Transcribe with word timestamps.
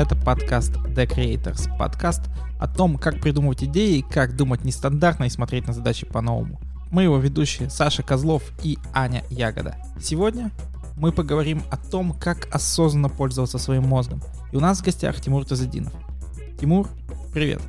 Это 0.00 0.16
подкаст 0.16 0.72
The 0.76 1.06
Creators. 1.06 1.68
Подкаст 1.76 2.22
о 2.58 2.66
том, 2.66 2.96
как 2.96 3.20
придумывать 3.20 3.64
идеи, 3.64 4.00
как 4.00 4.34
думать 4.34 4.64
нестандартно 4.64 5.24
и 5.24 5.28
смотреть 5.28 5.66
на 5.66 5.74
задачи 5.74 6.06
по-новому. 6.06 6.58
Мы 6.90 7.02
его 7.02 7.18
ведущие 7.18 7.68
Саша 7.68 8.02
Козлов 8.02 8.42
и 8.62 8.78
Аня 8.94 9.22
Ягода. 9.28 9.76
Сегодня 10.00 10.52
мы 10.96 11.12
поговорим 11.12 11.62
о 11.70 11.76
том, 11.76 12.14
как 12.14 12.48
осознанно 12.50 13.10
пользоваться 13.10 13.58
своим 13.58 13.86
мозгом. 13.86 14.22
И 14.52 14.56
у 14.56 14.60
нас 14.60 14.78
в 14.78 14.84
гостях 14.84 15.20
Тимур 15.20 15.44
Тазадинов. 15.44 15.92
Тимур, 16.58 16.88
привет. 17.34 17.60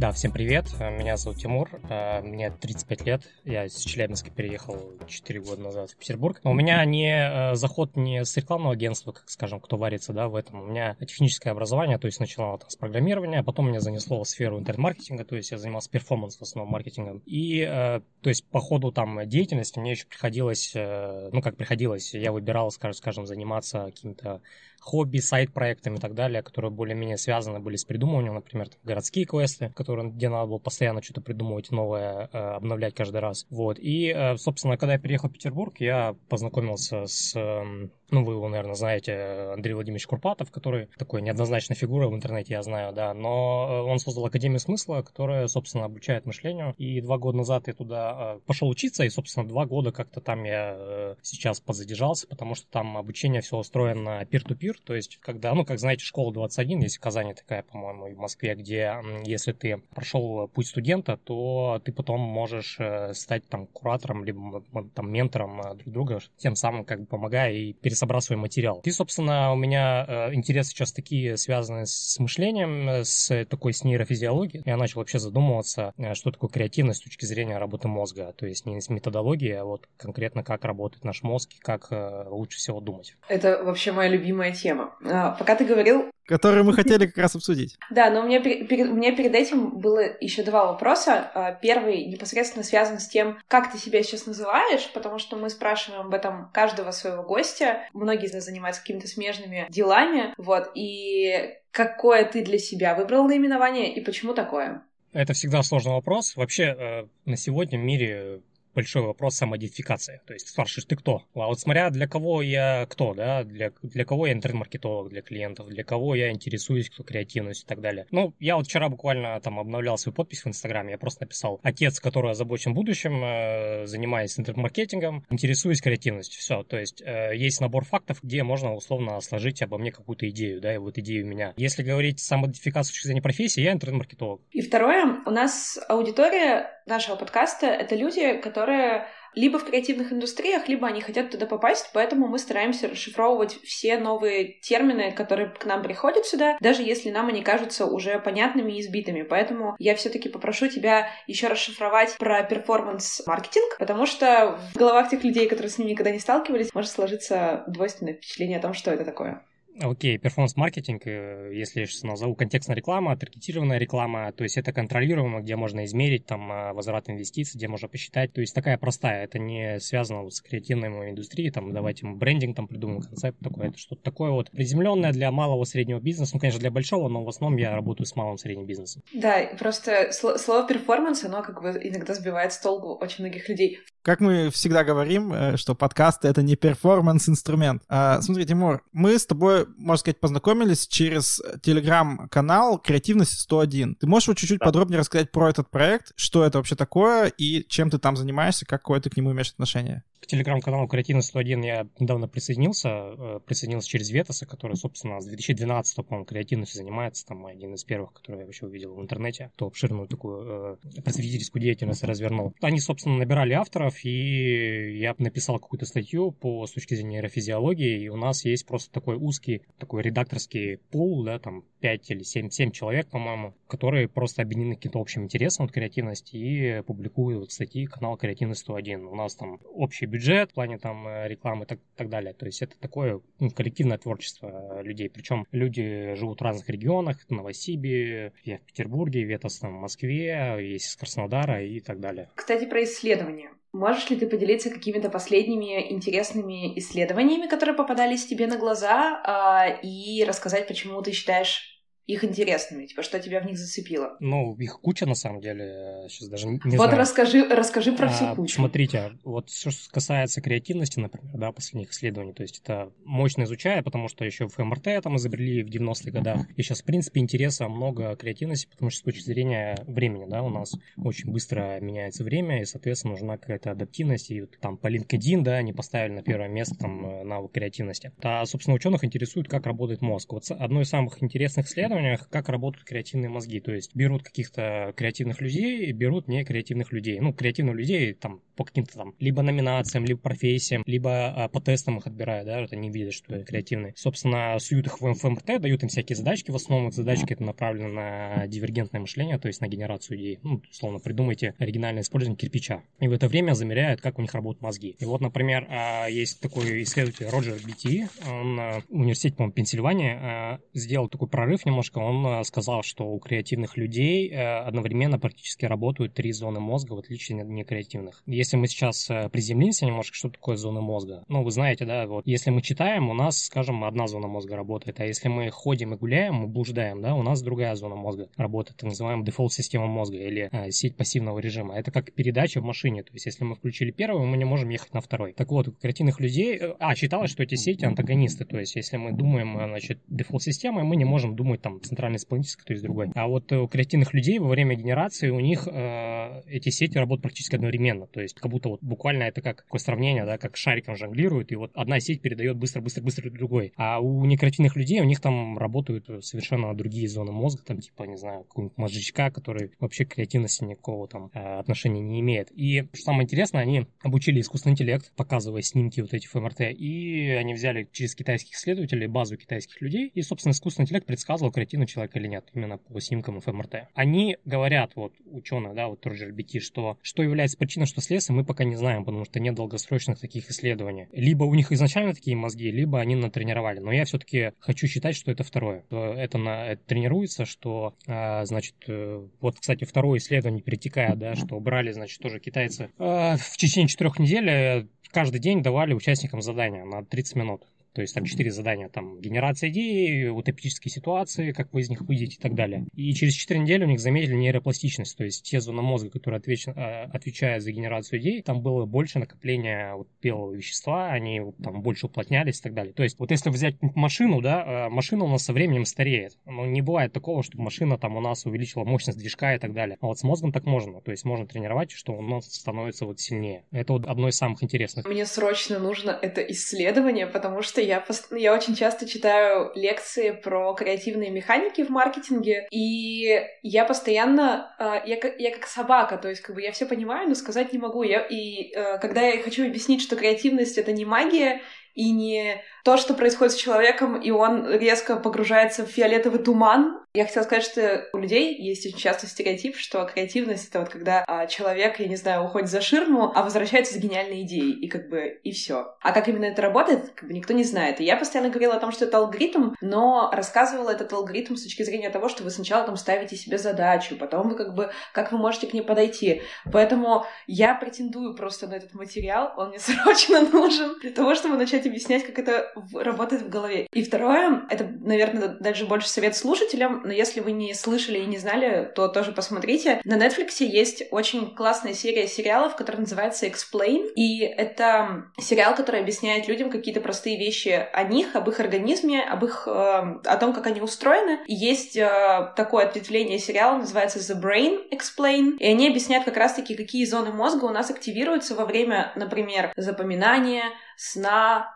Да, 0.00 0.12
всем 0.12 0.32
привет. 0.32 0.64
Меня 0.80 1.18
зовут 1.18 1.40
Тимур. 1.40 1.68
Э, 1.90 2.22
мне 2.22 2.50
35 2.50 3.04
лет. 3.04 3.22
Я 3.44 3.66
из 3.66 3.76
Челябинска 3.76 4.30
переехал 4.30 4.94
4 5.06 5.40
года 5.42 5.60
назад 5.60 5.90
в 5.90 5.96
Петербург. 5.98 6.40
Но 6.42 6.52
у 6.52 6.54
меня 6.54 6.82
не 6.86 7.12
э, 7.12 7.54
заход 7.54 7.96
не 7.96 8.24
с 8.24 8.34
рекламного 8.34 8.72
агентства, 8.72 9.12
как 9.12 9.28
скажем, 9.28 9.60
кто 9.60 9.76
варится 9.76 10.14
да, 10.14 10.28
в 10.28 10.36
этом. 10.36 10.62
У 10.62 10.64
меня 10.64 10.96
техническое 11.06 11.50
образование, 11.50 11.98
то 11.98 12.06
есть 12.06 12.18
начинал 12.18 12.56
там, 12.56 12.70
с 12.70 12.76
программирования, 12.76 13.40
а 13.40 13.42
потом 13.42 13.68
меня 13.68 13.80
занесло 13.80 14.24
в 14.24 14.26
сферу 14.26 14.58
интернет-маркетинга, 14.58 15.26
то 15.26 15.36
есть 15.36 15.50
я 15.50 15.58
занимался 15.58 15.90
перформанс 15.90 16.38
в 16.38 16.42
основном 16.42 16.72
маркетингом. 16.72 17.22
И, 17.26 17.60
э, 17.60 18.00
то 18.22 18.28
есть, 18.30 18.46
по 18.46 18.60
ходу 18.60 18.92
там 18.92 19.28
деятельности 19.28 19.78
мне 19.80 19.90
еще 19.90 20.06
приходилось, 20.06 20.72
ну, 20.74 21.42
как 21.42 21.58
приходилось, 21.58 22.14
я 22.14 22.32
выбирал, 22.32 22.70
скажем, 22.70 23.26
заниматься 23.26 23.84
каким-то 23.84 24.40
хобби, 24.80 25.18
сайт-проектами 25.18 25.96
и 25.96 26.00
так 26.00 26.14
далее, 26.14 26.42
которые 26.42 26.70
более-менее 26.70 27.18
связаны 27.18 27.60
были 27.60 27.76
с 27.76 27.84
придумыванием, 27.84 28.34
например, 28.34 28.68
там, 28.68 28.78
городские 28.82 29.26
квесты, 29.26 29.70
которые, 29.76 30.10
где 30.10 30.28
надо 30.28 30.46
было 30.46 30.58
постоянно 30.58 31.02
что-то 31.02 31.20
придумывать 31.20 31.70
новое, 31.70 32.28
э, 32.32 32.38
обновлять 32.38 32.94
каждый 32.94 33.20
раз. 33.20 33.46
Вот. 33.50 33.78
И, 33.78 34.08
э, 34.08 34.36
собственно, 34.36 34.76
когда 34.76 34.94
я 34.94 34.98
переехал 34.98 35.28
в 35.28 35.32
Петербург, 35.32 35.74
я 35.78 36.16
познакомился 36.28 37.06
с 37.06 37.36
эм, 37.36 37.92
ну, 38.10 38.24
вы 38.24 38.34
его, 38.34 38.48
наверное, 38.48 38.74
знаете, 38.74 39.52
Андрей 39.52 39.74
Владимирович 39.74 40.06
Курпатов, 40.06 40.50
который 40.50 40.88
такой 40.98 41.22
неоднозначная 41.22 41.76
фигура 41.76 42.08
в 42.08 42.14
интернете, 42.14 42.54
я 42.54 42.62
знаю, 42.62 42.92
да, 42.92 43.14
но 43.14 43.68
э, 43.70 43.90
он 43.90 43.98
создал 43.98 44.26
Академию 44.26 44.58
смысла, 44.58 45.02
которая, 45.02 45.46
собственно, 45.46 45.84
обучает 45.84 46.26
мышлению, 46.26 46.74
и 46.76 47.00
два 47.00 47.18
года 47.18 47.38
назад 47.38 47.68
я 47.68 47.74
туда 47.74 48.34
э, 48.36 48.40
пошел 48.46 48.68
учиться, 48.68 49.04
и, 49.04 49.10
собственно, 49.10 49.46
два 49.46 49.66
года 49.66 49.92
как-то 49.92 50.20
там 50.20 50.44
я 50.44 50.74
э, 50.76 51.14
сейчас 51.22 51.60
подзадержался, 51.60 52.26
потому 52.26 52.54
что 52.54 52.66
там 52.70 52.96
обучение 52.96 53.40
все 53.40 53.56
устроено 53.56 54.22
peer-to-peer, 54.30 54.74
то 54.84 54.94
есть, 54.94 55.18
когда, 55.18 55.54
ну, 55.54 55.64
как 55.64 55.78
знаете, 55.78 56.04
школа 56.04 56.32
21, 56.32 56.80
есть 56.80 56.96
в 56.96 57.00
Казани 57.00 57.34
такая, 57.34 57.62
по-моему, 57.62 58.08
и 58.08 58.14
в 58.14 58.18
Москве, 58.18 58.54
где, 58.54 58.96
если 59.24 59.52
ты 59.52 59.78
прошел 59.94 60.48
путь 60.48 60.66
студента, 60.66 61.16
то 61.16 61.80
ты 61.84 61.92
потом 61.92 62.20
можешь 62.20 62.78
стать 63.12 63.46
там 63.48 63.66
куратором, 63.66 64.24
либо 64.24 64.64
там 64.94 65.10
ментором 65.10 65.60
друг 65.76 65.92
друга, 65.92 66.18
тем 66.38 66.56
самым 66.56 66.84
как 66.84 67.00
бы 67.00 67.06
помогая 67.06 67.52
и 67.52 67.72
перес 67.72 67.99
собрал 68.00 68.20
свой 68.22 68.38
материал. 68.38 68.80
И, 68.84 68.90
собственно, 68.90 69.52
у 69.52 69.56
меня 69.56 70.04
э, 70.08 70.34
интересы 70.34 70.70
сейчас 70.70 70.92
такие 70.92 71.36
связаны 71.36 71.86
с 71.86 72.18
мышлением, 72.18 72.88
э, 72.88 73.04
с 73.04 73.44
такой 73.44 73.72
с 73.72 73.84
нейрофизиологией. 73.84 74.62
Я 74.66 74.76
начал 74.76 75.00
вообще 75.00 75.18
задумываться, 75.18 75.92
э, 75.98 76.14
что 76.14 76.32
такое 76.32 76.50
креативность 76.50 77.00
с 77.00 77.04
точки 77.04 77.26
зрения 77.26 77.58
работы 77.58 77.88
мозга. 77.88 78.32
То 78.36 78.46
есть 78.46 78.66
не 78.66 78.80
с 78.80 78.88
методологии, 78.88 79.52
а 79.52 79.64
вот 79.64 79.86
конкретно 79.96 80.42
как 80.42 80.64
работает 80.64 81.04
наш 81.04 81.22
мозг 81.22 81.50
и 81.54 81.58
как 81.58 81.88
лучше 82.30 82.58
всего 82.58 82.80
думать. 82.80 83.16
Это 83.28 83.62
вообще 83.62 83.92
моя 83.92 84.08
любимая 84.08 84.52
тема. 84.52 84.94
А, 85.04 85.32
пока 85.32 85.54
ты 85.56 85.64
говорил, 85.64 86.10
который 86.30 86.62
мы 86.62 86.72
хотели 86.74 87.06
как 87.06 87.18
раз 87.18 87.34
обсудить. 87.34 87.76
Да, 87.90 88.08
но 88.08 88.20
у 88.20 88.22
меня, 88.22 88.40
перед, 88.40 88.88
у 88.88 88.94
меня 88.94 89.14
перед 89.16 89.34
этим 89.34 89.80
было 89.80 90.00
еще 90.20 90.44
два 90.44 90.66
вопроса. 90.66 91.28
А, 91.34 91.52
первый 91.52 92.04
непосредственно 92.04 92.64
связан 92.64 93.00
с 93.00 93.08
тем, 93.08 93.40
как 93.48 93.72
ты 93.72 93.78
себя 93.78 94.00
сейчас 94.04 94.26
называешь, 94.26 94.88
потому 94.94 95.18
что 95.18 95.36
мы 95.36 95.50
спрашиваем 95.50 96.06
об 96.06 96.14
этом 96.14 96.48
каждого 96.52 96.92
своего 96.92 97.24
гостя. 97.24 97.80
Многие 97.92 98.26
из 98.26 98.32
нас 98.32 98.44
занимаются 98.44 98.80
какими-то 98.80 99.08
смежными 99.08 99.66
делами, 99.70 100.32
вот, 100.38 100.70
и 100.76 101.56
какое 101.72 102.24
ты 102.24 102.44
для 102.44 102.58
себя 102.58 102.94
выбрал 102.94 103.26
наименование 103.26 103.92
и 103.92 104.00
почему 104.00 104.32
такое? 104.32 104.84
Это 105.12 105.32
всегда 105.32 105.64
сложный 105.64 105.92
вопрос. 105.92 106.36
Вообще, 106.36 106.76
э, 106.78 107.06
на 107.24 107.36
сегодня 107.36 107.76
в 107.76 107.82
мире 107.82 108.42
большой 108.74 109.02
вопрос 109.02 109.36
самоидентификации. 109.36 110.20
То 110.26 110.34
есть 110.34 110.48
спрашиваешь, 110.48 110.86
ты 110.86 110.96
кто? 110.96 111.22
А 111.34 111.46
вот 111.46 111.60
смотря 111.60 111.90
для 111.90 112.06
кого 112.06 112.42
я 112.42 112.86
кто, 112.88 113.14
да, 113.14 113.44
для, 113.44 113.72
для 113.82 114.04
кого 114.04 114.26
я 114.26 114.32
интернет-маркетолог 114.32 115.08
для 115.08 115.22
клиентов, 115.22 115.68
для 115.68 115.84
кого 115.84 116.14
я 116.14 116.30
интересуюсь, 116.30 116.90
кто 116.90 117.02
креативность 117.02 117.64
и 117.64 117.66
так 117.66 117.80
далее. 117.80 118.06
Ну, 118.10 118.34
я 118.40 118.56
вот 118.56 118.66
вчера 118.66 118.88
буквально 118.88 119.40
там 119.40 119.58
обновлял 119.58 119.98
свою 119.98 120.14
подпись 120.14 120.44
в 120.44 120.48
Инстаграме, 120.48 120.92
я 120.92 120.98
просто 120.98 121.24
написал 121.24 121.60
«Отец, 121.62 122.00
который 122.00 122.30
озабочен 122.30 122.74
будущим, 122.74 123.22
э, 123.22 123.86
занимаясь 123.86 124.38
интернет-маркетингом, 124.38 125.24
интересуюсь 125.30 125.80
креативностью». 125.80 126.40
Все, 126.40 126.62
то 126.62 126.78
есть 126.78 127.02
э, 127.02 127.36
есть 127.36 127.60
набор 127.60 127.84
фактов, 127.84 128.18
где 128.22 128.42
можно 128.42 128.74
условно 128.74 129.20
сложить 129.20 129.62
обо 129.62 129.78
мне 129.78 129.92
какую-то 129.92 130.28
идею, 130.30 130.60
да, 130.60 130.74
и 130.74 130.78
вот 130.78 130.98
идею 130.98 131.26
у 131.26 131.28
меня. 131.28 131.54
Если 131.56 131.82
говорить 131.82 132.20
самоидентификацию 132.20 132.90
с 132.90 132.96
точки 132.96 133.06
зрения 133.06 133.22
профессии, 133.22 133.60
я 133.60 133.72
интернет-маркетолог. 133.72 134.40
И 134.52 134.60
второе, 134.60 135.22
у 135.26 135.30
нас 135.30 135.78
аудитория 135.88 136.79
нашего 136.90 137.16
подкаста— 137.16 137.66
это 137.68 137.94
люди, 137.94 138.34
которые 138.34 139.06
либо 139.34 139.58
в 139.58 139.64
креативных 139.64 140.12
индустриях, 140.12 140.68
либо 140.68 140.86
они 140.86 141.00
хотят 141.00 141.30
туда 141.30 141.46
попасть, 141.46 141.90
поэтому 141.94 142.26
мы 142.26 142.38
стараемся 142.38 142.88
расшифровывать 142.88 143.60
все 143.62 143.98
новые 143.98 144.60
термины, 144.60 145.12
которые 145.12 145.50
к 145.50 145.64
нам 145.64 145.82
приходят 145.82 146.26
сюда, 146.26 146.56
даже 146.60 146.82
если 146.82 147.10
нам 147.10 147.28
они 147.28 147.42
кажутся 147.42 147.86
уже 147.86 148.18
понятными 148.18 148.72
и 148.72 148.80
избитыми. 148.80 149.22
Поэтому 149.22 149.76
я 149.78 149.94
все-таки 149.94 150.28
попрошу 150.28 150.68
тебя 150.68 151.08
еще 151.26 151.48
расшифровать 151.48 152.16
про 152.18 152.42
перформанс-маркетинг, 152.42 153.76
потому 153.78 154.06
что 154.06 154.58
в 154.74 154.76
головах 154.76 155.10
тех 155.10 155.22
людей, 155.24 155.48
которые 155.48 155.70
с 155.70 155.78
ним 155.78 155.88
никогда 155.88 156.10
не 156.10 156.18
сталкивались, 156.18 156.74
может 156.74 156.90
сложиться 156.90 157.64
двойственное 157.68 158.14
впечатление 158.14 158.58
о 158.58 158.62
том, 158.62 158.74
что 158.74 158.90
это 158.90 159.04
такое. 159.04 159.44
Окей, 159.80 160.18
перформанс-маркетинг, 160.18 161.02
э, 161.06 161.52
если 161.54 161.80
я 161.80 161.86
сейчас 161.86 162.02
назову 162.02 162.34
контекстная 162.34 162.76
реклама, 162.76 163.16
таргетированная 163.16 163.78
реклама, 163.78 164.32
то 164.32 164.42
есть 164.42 164.58
это 164.58 164.72
контролируемо, 164.72 165.40
где 165.40 165.56
можно 165.56 165.84
измерить 165.84 166.26
там 166.26 166.50
а, 166.50 166.72
возврат 166.72 167.08
инвестиций, 167.08 167.56
где 167.56 167.68
можно 167.68 167.88
посчитать, 167.88 168.32
то 168.32 168.40
есть 168.40 168.54
такая 168.54 168.76
простая, 168.78 169.24
это 169.24 169.38
не 169.38 169.80
связано 169.80 170.28
с 170.28 170.40
креативной 170.40 171.10
индустрией, 171.10 171.50
там 171.50 171.72
давайте 171.72 172.06
мы 172.06 172.16
брендинг 172.16 172.56
там 172.56 172.66
придумаем, 172.66 173.02
концепт 173.02 173.38
такой, 173.40 173.68
это 173.68 173.78
что-то 173.78 174.02
такое 174.02 174.30
вот 174.30 174.50
приземленное 174.50 175.12
для 175.12 175.30
малого 175.30 175.64
среднего 175.64 176.00
бизнеса, 176.00 176.32
ну, 176.34 176.40
конечно, 176.40 176.60
для 176.60 176.70
большого, 176.70 177.08
но 177.08 177.24
в 177.24 177.28
основном 177.28 177.58
я 177.58 177.74
работаю 177.74 178.06
с 178.06 178.16
малым 178.16 178.38
средним 178.38 178.66
бизнесом. 178.66 179.02
Да, 179.14 179.48
просто 179.58 180.10
слово 180.12 180.66
перформанс, 180.66 181.24
оно 181.24 181.42
как 181.42 181.62
бы 181.62 181.70
иногда 181.82 182.14
сбивает 182.14 182.52
с 182.52 182.58
толку 182.58 183.02
очень 183.02 183.24
многих 183.24 183.48
людей. 183.48 183.78
Как 184.02 184.20
мы 184.20 184.50
всегда 184.50 184.82
говорим, 184.82 185.32
э, 185.32 185.56
что 185.58 185.74
подкасты— 185.74 186.28
это 186.28 186.42
не 186.42 186.56
перформанс-инструмент. 186.56 187.82
А, 187.88 188.22
смотри, 188.22 188.46
Тимур, 188.46 188.82
мы 188.92 189.18
с 189.18 189.26
тобой, 189.26 189.59
можно 189.76 189.98
сказать, 189.98 190.20
познакомились 190.20 190.86
через 190.86 191.40
телеграм-канал 191.62 192.78
«Креативность 192.78 193.50
101». 193.50 193.96
Ты 194.00 194.06
можешь 194.06 194.28
вот 194.28 194.38
чуть-чуть 194.38 194.58
да. 194.58 194.66
подробнее 194.66 194.98
рассказать 194.98 195.30
про 195.30 195.48
этот 195.48 195.70
проект, 195.70 196.12
что 196.16 196.44
это 196.44 196.58
вообще 196.58 196.76
такое 196.76 197.26
и 197.28 197.66
чем 197.68 197.90
ты 197.90 197.98
там 197.98 198.16
занимаешься, 198.16 198.66
какое 198.66 199.00
ты 199.00 199.10
к 199.10 199.16
нему 199.16 199.32
имеешь 199.32 199.50
отношение? 199.50 200.02
К 200.20 200.26
телеграм-каналу 200.26 200.86
Креативность 200.86 201.28
101 201.28 201.62
я 201.62 201.86
недавно 201.98 202.28
присоединился, 202.28 202.88
э, 202.88 203.40
присоединился 203.46 203.88
через 203.88 204.10
Ветоса, 204.10 204.46
который, 204.46 204.76
собственно, 204.76 205.20
с 205.20 205.26
2012 205.26 206.04
по-моему, 206.04 206.26
креативностью 206.26 206.76
занимается, 206.78 207.26
там, 207.26 207.46
один 207.46 207.74
из 207.74 207.84
первых, 207.84 208.12
который 208.12 208.40
я 208.40 208.44
вообще 208.44 208.66
увидел 208.66 208.94
в 208.94 209.00
интернете, 209.00 209.50
кто 209.54 209.66
обширную 209.66 210.08
такую 210.08 210.76
э, 210.84 211.00
просветительскую 211.02 211.62
деятельность 211.62 212.04
развернул. 212.04 212.54
Они, 212.60 212.80
собственно, 212.80 213.16
набирали 213.16 213.54
авторов, 213.54 214.04
и 214.04 214.98
я 214.98 215.14
написал 215.18 215.58
какую-то 215.58 215.86
статью 215.86 216.32
по 216.32 216.66
с 216.66 216.72
точки 216.72 216.94
зрения 216.94 217.10
нейрофизиологии, 217.20 218.02
и 218.02 218.08
у 218.08 218.16
нас 218.16 218.44
есть 218.44 218.66
просто 218.66 218.92
такой 218.92 219.16
узкий, 219.16 219.49
такой 219.78 220.02
редакторский 220.02 220.78
пул, 220.90 221.24
да, 221.24 221.38
там 221.38 221.64
5 221.80 222.10
или 222.10 222.22
7, 222.22 222.50
7 222.50 222.70
человек, 222.70 223.08
по-моему, 223.08 223.54
которые 223.66 224.08
просто 224.08 224.42
объединены 224.42 224.74
каким-то 224.74 225.00
общим 225.00 225.24
интересом 225.24 225.66
от 225.66 225.72
креативности 225.72 226.36
и 226.36 226.82
публикуют 226.82 227.52
статьи 227.52 227.86
канал 227.86 228.16
Креативность 228.16 228.60
101. 228.60 229.06
У 229.06 229.14
нас 229.14 229.34
там 229.34 229.58
общий 229.64 230.06
бюджет 230.06 230.50
в 230.50 230.54
плане 230.54 230.78
там 230.78 231.06
э, 231.06 231.28
рекламы 231.28 231.64
и 231.64 231.66
так, 231.66 231.80
так 231.96 232.08
далее. 232.08 232.32
То 232.34 232.46
есть 232.46 232.62
это 232.62 232.78
такое 232.78 233.20
ну, 233.38 233.50
коллективное 233.50 233.98
творчество 233.98 234.82
людей. 234.82 235.08
Причем 235.08 235.46
люди 235.52 236.14
живут 236.14 236.40
в 236.40 236.44
разных 236.44 236.68
регионах, 236.68 237.18
в 237.26 237.30
Новосибе, 237.30 238.32
я 238.44 238.58
в 238.58 238.62
Петербурге, 238.62 239.24
Ветос 239.24 239.58
там 239.58 239.76
в 239.76 239.80
Москве, 239.80 240.56
есть 240.60 240.86
из 240.86 240.96
Краснодара 240.96 241.64
и 241.64 241.80
так 241.80 242.00
далее. 242.00 242.28
Кстати, 242.34 242.66
про 242.66 242.84
исследования. 242.84 243.50
Можешь 243.72 244.10
ли 244.10 244.16
ты 244.16 244.26
поделиться 244.26 244.68
какими-то 244.70 245.10
последними 245.10 245.92
интересными 245.92 246.76
исследованиями, 246.78 247.46
которые 247.46 247.76
попадались 247.76 248.26
тебе 248.26 248.48
на 248.48 248.56
глаза, 248.56 249.22
а, 249.24 249.68
и 249.82 250.24
рассказать, 250.24 250.66
почему 250.66 251.00
ты 251.02 251.12
считаешь 251.12 251.79
их 252.12 252.24
интересными? 252.24 252.86
Типа, 252.86 253.02
что 253.02 253.20
тебя 253.20 253.40
в 253.40 253.46
них 253.46 253.58
зацепило? 253.58 254.16
Ну, 254.20 254.54
их 254.56 254.80
куча, 254.80 255.06
на 255.06 255.14
самом 255.14 255.40
деле. 255.40 256.06
Сейчас 256.08 256.28
даже 256.28 256.48
не 256.48 256.58
вот 256.76 256.86
знаю. 256.86 256.98
расскажи, 256.98 257.46
расскажи 257.48 257.92
про 257.92 258.08
всю 258.08 258.24
А, 258.24 258.34
кучу. 258.34 258.54
Смотрите, 258.56 259.12
вот 259.24 259.50
что 259.50 259.70
касается 259.90 260.40
креативности, 260.40 260.98
например, 260.98 261.36
да, 261.36 261.52
последних 261.52 261.90
исследований, 261.90 262.32
то 262.32 262.42
есть 262.42 262.60
это 262.62 262.92
мощно 263.04 263.44
изучая, 263.44 263.82
потому 263.82 264.08
что 264.08 264.24
еще 264.24 264.48
в 264.48 264.58
МРТ 264.58 265.02
там 265.02 265.16
изобрели 265.16 265.62
в 265.62 265.68
90-х 265.68 266.10
годах, 266.10 266.46
и 266.56 266.62
сейчас, 266.62 266.82
в 266.82 266.84
принципе, 266.84 267.20
интереса 267.20 267.68
много 267.68 268.16
креативности, 268.16 268.66
потому 268.68 268.90
что 268.90 269.00
с 269.00 269.02
точки 269.02 269.22
зрения 269.22 269.76
времени, 269.86 270.26
да, 270.28 270.42
у 270.42 270.48
нас 270.48 270.72
очень 270.96 271.30
быстро 271.30 271.78
меняется 271.80 272.24
время, 272.24 272.62
и, 272.62 272.64
соответственно, 272.64 273.12
нужна 273.12 273.36
какая-то 273.36 273.70
адаптивность, 273.70 274.30
и 274.30 274.40
вот 274.42 274.58
там 274.60 274.76
по 274.76 274.88
LinkedIn, 274.88 275.42
да, 275.42 275.56
они 275.56 275.72
поставили 275.72 276.12
на 276.12 276.22
первое 276.22 276.48
место 276.48 276.76
там 276.76 277.06
э, 277.06 277.24
навык 277.24 277.52
креативности. 277.52 278.12
А, 278.22 278.44
собственно, 278.46 278.74
ученых 278.76 279.04
интересует, 279.04 279.48
как 279.48 279.66
работает 279.66 280.02
мозг. 280.02 280.32
Вот 280.32 280.50
одно 280.50 280.80
из 280.80 280.88
самых 280.88 281.22
интересных 281.22 281.66
исследований, 281.66 281.99
как 282.30 282.48
работают 282.48 282.86
креативные 282.86 283.28
мозги, 283.28 283.60
то 283.60 283.72
есть 283.72 283.94
берут 283.94 284.22
каких-то 284.22 284.92
креативных 284.96 285.40
людей 285.40 285.86
и 285.86 285.92
берут 285.92 286.28
некреативных 286.28 286.92
людей. 286.92 287.20
Ну, 287.20 287.32
креативных 287.32 287.74
людей 287.74 288.14
там 288.14 288.40
по 288.60 288.64
каким-то 288.64 288.92
там 288.92 289.14
либо 289.18 289.40
номинациям, 289.40 290.04
либо 290.04 290.20
профессиям, 290.20 290.82
либо 290.84 291.28
а, 291.28 291.48
по 291.48 291.62
тестам 291.62 291.96
их 291.96 292.06
отбирают, 292.06 292.46
да, 292.46 292.60
вот 292.60 292.74
они 292.74 292.90
видят, 292.90 293.14
что 293.14 293.42
креативные. 293.42 293.94
Собственно, 293.96 294.58
суют 294.58 294.86
их 294.86 295.00
в 295.00 295.14
ФМРТ, 295.14 295.60
дают 295.60 295.82
им 295.82 295.88
всякие 295.88 296.14
задачки, 296.14 296.50
в 296.50 296.56
основном 296.56 296.88
эти 296.88 296.96
задачки 296.96 297.32
это 297.32 297.42
направлено 297.42 297.88
на 297.88 298.46
дивергентное 298.48 299.00
мышление, 299.00 299.38
то 299.38 299.48
есть 299.48 299.62
на 299.62 299.66
генерацию 299.68 300.18
идей. 300.18 300.40
Ну, 300.42 300.60
условно, 300.70 300.98
придумайте 300.98 301.54
оригинальное 301.58 302.02
использование 302.02 302.36
кирпича. 302.36 302.82
И 302.98 303.08
в 303.08 303.12
это 303.12 303.28
время 303.28 303.54
замеряют, 303.54 304.02
как 304.02 304.18
у 304.18 304.22
них 304.22 304.34
работают 304.34 304.62
мозги. 304.62 304.94
И 304.98 305.06
вот, 305.06 305.22
например, 305.22 305.66
а, 305.70 306.06
есть 306.08 306.40
такой 306.40 306.82
исследователь 306.82 307.30
Роджер 307.30 307.56
Бити, 307.64 308.08
он 308.28 308.60
а, 308.60 308.80
в 308.90 308.94
университете, 308.94 309.36
по-моему, 309.36 309.54
Пенсильвании 309.54 310.10
а, 310.12 310.60
сделал 310.74 311.08
такой 311.08 311.28
прорыв 311.28 311.64
немножко, 311.64 311.89
он 311.96 312.26
а, 312.26 312.44
сказал, 312.44 312.82
что 312.82 313.04
у 313.04 313.18
креативных 313.18 313.76
людей 313.76 314.30
э, 314.30 314.60
одновременно 314.60 315.18
практически 315.18 315.64
работают 315.64 316.14
три 316.14 316.32
зоны 316.32 316.60
мозга, 316.60 316.94
в 316.94 316.98
отличие 316.98 317.40
от 317.42 317.48
некреативных. 317.48 318.22
Если 318.26 318.56
мы 318.56 318.66
сейчас 318.66 319.10
э, 319.10 319.28
приземлимся 319.30 319.86
немножко, 319.86 320.14
что 320.14 320.30
такое 320.30 320.56
зоны 320.56 320.80
мозга? 320.80 321.24
Ну, 321.28 321.42
вы 321.42 321.50
знаете, 321.50 321.84
да, 321.84 322.06
вот 322.06 322.26
если 322.26 322.50
мы 322.50 322.62
читаем, 322.62 323.08
у 323.08 323.14
нас, 323.14 323.44
скажем, 323.44 323.84
одна 323.84 324.06
зона 324.06 324.28
мозга 324.28 324.56
работает, 324.56 325.00
а 325.00 325.06
если 325.06 325.28
мы 325.28 325.50
ходим 325.50 325.94
и 325.94 325.96
гуляем, 325.96 326.34
мы 326.34 326.46
блуждаем, 326.46 327.02
да, 327.02 327.14
у 327.14 327.22
нас 327.22 327.42
другая 327.42 327.74
зона 327.74 327.96
мозга 327.96 328.28
работает, 328.36 328.78
так 328.78 328.88
называемая 328.88 329.24
дефолт-система 329.24 329.86
мозга 329.86 330.16
или 330.16 330.48
э, 330.52 330.70
сеть 330.70 330.96
пассивного 330.96 331.38
режима. 331.38 331.74
Это 331.74 331.90
как 331.90 332.12
передача 332.12 332.60
в 332.60 332.64
машине, 332.64 333.02
то 333.02 333.12
есть 333.12 333.26
если 333.26 333.44
мы 333.44 333.54
включили 333.54 333.90
первую, 333.90 334.26
мы 334.26 334.36
не 334.36 334.44
можем 334.44 334.68
ехать 334.68 334.94
на 334.94 335.00
второй. 335.00 335.32
Так 335.32 335.50
вот, 335.50 335.68
у 335.68 335.72
креативных 335.72 336.20
людей, 336.20 336.56
э, 336.56 336.74
а, 336.78 336.94
считалось, 336.94 337.30
что 337.30 337.42
эти 337.42 337.54
сети 337.54 337.84
антагонисты, 337.84 338.44
то 338.44 338.58
есть 338.58 338.76
если 338.76 338.96
мы 338.96 339.12
думаем, 339.12 339.58
э, 339.58 339.66
значит, 339.66 340.00
дефолт-системой, 340.08 340.84
мы 340.84 340.96
не 340.96 341.04
можем 341.04 341.36
думать 341.36 341.62
там 341.62 341.69
центральной 341.78 342.16
исполнительской, 342.16 342.64
то 342.64 342.72
есть 342.72 342.82
другой. 342.82 343.10
А 343.14 343.28
вот 343.28 343.52
э, 343.52 343.58
у 343.58 343.68
креативных 343.68 344.14
людей 344.14 344.38
во 344.38 344.48
время 344.48 344.74
генерации 344.74 345.30
у 345.30 345.40
них 345.40 345.68
э, 345.70 346.42
эти 346.46 346.70
сети 346.70 346.98
работают 346.98 347.22
практически 347.22 347.56
одновременно, 347.56 348.06
то 348.06 348.20
есть 348.20 348.34
как 348.34 348.50
будто 348.50 348.70
вот 348.70 348.82
буквально 348.82 349.24
это 349.24 349.42
как 349.42 349.62
такое 349.62 349.78
сравнение, 349.78 350.24
да, 350.24 350.38
как 350.38 350.56
шариком 350.56 350.96
жонглируют, 350.96 351.52
и 351.52 351.56
вот 351.56 351.70
одна 351.74 352.00
сеть 352.00 352.22
передает 352.22 352.56
быстро-быстро-быстро 352.56 353.30
другой. 353.30 353.72
А 353.76 354.00
у 354.00 354.24
некреативных 354.24 354.76
людей 354.76 355.00
у 355.00 355.04
них 355.04 355.20
там 355.20 355.58
работают 355.58 356.06
совершенно 356.24 356.74
другие 356.74 357.08
зоны 357.08 357.32
мозга, 357.32 357.62
там 357.64 357.78
типа, 357.78 358.04
не 358.04 358.16
знаю, 358.16 358.44
какого-нибудь 358.44 358.78
мозжечка, 358.78 359.30
который 359.30 359.72
вообще 359.78 360.04
к 360.04 360.14
креативности 360.14 360.64
никакого 360.64 361.08
там 361.08 361.30
э, 361.34 361.58
отношения 361.58 362.00
не 362.00 362.20
имеет. 362.20 362.50
И 362.52 362.88
что 362.92 363.04
самое 363.04 363.24
интересное, 363.24 363.62
они 363.62 363.86
обучили 364.02 364.40
искусственный 364.40 364.72
интеллект, 364.72 365.12
показывая 365.16 365.62
снимки 365.62 366.00
вот 366.00 366.14
этих 366.14 366.30
ФМРТ, 366.30 366.60
и 366.60 367.30
они 367.30 367.54
взяли 367.54 367.88
через 367.92 368.14
китайских 368.14 368.54
исследователей 368.54 369.06
базу 369.06 369.36
китайских 369.36 369.80
людей, 369.80 370.10
и, 370.14 370.22
собственно, 370.22 370.52
искусственный 370.52 370.84
интеллект 370.84 371.06
предсказывал, 371.06 371.52
креативный 371.60 371.86
человек 371.86 372.16
или 372.16 372.26
нет, 372.26 372.46
именно 372.54 372.78
по 372.78 373.00
снимкам 373.00 373.40
ФМРТ. 373.40 373.88
Они 373.94 374.38
говорят, 374.46 374.92
вот 374.96 375.12
ученые, 375.26 375.74
да, 375.74 375.88
вот 375.88 376.04
Роджер 376.06 376.32
Бити, 376.32 376.58
что 376.58 376.96
что 377.02 377.22
является 377.22 377.58
причиной, 377.58 377.86
что 377.86 378.00
следствие, 378.00 378.36
мы 378.36 378.44
пока 378.44 378.64
не 378.64 378.76
знаем, 378.76 379.04
потому 379.04 379.26
что 379.26 379.40
нет 379.40 379.54
долгосрочных 379.54 380.18
таких 380.18 380.50
исследований. 380.50 381.08
Либо 381.12 381.44
у 381.44 381.54
них 381.54 381.70
изначально 381.70 382.14
такие 382.14 382.36
мозги, 382.36 382.70
либо 382.70 382.98
они 382.98 383.14
натренировали. 383.14 383.78
Но 383.80 383.92
я 383.92 384.06
все-таки 384.06 384.52
хочу 384.58 384.86
считать, 384.86 385.16
что 385.16 385.30
это 385.30 385.44
второе. 385.44 385.84
Что 385.88 386.14
Это, 386.14 386.38
на, 386.38 386.66
это 386.66 386.82
тренируется, 386.86 387.44
что, 387.44 387.94
а, 388.06 388.44
значит, 388.46 388.76
э, 388.86 389.26
вот, 389.40 389.60
кстати, 389.60 389.84
второе 389.84 390.18
исследование 390.18 390.62
перетекает, 390.62 391.18
да, 391.18 391.34
что 391.34 391.60
брали, 391.60 391.92
значит, 391.92 392.20
тоже 392.20 392.40
китайцы 392.40 392.90
а, 392.98 393.36
в 393.36 393.56
течение 393.58 393.88
четырех 393.88 394.18
недель 394.18 394.48
э, 394.48 394.86
каждый 395.10 395.40
день 395.40 395.62
давали 395.62 395.92
участникам 395.92 396.40
задания 396.40 396.84
на 396.84 397.04
30 397.04 397.36
минут. 397.36 397.66
То 397.92 398.02
есть 398.02 398.14
там 398.14 398.24
четыре 398.24 398.50
задания, 398.50 398.88
там 398.88 399.20
генерация 399.20 399.70
идеи, 399.70 400.28
утопические 400.28 400.90
ситуации, 400.90 401.52
как 401.52 401.72
вы 401.72 401.80
из 401.80 401.90
них 401.90 402.02
выйдете 402.02 402.36
и 402.36 402.40
так 402.40 402.54
далее. 402.54 402.86
И 402.94 403.12
через 403.14 403.34
4 403.34 403.60
недели 403.60 403.84
у 403.84 403.88
них 403.88 404.00
заметили 404.00 404.34
нейропластичность, 404.34 405.16
то 405.16 405.24
есть 405.24 405.44
те 405.44 405.60
зоны 405.60 405.82
мозга, 405.82 406.10
которые 406.10 406.38
отвеч... 406.38 406.68
э, 406.68 406.72
отвечают 406.72 407.62
за 407.62 407.72
генерацию 407.72 408.20
идей, 408.20 408.42
там 408.42 408.62
было 408.62 408.86
больше 408.86 409.18
накопления 409.18 409.94
вот 409.94 410.08
белого 410.22 410.52
вещества, 410.52 411.10
они 411.10 411.40
там 411.62 411.82
больше 411.82 412.06
уплотнялись 412.06 412.60
и 412.60 412.62
так 412.62 412.74
далее. 412.74 412.92
То 412.92 413.02
есть 413.02 413.18
вот 413.18 413.30
если 413.30 413.50
взять 413.50 413.76
машину, 413.80 414.40
да, 414.40 414.86
э, 414.86 414.88
машина 414.88 415.24
у 415.24 415.28
нас 415.28 415.44
со 415.44 415.52
временем 415.52 415.84
стареет. 415.84 416.38
Но 416.46 416.66
не 416.66 416.82
бывает 416.82 417.12
такого, 417.12 417.42
чтобы 417.42 417.64
машина 417.64 417.98
там 417.98 418.16
у 418.16 418.20
нас 418.20 418.46
увеличила 418.46 418.84
мощность 418.84 419.18
движка 419.18 419.54
и 419.54 419.58
так 419.58 419.72
далее. 419.72 419.98
А 420.00 420.06
вот 420.06 420.18
с 420.18 420.22
мозгом 420.22 420.52
так 420.52 420.64
можно. 420.64 421.00
То 421.00 421.10
есть 421.10 421.24
можно 421.24 421.46
тренировать, 421.46 421.90
что 421.90 422.12
он 422.12 422.26
у 422.26 422.28
нас 422.36 422.46
становится 422.52 423.06
вот 423.06 423.20
сильнее. 423.20 423.64
Это 423.70 423.92
вот 423.92 424.06
одно 424.06 424.28
из 424.28 424.36
самых 424.36 424.62
интересных. 424.62 425.06
Мне 425.06 425.26
срочно 425.26 425.78
нужно 425.78 426.10
это 426.10 426.40
исследование, 426.42 427.26
потому 427.26 427.62
что 427.62 427.79
я, 427.82 428.04
пос- 428.06 428.36
я 428.36 428.54
очень 428.54 428.74
часто 428.74 429.08
читаю 429.08 429.72
лекции 429.74 430.30
про 430.30 430.74
креативные 430.74 431.30
механики 431.30 431.82
в 431.82 431.90
маркетинге, 431.90 432.66
и 432.70 433.42
я 433.62 433.84
постоянно, 433.84 434.74
э, 434.78 435.02
я, 435.06 435.18
я 435.38 435.54
как 435.54 435.66
собака, 435.66 436.16
то 436.18 436.28
есть 436.28 436.42
как 436.42 436.54
бы 436.54 436.62
я 436.62 436.72
все 436.72 436.86
понимаю, 436.86 437.28
но 437.28 437.34
сказать 437.34 437.72
не 437.72 437.78
могу. 437.78 438.02
Я, 438.02 438.20
и 438.20 438.72
э, 438.72 438.98
когда 438.98 439.22
я 439.22 439.42
хочу 439.42 439.66
объяснить, 439.66 440.02
что 440.02 440.16
креативность— 440.16 440.78
это 440.78 440.92
не 440.92 441.04
магия, 441.04 441.60
и 441.94 442.12
не 442.12 442.62
то, 442.84 442.96
что 442.96 443.14
происходит 443.14 443.52
с 443.52 443.60
человеком, 443.60 444.20
и 444.20 444.30
он 444.30 444.66
резко 444.70 445.16
погружается 445.16 445.84
в 445.84 445.90
фиолетовый 445.90 446.42
туман. 446.42 446.99
Я 447.12 447.26
хотела 447.26 447.42
сказать, 447.42 447.64
что 447.64 448.06
у 448.12 448.18
людей 448.18 448.54
есть 448.56 448.86
очень 448.86 448.96
часто 448.96 449.26
стереотип, 449.26 449.76
что 449.76 450.04
креативность— 450.04 450.68
это 450.70 450.78
вот 450.78 450.90
когда 450.90 451.24
а, 451.26 451.48
человек, 451.48 451.98
я 451.98 452.06
не 452.06 452.14
знаю, 452.14 452.44
уходит 452.44 452.70
за 452.70 452.80
ширму, 452.80 453.32
а 453.34 453.42
возвращается 453.42 453.94
с 453.94 453.96
гениальной 453.96 454.42
идеей, 454.42 454.78
и 454.78 454.86
как 454.86 455.08
бы 455.08 455.40
и 455.42 455.50
все. 455.50 455.96
А 456.02 456.12
как 456.12 456.28
именно 456.28 456.44
это 456.44 456.62
работает, 456.62 457.10
как 457.16 457.28
бы 457.28 457.34
никто 457.34 457.52
не 457.52 457.64
знает. 457.64 458.00
И 458.00 458.04
я 458.04 458.16
постоянно 458.16 458.50
говорила 458.50 458.76
о 458.76 458.78
том, 458.78 458.92
что 458.92 459.06
это 459.06 459.18
алгоритм, 459.18 459.72
но 459.80 460.30
рассказывала 460.32 460.90
этот 460.90 461.12
алгоритм 461.12 461.56
с 461.56 461.64
точки 461.64 461.82
зрения 461.82 462.10
того, 462.10 462.28
что 462.28 462.44
вы 462.44 462.50
сначала 462.50 462.84
там 462.84 462.96
ставите 462.96 463.34
себе 463.34 463.58
задачу, 463.58 464.16
потом 464.16 464.48
вы 464.48 464.54
как 464.54 464.76
бы, 464.76 464.92
как 465.12 465.32
вы 465.32 465.38
можете 465.38 465.66
к 465.66 465.72
ней 465.72 465.82
подойти. 465.82 466.42
Поэтому 466.72 467.26
я 467.48 467.74
претендую 467.74 468.36
просто 468.36 468.68
на 468.68 468.74
этот 468.74 468.94
материал, 468.94 469.52
он 469.56 469.70
мне 469.70 469.78
срочно 469.80 470.42
нужен 470.42 470.94
для 471.00 471.10
того, 471.10 471.34
чтобы 471.34 471.56
начать 471.56 471.88
объяснять, 471.88 472.24
как 472.24 472.38
это 472.38 472.72
работает 472.94 473.42
в 473.42 473.48
голове. 473.48 473.88
И 473.92 474.04
второе, 474.04 474.62
это, 474.70 474.84
наверное, 474.84 475.48
даже 475.48 475.86
больше 475.86 476.08
совет 476.08 476.36
слушателям, 476.36 476.99
но 477.04 477.12
если 477.12 477.40
вы 477.40 477.52
не 477.52 477.74
слышали 477.74 478.18
и 478.18 478.26
не 478.26 478.38
знали, 478.38 478.90
то 478.94 479.08
тоже 479.08 479.32
посмотрите. 479.32 480.00
На 480.04 480.16
Netflix 480.16 480.56
есть 480.64 481.04
очень 481.10 481.54
классная 481.54 481.94
серия 481.94 482.26
сериалов, 482.26 482.76
которая 482.76 483.00
называется 483.00 483.46
Explain, 483.46 484.12
и 484.14 484.40
это 484.40 485.24
сериал, 485.38 485.74
который 485.74 486.00
объясняет 486.00 486.48
людям 486.48 486.70
какие-то 486.70 487.00
простые 487.00 487.38
вещи 487.38 487.88
о 487.92 488.04
них, 488.04 488.36
об 488.36 488.48
их 488.48 488.60
организме, 488.60 489.22
об 489.22 489.44
их, 489.44 489.64
э, 489.66 489.70
о 489.70 490.36
том, 490.38 490.52
как 490.52 490.66
они 490.66 490.80
устроены. 490.80 491.40
И 491.46 491.54
есть 491.54 491.96
э, 491.96 492.52
такое 492.56 492.86
ответвление 492.86 493.38
сериала, 493.38 493.78
называется 493.78 494.18
The 494.18 494.40
Brain 494.40 494.90
Explain, 494.90 495.56
и 495.58 495.66
они 495.66 495.88
объясняют 495.88 496.24
как 496.24 496.36
раз-таки, 496.36 496.74
какие 496.74 497.04
зоны 497.04 497.32
мозга 497.32 497.64
у 497.64 497.70
нас 497.70 497.90
активируются 497.90 498.54
во 498.54 498.64
время, 498.64 499.12
например, 499.16 499.72
запоминания, 499.76 500.64
сна, 501.02 501.70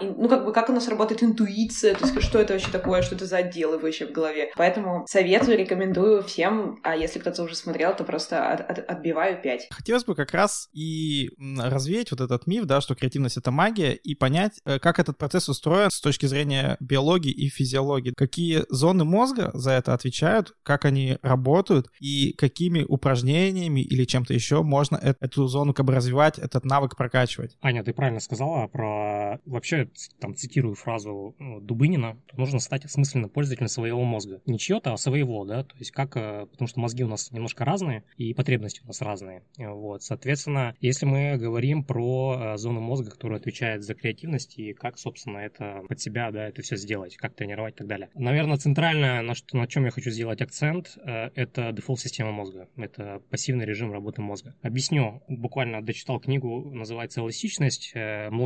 и, 0.00 0.06
ну, 0.16 0.28
как 0.28 0.44
бы, 0.46 0.52
как 0.52 0.70
у 0.70 0.72
нас 0.72 0.88
работает 0.88 1.22
интуиция, 1.22 1.94
то 1.94 2.06
есть, 2.06 2.22
что 2.22 2.38
это 2.38 2.54
вообще 2.54 2.70
такое, 2.70 3.02
что 3.02 3.14
это 3.14 3.26
за 3.26 3.36
отделы 3.38 3.78
вообще 3.78 4.06
в 4.06 4.12
голове. 4.12 4.50
Поэтому 4.56 5.04
советую, 5.06 5.58
рекомендую 5.58 6.22
всем, 6.22 6.78
а 6.82 6.96
если 6.96 7.18
кто-то 7.18 7.42
уже 7.42 7.56
смотрел, 7.56 7.94
то 7.94 8.04
просто 8.04 8.50
от- 8.50 8.60
от- 8.70 8.90
отбиваю 8.90 9.40
5. 9.42 9.68
Хотелось 9.70 10.04
бы 10.04 10.14
как 10.14 10.32
раз 10.32 10.68
и 10.72 11.30
развеять 11.58 12.10
вот 12.10 12.20
этот 12.22 12.46
миф, 12.46 12.64
да, 12.64 12.80
что 12.80 12.94
креативность— 12.94 13.36
это 13.38 13.50
магия, 13.50 13.92
и 13.92 14.14
понять, 14.14 14.60
э, 14.64 14.78
как 14.78 14.98
этот 14.98 15.18
процесс 15.18 15.48
устроен 15.50 15.90
с 15.90 16.00
точки 16.00 16.24
зрения 16.26 16.78
биологии 16.80 17.32
и 17.32 17.48
физиологии. 17.50 18.14
Какие 18.16 18.64
зоны 18.70 19.04
мозга 19.04 19.50
за 19.52 19.72
это 19.72 19.92
отвечают, 19.92 20.54
как 20.62 20.86
они 20.86 21.18
работают, 21.22 21.88
и 22.00 22.32
какими 22.32 22.82
упражнениями 22.82 23.80
или 23.80 24.04
чем-то 24.04 24.32
еще 24.32 24.62
можно 24.62 24.98
э- 25.02 25.14
эту 25.20 25.46
зону 25.48 25.74
как 25.74 25.84
бы 25.84 25.94
развивать, 25.94 26.38
этот 26.38 26.64
навык 26.64 26.96
прокачивать. 26.96 27.56
Аня, 27.60 27.84
ты 27.84 27.92
правильно 27.92 28.20
сказала 28.20 28.69
про... 28.70 29.38
Вообще, 29.44 29.88
там, 30.18 30.34
цитирую 30.34 30.74
фразу 30.74 31.34
ну, 31.38 31.60
Дубынина, 31.60 32.18
нужно 32.36 32.58
стать 32.58 32.84
осмысленным 32.84 33.30
пользователем 33.30 33.68
своего 33.68 34.04
мозга. 34.04 34.40
Не 34.46 34.58
чье-то, 34.58 34.92
а 34.92 34.96
своего, 34.96 35.44
да, 35.44 35.64
то 35.64 35.76
есть 35.78 35.90
как, 35.90 36.16
э, 36.16 36.46
потому 36.50 36.68
что 36.68 36.80
мозги 36.80 37.04
у 37.04 37.08
нас 37.08 37.30
немножко 37.32 37.64
разные, 37.64 38.04
и 38.16 38.34
потребности 38.34 38.82
у 38.82 38.86
нас 38.86 39.00
разные, 39.00 39.42
вот, 39.58 40.02
соответственно, 40.02 40.74
если 40.80 41.06
мы 41.06 41.36
говорим 41.36 41.84
про 41.84 42.56
зону 42.56 42.80
мозга, 42.80 43.10
которая 43.10 43.38
отвечает 43.38 43.82
за 43.82 43.94
креативность, 43.94 44.58
и 44.58 44.72
как, 44.72 44.98
собственно, 44.98 45.38
это 45.38 45.82
под 45.88 46.00
себя, 46.00 46.30
да, 46.30 46.48
это 46.48 46.62
все 46.62 46.76
сделать, 46.76 47.16
как 47.16 47.34
тренировать 47.34 47.74
и 47.74 47.78
так 47.78 47.86
далее. 47.86 48.10
Наверное, 48.14 48.56
центральное, 48.56 49.22
на, 49.22 49.34
что, 49.34 49.56
на 49.56 49.66
чем 49.66 49.84
я 49.84 49.90
хочу 49.90 50.10
сделать 50.10 50.40
акцент, 50.40 50.96
это 51.04 51.72
дефолт-система 51.72 52.30
мозга, 52.30 52.68
это 52.76 53.22
пассивный 53.30 53.64
режим 53.64 53.92
работы 53.92 54.22
мозга. 54.22 54.54
Объясню, 54.62 55.22
буквально 55.28 55.82
дочитал 55.82 56.20
книгу, 56.20 56.70
называется 56.70 57.20
«Эластичность» 57.20 57.92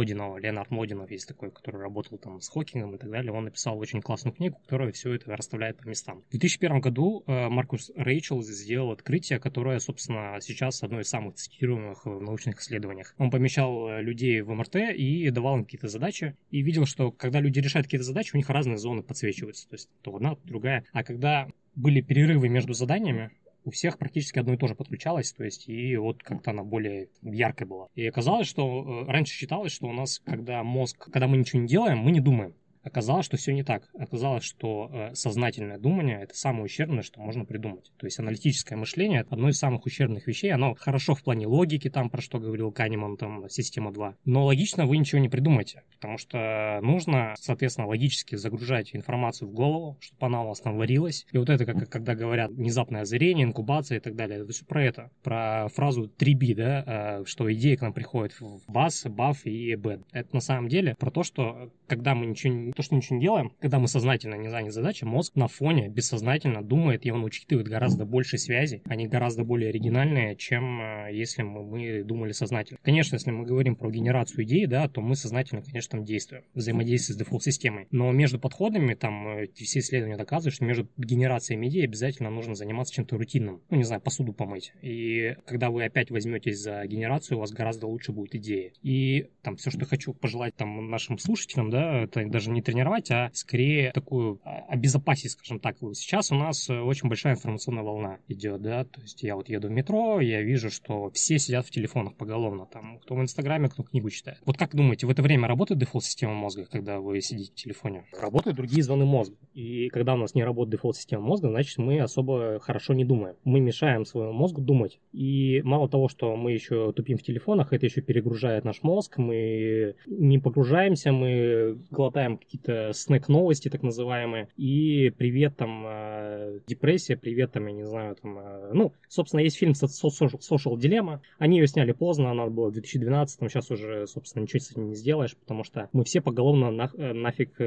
Млодинова, 0.05 0.37
Леонард 0.37 0.71
Млодинов 0.71 1.11
есть 1.11 1.27
такой, 1.27 1.51
который 1.51 1.81
работал 1.81 2.19
там 2.19 2.41
с 2.41 2.49
Хокингом 2.49 2.95
и 2.95 2.99
так 2.99 3.11
далее, 3.11 3.33
он 3.33 3.45
написал 3.45 3.79
очень 3.79 4.03
классную 4.03 4.35
книгу, 4.35 4.59
которая 4.59 4.93
все 4.93 5.15
это 5.15 5.35
расставляет 5.35 5.79
по 5.79 5.89
местам. 5.89 6.23
В 6.29 6.31
2001 6.33 6.81
году 6.81 7.25
э, 7.27 7.49
Маркус 7.49 7.91
Рейчел 7.97 8.43
сделал 8.43 8.93
открытие, 8.93 9.39
которое, 9.39 9.79
собственно, 9.79 10.39
сейчас 10.41 10.83
одно 10.83 11.01
из 11.01 11.09
самых 11.09 11.37
цитируемых 11.37 12.05
в 12.05 12.21
научных 12.21 12.61
исследованиях. 12.61 13.15
Он 13.17 13.31
помещал 13.31 13.89
э, 13.89 14.03
людей 14.03 14.43
в 14.43 14.51
МРТ 14.53 14.77
и 14.95 15.31
давал 15.31 15.57
им 15.57 15.65
какие-то 15.65 15.89
задачи, 15.89 16.37
и 16.51 16.61
видел, 16.61 16.85
что 16.85 17.11
когда 17.11 17.41
люди 17.41 17.61
решают 17.61 17.87
какие-то 17.87 18.05
задачи, 18.05 18.33
у 18.35 18.37
них 18.37 18.51
разные 18.51 18.77
зоны 18.77 19.03
подсвечиваются, 19.03 19.69
то 19.69 19.75
есть 19.75 19.89
то 20.03 20.15
одна, 20.15 20.35
то 20.35 20.41
другая. 20.45 20.85
А 20.93 21.03
когда 21.03 21.49
были 21.75 22.03
перерывы 22.03 22.49
между 22.49 22.75
заданиями, 22.75 23.31
у 23.65 23.71
всех 23.71 23.99
практически 23.99 24.39
одно 24.39 24.55
и 24.55 24.57
то 24.57 24.67
же 24.67 24.75
подключалось, 24.75 25.33
то 25.33 25.45
есть 25.45 25.69
и 25.69 25.97
вот 25.97 26.23
как-то 26.23 26.51
она 26.51 26.63
более 26.63 27.09
яркая 27.23 27.67
была. 27.67 27.89
И 27.95 28.07
оказалось, 28.07 28.47
что 28.47 29.05
э, 29.07 29.11
раньше 29.11 29.35
считалось, 29.35 29.73
что 29.73 29.87
у 29.87 29.93
нас, 29.93 30.21
когда 30.21 30.63
мозг, 30.63 31.11
когда 31.11 31.27
мы 31.27 31.39
ничего 31.39 31.63
не 31.63 31.69
делаем, 31.69 31.99
мы 31.99 32.13
не 32.13 32.21
думаем. 32.21 32.55
Оказалось, 32.85 33.27
что 33.27 33.37
все 33.37 33.53
не 33.53 33.65
так. 33.65 33.89
Оказалось, 33.99 34.45
что 34.45 34.91
э, 34.93 35.15
сознательное 35.15 35.79
думание 35.79 36.21
это 36.23 36.37
самое 36.37 36.65
ущербное, 36.65 37.03
что 37.03 37.21
можно 37.21 37.45
придумать. 37.45 37.91
То 37.97 38.07
есть 38.07 38.19
аналитическое 38.19 38.79
мышление 38.79 39.21
это 39.21 39.35
одно 39.35 39.49
из 39.49 39.59
самых 39.59 39.87
ущербных 39.87 40.27
вещей. 40.27 40.53
Оно 40.53 40.75
хорошо 40.75 41.15
в 41.15 41.23
плане 41.23 41.47
логики, 41.47 41.89
там 41.89 42.11
про 42.11 42.21
что 42.21 42.39
говорил 42.39 42.71
Канеман, 42.73 43.17
там 43.17 43.49
система 43.49 43.93
2. 43.93 44.17
Но 44.27 44.45
логично 44.45 44.87
вы 44.87 44.99
ничего 44.99 45.21
не 45.21 45.29
придумаете, 45.29 45.83
потому 45.95 46.19
что 46.19 46.79
нужно, 46.83 47.35
соответственно, 47.39 47.89
логически 47.89 48.37
загружать 48.37 48.95
информацию 48.95 49.49
в 49.49 49.53
голову, 49.53 49.97
чтобы 50.01 50.27
она 50.27 50.43
у 50.43 50.49
вас 50.49 50.61
там 50.61 50.77
варилась. 50.77 51.27
И 51.33 51.39
вот 51.39 51.49
это, 51.49 51.65
как 51.65 51.89
когда 51.89 52.15
говорят, 52.15 52.51
внезапное 52.51 53.03
озарение, 53.03 53.47
инкубация 53.47 53.99
и 53.99 54.01
так 54.01 54.15
далее, 54.15 54.41
это 54.41 54.53
все 54.53 54.65
про 54.65 54.85
это. 54.85 55.11
Про 55.23 55.69
фразу 55.69 56.11
3B, 56.19 56.55
да, 56.55 56.85
э, 56.87 57.25
что 57.25 57.53
идея 57.53 57.77
к 57.77 57.83
нам 57.83 57.93
приходит 57.93 58.39
в 58.41 58.61
бас, 58.69 59.05
баф 59.07 59.47
и 59.47 59.75
бэд. 59.75 60.03
Это 60.13 60.35
на 60.35 60.41
самом 60.41 60.69
деле 60.69 60.95
про 60.99 61.11
то, 61.11 61.23
что 61.23 61.71
когда 61.87 62.15
мы 62.15 62.27
ничего 62.27 62.53
то, 62.75 62.83
что 62.83 62.95
ничего 62.95 63.17
не 63.17 63.23
делаем, 63.23 63.53
когда 63.61 63.79
мы 63.79 63.89
сознательно 63.89 64.35
не 64.35 64.49
заняты 64.49 64.73
задачей, 64.73 65.07
мозг 65.07 65.35
на 65.35 65.49
фоне 65.49 65.89
бессознательно 65.89 66.63
думает, 66.63 67.07
и 67.07 67.11
он 67.11 67.25
учитывает 67.25 67.69
гораздо 67.69 68.05
больше 68.05 68.39
связей, 68.39 68.83
они 68.87 69.07
гораздо 69.07 69.45
более 69.45 69.71
оригинальные, 69.71 70.37
чем 70.37 70.81
э, 70.81 71.09
если 71.13 71.43
мы, 71.43 71.65
мы 71.65 72.05
думали 72.05 72.33
сознательно. 72.33 72.79
Конечно, 72.83 73.17
если 73.17 73.31
мы 73.31 73.45
говорим 73.45 73.77
про 73.77 73.91
генерацию 73.91 74.45
идей, 74.45 74.67
да, 74.67 74.89
то 74.89 75.01
мы 75.01 75.17
сознательно, 75.17 75.63
конечно, 75.63 75.99
там 75.99 76.05
действуем, 76.05 76.45
взаимодействуем 76.55 77.17
с 77.17 77.19
дефолт-системой. 77.19 77.87
Но 77.91 78.11
между 78.13 78.39
подходами, 78.39 78.95
там, 78.95 79.29
э, 79.29 79.49
все 79.55 79.81
исследования 79.81 80.17
доказывают, 80.17 80.55
что 80.55 80.65
между 80.65 80.89
генерацией 80.97 81.65
идей 81.69 81.85
обязательно 81.85 82.31
нужно 82.31 82.55
заниматься 82.55 82.95
чем-то 82.95 83.17
рутинным. 83.17 83.63
Ну, 83.71 83.77
не 83.77 83.85
знаю, 83.85 84.01
посуду 84.01 84.33
помыть. 84.33 84.73
И 84.83 85.37
когда 85.47 85.71
вы 85.71 85.85
опять 85.85 86.11
возьметесь 86.11 86.59
за 86.59 86.85
генерацию, 86.87 87.39
у 87.39 87.41
вас 87.41 87.53
гораздо 87.53 87.87
лучше 87.87 88.13
будет 88.13 88.35
идея. 88.35 88.73
И 88.83 89.29
там 89.43 89.57
все, 89.57 89.71
что 89.71 89.85
хочу 89.87 90.13
пожелать 90.13 90.55
там 90.57 90.91
нашим 90.91 91.19
слушателям, 91.19 91.71
да, 91.71 92.03
это 92.03 92.25
даже 92.27 92.51
не 92.51 92.63
тренировать, 92.65 93.11
а 93.11 93.31
скорее 93.33 93.93
такую 93.93 94.41
а, 94.45 94.65
обезопасить, 94.69 95.33
скажем 95.33 95.61
так. 95.61 95.77
Сейчас 95.95 96.33
у 96.33 96.35
нас 96.35 96.69
э, 96.69 96.81
очень 96.81 97.09
большая 97.09 97.35
информационная 97.35 97.83
волна 97.83 98.19
идет, 98.29 98.63
да, 98.63 98.85
то 98.85 99.01
есть 99.01 99.23
я 99.23 99.37
вот 99.37 99.49
еду 99.49 99.69
в 99.69 99.71
метро, 99.71 100.21
я 100.21 100.43
вижу, 100.43 100.71
что 100.71 101.11
все 101.11 101.39
сидят 101.39 101.67
в 101.67 101.71
телефонах 101.71 102.15
поголовно, 102.15 102.67
там, 102.67 102.99
кто 103.01 103.15
в 103.15 103.21
Инстаграме, 103.21 103.69
кто 103.69 103.83
книгу 103.83 104.11
читает. 104.11 104.39
Вот 104.45 104.57
как 104.57 104.75
думаете, 104.75 105.07
в 105.07 105.11
это 105.11 105.23
время 105.23 105.49
работает 105.49 105.81
дефолт-система 105.81 106.35
мозга, 106.35 106.67
когда 106.71 107.01
вы 107.01 107.21
сидите 107.21 107.53
в 107.53 107.55
телефоне? 107.55 108.05
Работают 108.21 108.57
другие 108.57 108.83
зоны 108.83 109.05
мозга. 109.05 109.37
И 109.53 109.89
когда 109.89 110.15
у 110.15 110.17
нас 110.17 110.35
не 110.35 110.45
работает 110.45 110.73
дефолт-система 110.73 111.23
мозга, 111.23 111.49
значит, 111.49 111.79
мы 111.79 112.01
особо 112.01 112.59
хорошо 112.61 112.95
не 112.95 113.05
думаем. 113.05 113.37
Мы 113.45 113.61
мешаем 113.61 114.05
своему 114.05 114.33
мозгу 114.33 114.61
думать. 114.61 115.01
И 115.13 115.63
мало 115.65 115.89
того, 115.89 116.09
что 116.09 116.35
мы 116.37 116.53
еще 116.53 116.93
тупим 116.93 117.19
в 117.19 117.23
телефонах, 117.23 117.73
это 117.73 117.87
еще 117.87 118.01
перегружает 118.01 118.65
наш 118.65 118.83
мозг, 118.83 119.19
мы 119.19 119.97
не 120.07 120.39
погружаемся, 120.39 121.13
мы 121.13 121.79
глотаем 121.91 122.39
какие 122.39 122.54
какие-то 122.55 122.93
снэк-новости, 122.93 123.69
так 123.69 123.83
называемые, 123.83 124.49
и 124.57 125.11
привет 125.17 125.57
там 125.57 125.85
э, 125.87 126.61
депрессия, 126.67 127.17
привет 127.17 127.53
там, 127.53 127.67
я 127.67 127.73
не 127.73 127.85
знаю, 127.85 128.17
там, 128.21 128.39
э, 128.39 128.71
ну, 128.73 128.93
собственно, 129.09 129.41
есть 129.41 129.57
фильм 129.57 129.73
Social 129.73 130.77
Dilemma, 130.77 131.21
они 131.39 131.59
ее 131.59 131.67
сняли 131.67 131.93
поздно, 131.93 132.31
она 132.31 132.47
была 132.47 132.69
в 132.69 132.73
2012, 132.73 133.51
сейчас 133.51 133.71
уже, 133.71 134.07
собственно, 134.07 134.43
ничего 134.43 134.61
с 134.61 134.71
этим 134.71 134.89
не 134.89 134.95
сделаешь, 134.95 135.37
потому 135.37 135.65
что 135.65 135.89
мы 135.93 136.05
все 136.05 136.21
поголовно 136.21 136.71
на, 136.71 136.91
э, 136.97 137.13
нафиг, 137.13 137.61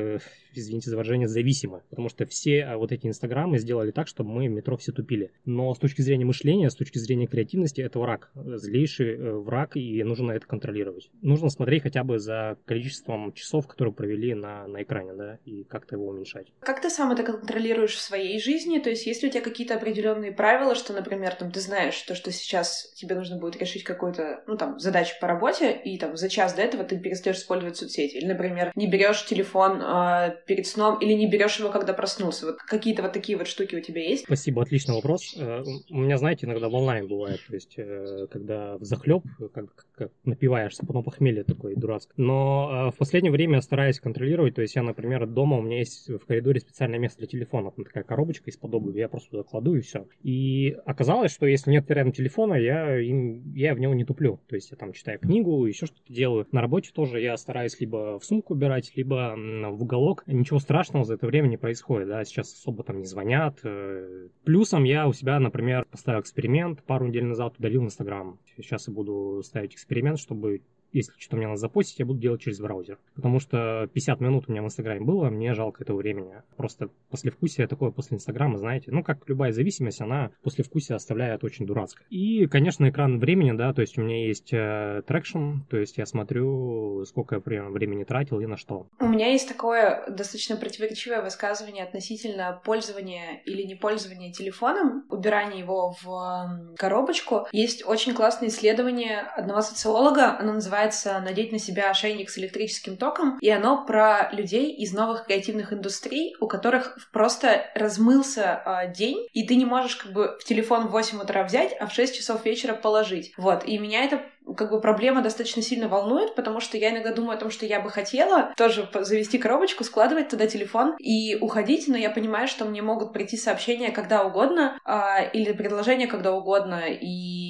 извините 0.53 0.89
за 0.89 0.95
выражение, 0.95 1.27
зависимы, 1.27 1.81
потому 1.89 2.09
что 2.09 2.25
все 2.25 2.75
вот 2.75 2.91
эти 2.91 3.07
инстаграмы 3.07 3.59
сделали 3.59 3.91
так, 3.91 4.07
чтобы 4.07 4.31
мы 4.31 4.47
в 4.47 4.51
метро 4.51 4.77
все 4.77 4.91
тупили. 4.91 5.31
Но 5.45 5.73
с 5.73 5.79
точки 5.79 6.01
зрения 6.01 6.25
мышления, 6.25 6.69
с 6.69 6.75
точки 6.75 6.97
зрения 6.97 7.27
креативности, 7.27 7.81
это 7.81 7.99
враг, 7.99 8.31
злейший 8.35 9.17
враг, 9.41 9.75
и 9.75 10.03
нужно 10.03 10.31
это 10.31 10.47
контролировать. 10.47 11.09
Нужно 11.21 11.49
смотреть 11.49 11.83
хотя 11.83 12.03
бы 12.03 12.19
за 12.19 12.57
количеством 12.65 13.33
часов, 13.33 13.67
которые 13.67 13.93
провели 13.93 14.33
на, 14.33 14.67
на 14.67 14.76
экране, 14.83 15.13
да, 15.13 15.39
и 15.45 15.63
как-то 15.63 15.95
его 15.95 16.07
уменьшать. 16.07 16.47
Как 16.59 16.81
ты 16.81 16.89
сам 16.89 17.11
это 17.11 17.23
контролируешь 17.23 17.95
в 17.95 18.01
своей 18.01 18.39
жизни? 18.39 18.79
То 18.79 18.89
есть 18.89 19.05
есть 19.05 19.23
ли 19.23 19.29
у 19.29 19.31
тебя 19.31 19.41
какие-то 19.41 19.75
определенные 19.75 20.31
правила, 20.31 20.75
что, 20.75 20.93
например, 20.93 21.35
там, 21.35 21.51
ты 21.51 21.59
знаешь, 21.59 21.99
то, 22.01 22.15
что 22.15 22.31
сейчас 22.31 22.91
тебе 22.95 23.15
нужно 23.15 23.37
будет 23.37 23.57
решить 23.57 23.83
какую-то, 23.83 24.43
ну, 24.47 24.57
там, 24.57 24.79
задачу 24.79 25.15
по 25.19 25.27
работе, 25.27 25.71
и 25.71 25.97
там 25.97 26.15
за 26.17 26.29
час 26.29 26.53
до 26.53 26.61
этого 26.61 26.83
ты 26.83 26.99
перестаешь 26.99 27.37
использовать 27.37 27.77
соцсети. 27.77 28.17
Или, 28.17 28.25
например, 28.25 28.71
не 28.75 28.87
берешь 28.87 29.25
телефон 29.25 29.81
э, 29.81 30.35
перед 30.45 30.67
сном, 30.67 30.99
или 30.99 31.13
не 31.13 31.27
берешь 31.29 31.59
его, 31.59 31.69
когда 31.69 31.93
проснулся. 31.93 32.45
Вот 32.45 32.57
какие-то 32.57 33.01
вот 33.01 33.13
такие 33.13 33.37
вот 33.37 33.47
штуки 33.47 33.75
у 33.75 33.81
тебя 33.81 34.01
есть? 34.01 34.25
Спасибо, 34.25 34.61
отличный 34.61 34.95
вопрос. 34.95 35.35
Э, 35.37 35.63
у 35.89 35.97
меня, 35.97 36.17
знаете, 36.17 36.45
иногда 36.45 36.69
в 36.69 36.73
онлайн 36.75 37.07
бывает, 37.07 37.41
то 37.47 37.53
есть, 37.53 37.73
э, 37.77 38.27
когда 38.31 38.77
в 38.77 38.83
захлеб, 38.83 39.23
как, 39.53 39.86
как 39.97 40.11
напиваешься, 40.23 40.85
потом 40.85 41.03
похмелье 41.03 41.43
такое 41.43 41.75
дурацкое. 41.75 42.13
Но 42.17 42.87
э, 42.87 42.91
в 42.91 42.97
последнее 42.97 43.31
время 43.31 43.61
стараюсь 43.61 43.99
контролировать, 43.99 44.55
то 44.55 44.61
есть 44.61 44.75
я, 44.75 44.83
например, 44.83 45.25
дома 45.25 45.57
у 45.57 45.61
меня 45.61 45.79
есть 45.79 46.09
в 46.09 46.25
коридоре 46.25 46.59
специальное 46.59 46.99
место 46.99 47.19
для 47.19 47.27
телефона, 47.27 47.71
там 47.71 47.85
такая 47.85 48.03
коробочка 48.03 48.49
из-под 48.49 48.67
я 48.95 49.09
просто 49.09 49.31
туда 49.31 49.43
кладу 49.43 49.75
и 49.75 49.81
все. 49.81 50.07
И 50.21 50.77
оказалось, 50.85 51.31
что 51.31 51.45
если 51.45 51.71
нет 51.71 51.89
рядом 51.89 52.11
телефона, 52.11 52.53
я, 52.53 52.99
им, 52.99 53.53
я 53.53 53.73
в 53.73 53.79
него 53.79 53.93
не 53.93 54.05
туплю. 54.05 54.39
То 54.47 54.55
есть 54.55 54.71
я 54.71 54.77
там 54.77 54.93
читаю 54.93 55.19
книгу, 55.19 55.65
еще 55.65 55.85
что-то 55.85 56.13
делаю. 56.13 56.47
На 56.51 56.61
работе 56.61 56.91
тоже 56.93 57.19
я 57.19 57.35
стараюсь 57.37 57.79
либо 57.79 58.19
в 58.19 58.25
сумку 58.25 58.53
убирать, 58.53 58.91
либо 58.95 59.35
в 59.35 59.81
уголок. 59.81 60.23
Ничего 60.27 60.59
страшного 60.59 61.05
за 61.05 61.15
это 61.15 61.25
время 61.27 61.47
не 61.47 61.57
происходит, 61.57 62.07
да, 62.09 62.23
сейчас 62.23 62.53
особо 62.53 62.83
там 62.83 62.99
не 62.99 63.05
звонят. 63.05 63.59
Э. 63.63 64.27
Плюсом 64.43 64.83
я 64.83 65.07
у 65.07 65.13
себя, 65.13 65.39
например, 65.39 65.85
поставил 65.89 66.21
эксперимент, 66.21 66.83
пару 66.83 67.07
недель 67.07 67.25
назад 67.25 67.55
удалил 67.57 67.83
Инстаграм. 67.83 68.39
Сейчас 68.57 68.87
я 68.87 68.93
буду 68.93 69.41
ставить 69.43 69.73
эксперимент, 69.73 70.19
чтобы 70.19 70.61
если 70.91 71.13
что-то 71.17 71.37
мне 71.37 71.47
надо 71.47 71.59
запостить, 71.59 71.99
я 71.99 72.05
буду 72.05 72.19
делать 72.19 72.41
через 72.41 72.59
браузер. 72.59 72.97
Потому 73.15 73.39
что 73.39 73.89
50 73.93 74.21
минут 74.21 74.45
у 74.47 74.51
меня 74.51 74.61
в 74.61 74.65
Инстаграме 74.65 75.01
было, 75.01 75.29
мне 75.29 75.53
жалко 75.53 75.83
этого 75.83 75.97
времени. 75.97 76.41
Просто 76.55 76.89
послевкусие 77.09 77.67
такое 77.67 77.91
после 77.91 78.15
Инстаграма, 78.15 78.57
знаете, 78.57 78.91
ну, 78.91 79.03
как 79.03 79.27
любая 79.27 79.51
зависимость, 79.51 80.01
она 80.01 80.31
послевкусие 80.43 80.95
оставляет 80.95 81.43
очень 81.43 81.65
дурацкое. 81.65 82.05
И, 82.09 82.47
конечно, 82.47 82.89
экран 82.89 83.19
времени, 83.19 83.51
да, 83.51 83.73
то 83.73 83.81
есть 83.81 83.97
у 83.97 84.01
меня 84.01 84.25
есть 84.25 84.53
э, 84.53 85.01
traction, 85.05 85.59
то 85.69 85.77
есть 85.77 85.97
я 85.97 86.05
смотрю, 86.05 87.05
сколько 87.05 87.35
я 87.35 87.41
времени 87.69 88.03
тратил 88.03 88.39
и 88.39 88.45
на 88.45 88.57
что. 88.57 88.87
У 88.99 89.07
меня 89.07 89.31
есть 89.31 89.47
такое 89.47 90.05
достаточно 90.09 90.57
противоречивое 90.57 91.21
высказывание 91.21 91.83
относительно 91.83 92.61
пользования 92.63 93.41
или 93.45 93.63
не 93.63 93.75
пользования 93.75 94.31
телефоном, 94.31 95.05
убирания 95.09 95.59
его 95.59 95.95
в 96.01 96.75
коробочку. 96.77 97.47
Есть 97.51 97.85
очень 97.85 98.13
классное 98.13 98.49
исследование 98.49 99.21
одного 99.21 99.61
социолога, 99.61 100.37
оно 100.39 100.53
называется 100.53 100.76
называется 100.77 101.19
«Надеть 101.19 101.51
на 101.51 101.59
себя 101.59 101.89
ошейник 101.89 102.29
с 102.29 102.37
электрическим 102.37 102.97
током», 102.97 103.39
и 103.41 103.49
оно 103.49 103.83
про 103.85 104.29
людей 104.31 104.71
из 104.71 104.93
новых 104.93 105.25
креативных 105.25 105.73
индустрий, 105.73 106.35
у 106.39 106.47
которых 106.47 106.97
просто 107.11 107.65
размылся 107.73 108.61
э, 108.63 108.93
день, 108.93 109.27
и 109.33 109.45
ты 109.47 109.55
не 109.55 109.65
можешь 109.65 109.95
как 109.95 110.11
бы 110.13 110.37
в 110.39 110.43
телефон 110.43 110.87
в 110.87 110.91
8 110.91 111.19
утра 111.19 111.43
взять, 111.43 111.75
а 111.79 111.87
в 111.87 111.93
6 111.93 112.15
часов 112.15 112.45
вечера 112.45 112.73
положить. 112.73 113.33
Вот, 113.37 113.65
и 113.65 113.79
меня 113.79 114.03
это 114.03 114.21
как 114.55 114.71
бы 114.71 114.79
проблема 114.79 115.21
достаточно 115.21 115.61
сильно 115.61 115.89
волнует, 115.89 116.35
потому 116.35 116.59
что 116.59 116.77
я 116.77 116.91
иногда 116.91 117.11
думаю 117.11 117.35
о 117.35 117.39
том, 117.39 117.49
что 117.51 117.65
я 117.65 117.81
бы 117.81 117.89
хотела 117.89 118.53
тоже 118.55 118.87
завести 118.93 119.37
коробочку, 119.37 119.83
складывать 119.83 120.29
туда 120.29 120.47
телефон 120.47 120.95
и 120.99 121.35
уходить, 121.35 121.87
но 121.87 121.97
я 121.97 122.09
понимаю, 122.09 122.47
что 122.47 122.65
мне 122.65 122.81
могут 122.81 123.13
прийти 123.13 123.35
сообщения 123.35 123.91
когда 123.91 124.23
угодно 124.23 124.79
а, 124.85 125.21
или 125.21 125.51
предложения 125.51 126.07
когда 126.07 126.33
угодно, 126.33 126.83
и 126.87 127.46